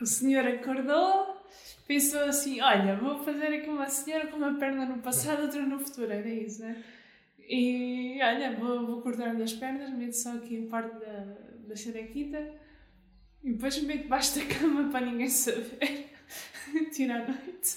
O 0.00 0.06
senhor 0.06 0.46
acordou, 0.46 1.42
pensou 1.86 2.24
assim: 2.24 2.60
olha, 2.60 2.96
vou 2.96 3.22
fazer 3.22 3.46
aqui 3.46 3.68
uma 3.68 3.88
senhora 3.88 4.26
com 4.28 4.36
uma 4.36 4.58
perna 4.58 4.86
no 4.86 4.98
passado, 4.98 5.42
outra 5.42 5.60
no 5.62 5.78
futuro. 5.78 6.10
Era 6.10 6.28
isso, 6.28 6.62
né? 6.62 6.82
E 7.48 8.18
olha, 8.22 8.56
vou, 8.56 8.86
vou 8.86 9.02
cortar 9.02 9.34
das 9.34 9.52
pernas, 9.52 9.90
meto 9.90 10.12
só 10.16 10.34
aqui 10.34 10.64
a 10.66 10.70
parte 10.70 10.98
da, 10.98 11.36
da 11.68 11.76
xerequita 11.76 12.38
e 13.42 13.52
depois 13.52 13.80
meto 13.82 14.02
debaixo 14.04 14.38
da 14.38 14.44
cama 14.46 14.90
para 14.90 15.06
ninguém 15.06 15.28
saber. 15.28 16.10
Tira 16.92 17.16
a 17.16 17.18
noite. 17.26 17.76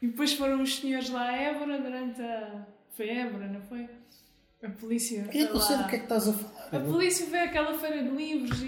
E 0.00 0.06
depois 0.06 0.32
foram 0.34 0.62
os 0.62 0.76
senhores 0.78 1.10
lá 1.10 1.28
a 1.30 1.36
Évora 1.36 1.78
durante 1.80 2.22
a. 2.22 2.66
Foi 2.96 3.08
Évora, 3.08 3.48
não 3.48 3.60
foi? 3.62 3.88
A 4.62 4.68
polícia. 4.70 5.28
Eu 5.32 5.52
não 5.54 5.60
sei 5.60 5.76
do 5.76 5.88
que 5.88 5.96
é 5.96 5.98
que 5.98 6.04
estás 6.04 6.28
a 6.28 6.32
falar. 6.32 6.68
A 6.76 6.80
polícia 6.80 7.26
veio 7.26 7.44
àquela 7.44 7.76
feira 7.76 8.02
de 8.02 8.10
livros 8.10 8.62
e, 8.62 8.66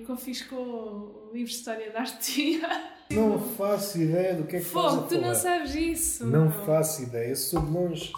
e 0.00 0.04
confiscou 0.06 1.30
livros 1.32 1.50
de 1.52 1.56
história 1.58 1.90
da 1.90 2.00
arte. 2.00 2.60
Não 3.10 3.40
faço 3.40 4.00
ideia 4.00 4.36
do 4.36 4.44
que 4.44 4.54
é 4.54 4.60
que 4.60 4.66
estás 4.66 4.86
a 4.86 4.90
Fogo, 4.90 5.08
tu 5.08 5.14
não 5.16 5.22
falar. 5.22 5.34
sabes 5.34 5.74
isso. 5.74 6.24
Não 6.24 6.48
meu. 6.48 6.64
faço 6.64 7.02
ideia, 7.02 7.34
sou 7.34 7.60
de 7.60 7.72
longe. 7.72 8.12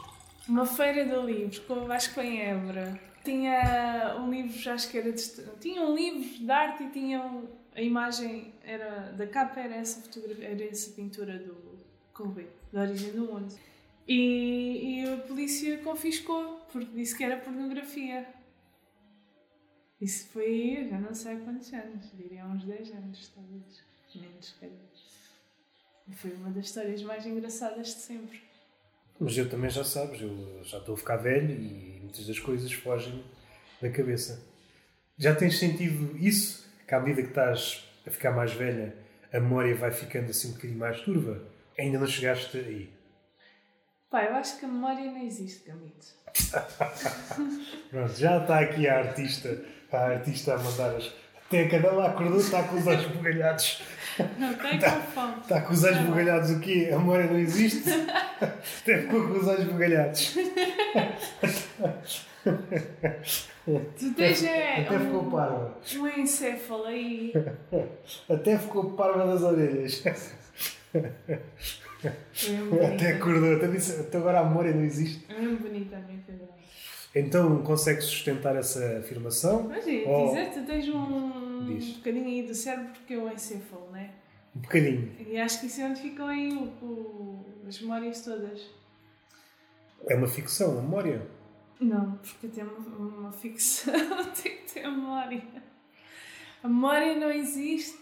Uma 0.48 0.66
feira 0.66 1.04
de 1.04 1.14
livros, 1.24 1.58
com, 1.60 1.86
que 1.88 2.08
foi 2.10 2.26
em 2.26 2.40
Évora. 2.42 3.00
Tinha 3.24 4.16
um 4.18 4.30
livro, 4.30 4.70
acho 4.72 4.90
que 4.90 4.98
era 4.98 5.12
de, 5.12 5.22
tinha 5.60 5.82
um 5.82 5.94
livro 5.94 6.38
de 6.44 6.50
arte 6.50 6.82
e 6.82 6.90
tinha 6.90 7.22
um- 7.22 7.46
a 7.74 7.80
imagem 7.80 8.52
era 8.62 9.12
da 9.12 9.26
capa 9.26 9.60
era 9.60 9.76
essa 9.76 10.00
fotografia, 10.02 10.48
era 10.48 10.64
essa 10.64 10.90
pintura 10.90 11.38
do 11.38 11.78
Colbert, 12.12 12.48
da 12.72 12.80
origem 12.82 13.12
do 13.12 13.24
mundo. 13.26 13.54
E, 14.06 15.00
e 15.04 15.08
a 15.08 15.16
polícia 15.18 15.78
confiscou 15.78 16.60
porque 16.72 16.90
disse 16.92 17.16
que 17.16 17.22
era 17.22 17.36
pornografia. 17.36 18.26
Isso 20.00 20.26
foi, 20.30 20.88
já 20.90 20.98
não 20.98 21.14
sei 21.14 21.34
há 21.34 21.36
quantos 21.38 21.72
anos, 21.72 22.10
diria 22.16 22.44
uns 22.44 22.64
10 22.64 22.90
anos, 22.90 23.28
talvez. 23.28 23.82
Menos, 24.14 24.54
calhar. 24.60 24.76
Foi 26.10 26.32
uma 26.32 26.50
das 26.50 26.66
histórias 26.66 27.02
mais 27.04 27.24
engraçadas 27.24 27.86
de 27.86 28.00
sempre. 28.00 28.42
Mas 29.20 29.36
eu 29.36 29.48
também 29.48 29.70
já 29.70 29.84
sabes, 29.84 30.20
eu 30.20 30.60
já 30.64 30.78
estou 30.78 30.94
a 30.94 30.98
ficar 30.98 31.16
velho 31.16 31.50
e 31.50 32.00
muitas 32.02 32.26
das 32.26 32.38
coisas 32.38 32.72
fogem 32.72 33.22
da 33.80 33.90
cabeça. 33.90 34.42
Já 35.16 35.34
tens 35.34 35.58
sentido 35.58 36.16
isso? 36.18 36.66
Que 36.86 36.94
à 36.94 37.00
medida 37.00 37.22
que 37.22 37.28
estás 37.28 37.88
a 38.06 38.10
ficar 38.10 38.32
mais 38.32 38.52
velha, 38.52 38.94
a 39.32 39.38
memória 39.38 39.74
vai 39.74 39.92
ficando 39.92 40.30
assim 40.30 40.48
um 40.48 40.52
bocadinho 40.54 40.78
mais 40.78 41.00
turva? 41.00 41.42
Ainda 41.78 41.98
não 41.98 42.06
chegaste 42.06 42.58
aí. 42.58 42.90
Pá, 44.10 44.24
eu 44.24 44.34
acho 44.34 44.58
que 44.58 44.64
a 44.66 44.68
memória 44.68 45.10
não 45.10 45.24
existe, 45.24 45.66
Gamito. 45.66 46.06
Pronto, 47.90 48.14
já 48.14 48.38
está 48.42 48.60
aqui 48.60 48.86
a 48.86 48.98
artista, 48.98 49.64
a 49.90 49.96
artista 49.96 50.54
a 50.54 50.58
mandar 50.58 50.96
as. 50.96 51.10
Até 51.46 51.64
a 51.64 51.68
cadela 51.70 52.08
acordou, 52.08 52.38
está 52.38 52.62
com 52.64 52.76
os 52.76 52.86
olhos 52.86 53.06
bugalhados. 53.06 53.82
Não 54.38 54.54
tem 54.54 54.78
com 54.78 55.00
fome. 55.12 55.34
Está 55.42 55.60
com 55.62 55.72
os 55.72 55.84
olhos 55.84 56.00
bugalhados 56.00 56.50
o 56.50 56.60
quê? 56.60 56.90
A 56.92 56.98
memória 56.98 57.26
não 57.26 57.38
existe? 57.38 57.88
Até 58.40 58.98
ficou 59.02 59.28
com 59.28 59.38
os 59.38 59.46
olhos 59.48 59.64
bugalhados. 59.64 60.36
Tu 63.98 64.14
tens 64.14 64.44
é, 64.44 64.80
Até 64.80 64.98
ficou 64.98 65.22
um, 65.22 65.30
parva. 65.30 65.78
um 65.96 66.08
encéfalo 66.08 66.84
aí. 66.86 67.32
Até 68.28 68.58
ficou 68.58 68.90
parva 68.92 69.26
das 69.26 69.42
orelhas. 69.42 70.02
Até 72.94 73.12
acordou, 73.12 73.56
até, 73.56 73.68
disse, 73.68 74.00
até 74.00 74.18
agora 74.18 74.40
a 74.40 74.44
memória 74.44 74.74
não 74.74 74.82
existe. 74.82 75.24
É 75.28 75.40
mesmo 75.40 75.58
bonita 75.58 75.96
a 75.96 76.00
minha 76.00 76.20
cadela. 76.26 76.61
Então 77.14 77.62
consegues 77.62 78.04
sustentar 78.04 78.56
essa 78.56 78.98
afirmação? 78.98 79.64
Mas 79.68 79.86
é, 79.86 80.04
Oh. 80.06 80.28
dizer, 80.28 80.50
tu 80.52 80.64
tens 80.64 80.88
um 80.88 81.66
Diz. 81.66 81.96
bocadinho 81.98 82.26
aí 82.26 82.42
do 82.46 82.54
cérebro 82.54 82.92
porque 82.92 83.14
é 83.14 83.18
o 83.18 83.30
encéfalo, 83.30 83.88
não 83.90 83.98
é? 83.98 84.10
Um 84.56 84.60
bocadinho. 84.60 85.14
E 85.28 85.36
acho 85.38 85.60
que 85.60 85.66
isso 85.66 85.80
é 85.80 85.84
onde 85.86 86.00
ficam 86.00 86.26
aí 86.26 86.52
o, 86.52 86.64
o- 86.84 87.46
as 87.68 87.80
memórias 87.80 88.22
todas. 88.24 88.66
É 90.08 90.14
uma 90.14 90.26
ficção, 90.26 90.78
a 90.78 90.82
memória. 90.82 91.26
Não, 91.78 92.12
porque 92.16 92.48
tem 92.48 92.64
uma, 92.64 92.78
uma 92.78 93.32
ficção, 93.32 93.92
tem 94.42 94.56
que 94.58 94.72
ter 94.72 94.82
memória. 94.88 95.42
A 96.62 96.68
memória 96.68 97.14
não 97.18 97.30
existe 97.30 97.98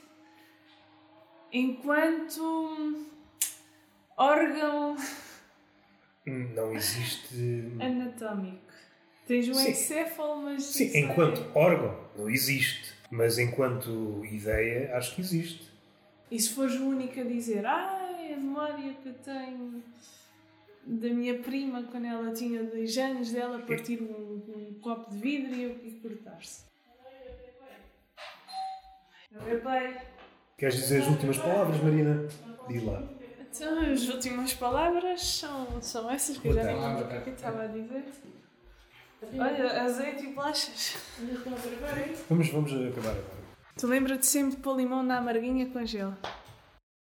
enquanto 1.52 3.06
órgão 4.16 4.96
Não 6.26 6.72
existe. 6.74 7.64
anatómico. 7.80 8.69
Tens 9.30 9.48
um 9.48 9.54
Sim. 9.54 9.70
encéfalo, 9.70 10.42
mas. 10.42 10.64
Sim, 10.64 10.90
é- 10.92 10.98
enquanto 10.98 11.46
órgão, 11.54 11.96
não 12.18 12.28
existe. 12.28 12.94
Mas 13.12 13.38
enquanto 13.38 14.24
ideia, 14.24 14.96
acho 14.96 15.14
que 15.14 15.20
existe. 15.20 15.70
E 16.28 16.40
se 16.40 16.50
fores 16.50 16.74
o 16.74 16.88
único 16.88 17.20
a 17.20 17.22
dizer, 17.22 17.64
ai, 17.64 18.32
a 18.32 18.36
memória 18.36 18.92
que 19.00 19.08
eu 19.08 19.14
tenho 19.14 19.84
da 20.84 21.08
minha 21.10 21.38
prima 21.38 21.84
quando 21.84 22.06
ela 22.06 22.32
tinha 22.32 22.64
dois 22.64 22.98
anos, 22.98 23.30
dela 23.30 23.60
partir 23.60 24.02
um, 24.02 24.42
um 24.48 24.74
copo 24.80 25.08
de 25.12 25.18
vidro 25.18 25.54
e, 25.54 25.64
e 25.64 26.00
cortar-se. 26.02 26.64
É 29.46 29.56
pai? 29.58 30.02
Queres 30.58 30.74
dizer 30.74 31.02
as 31.02 31.08
últimas 31.08 31.38
palavras, 31.38 31.80
Marina? 31.80 32.26
Diz 32.66 32.82
lá. 32.82 33.08
Então, 33.38 33.92
as 33.92 34.08
últimas 34.08 34.54
palavras 34.54 35.24
são, 35.24 35.80
são 35.80 36.10
essas 36.10 36.36
que 36.36 36.48
eu 36.48 36.52
já 36.52 36.64
nem 36.64 36.80
lembro 36.80 37.04
o 37.04 37.08
que 37.08 37.14
é 37.14 37.20
que 37.20 37.30
eu 37.30 37.34
estava 37.34 37.62
a 37.62 37.66
dizer. 37.68 38.04
Olha, 39.38 39.82
azeite 39.82 40.24
e 40.24 40.32
bolachas. 40.32 40.96
Vamos, 42.28 42.48
vamos 42.48 42.72
acabar 42.72 43.10
agora. 43.10 43.40
Tu 43.76 43.86
lembra-te 43.86 44.26
sempre 44.26 44.56
de 44.56 44.62
pôr 44.62 44.76
limão 44.76 45.02
na 45.02 45.18
amarguinha 45.18 45.66
com 45.66 45.84
gelo. 45.84 46.16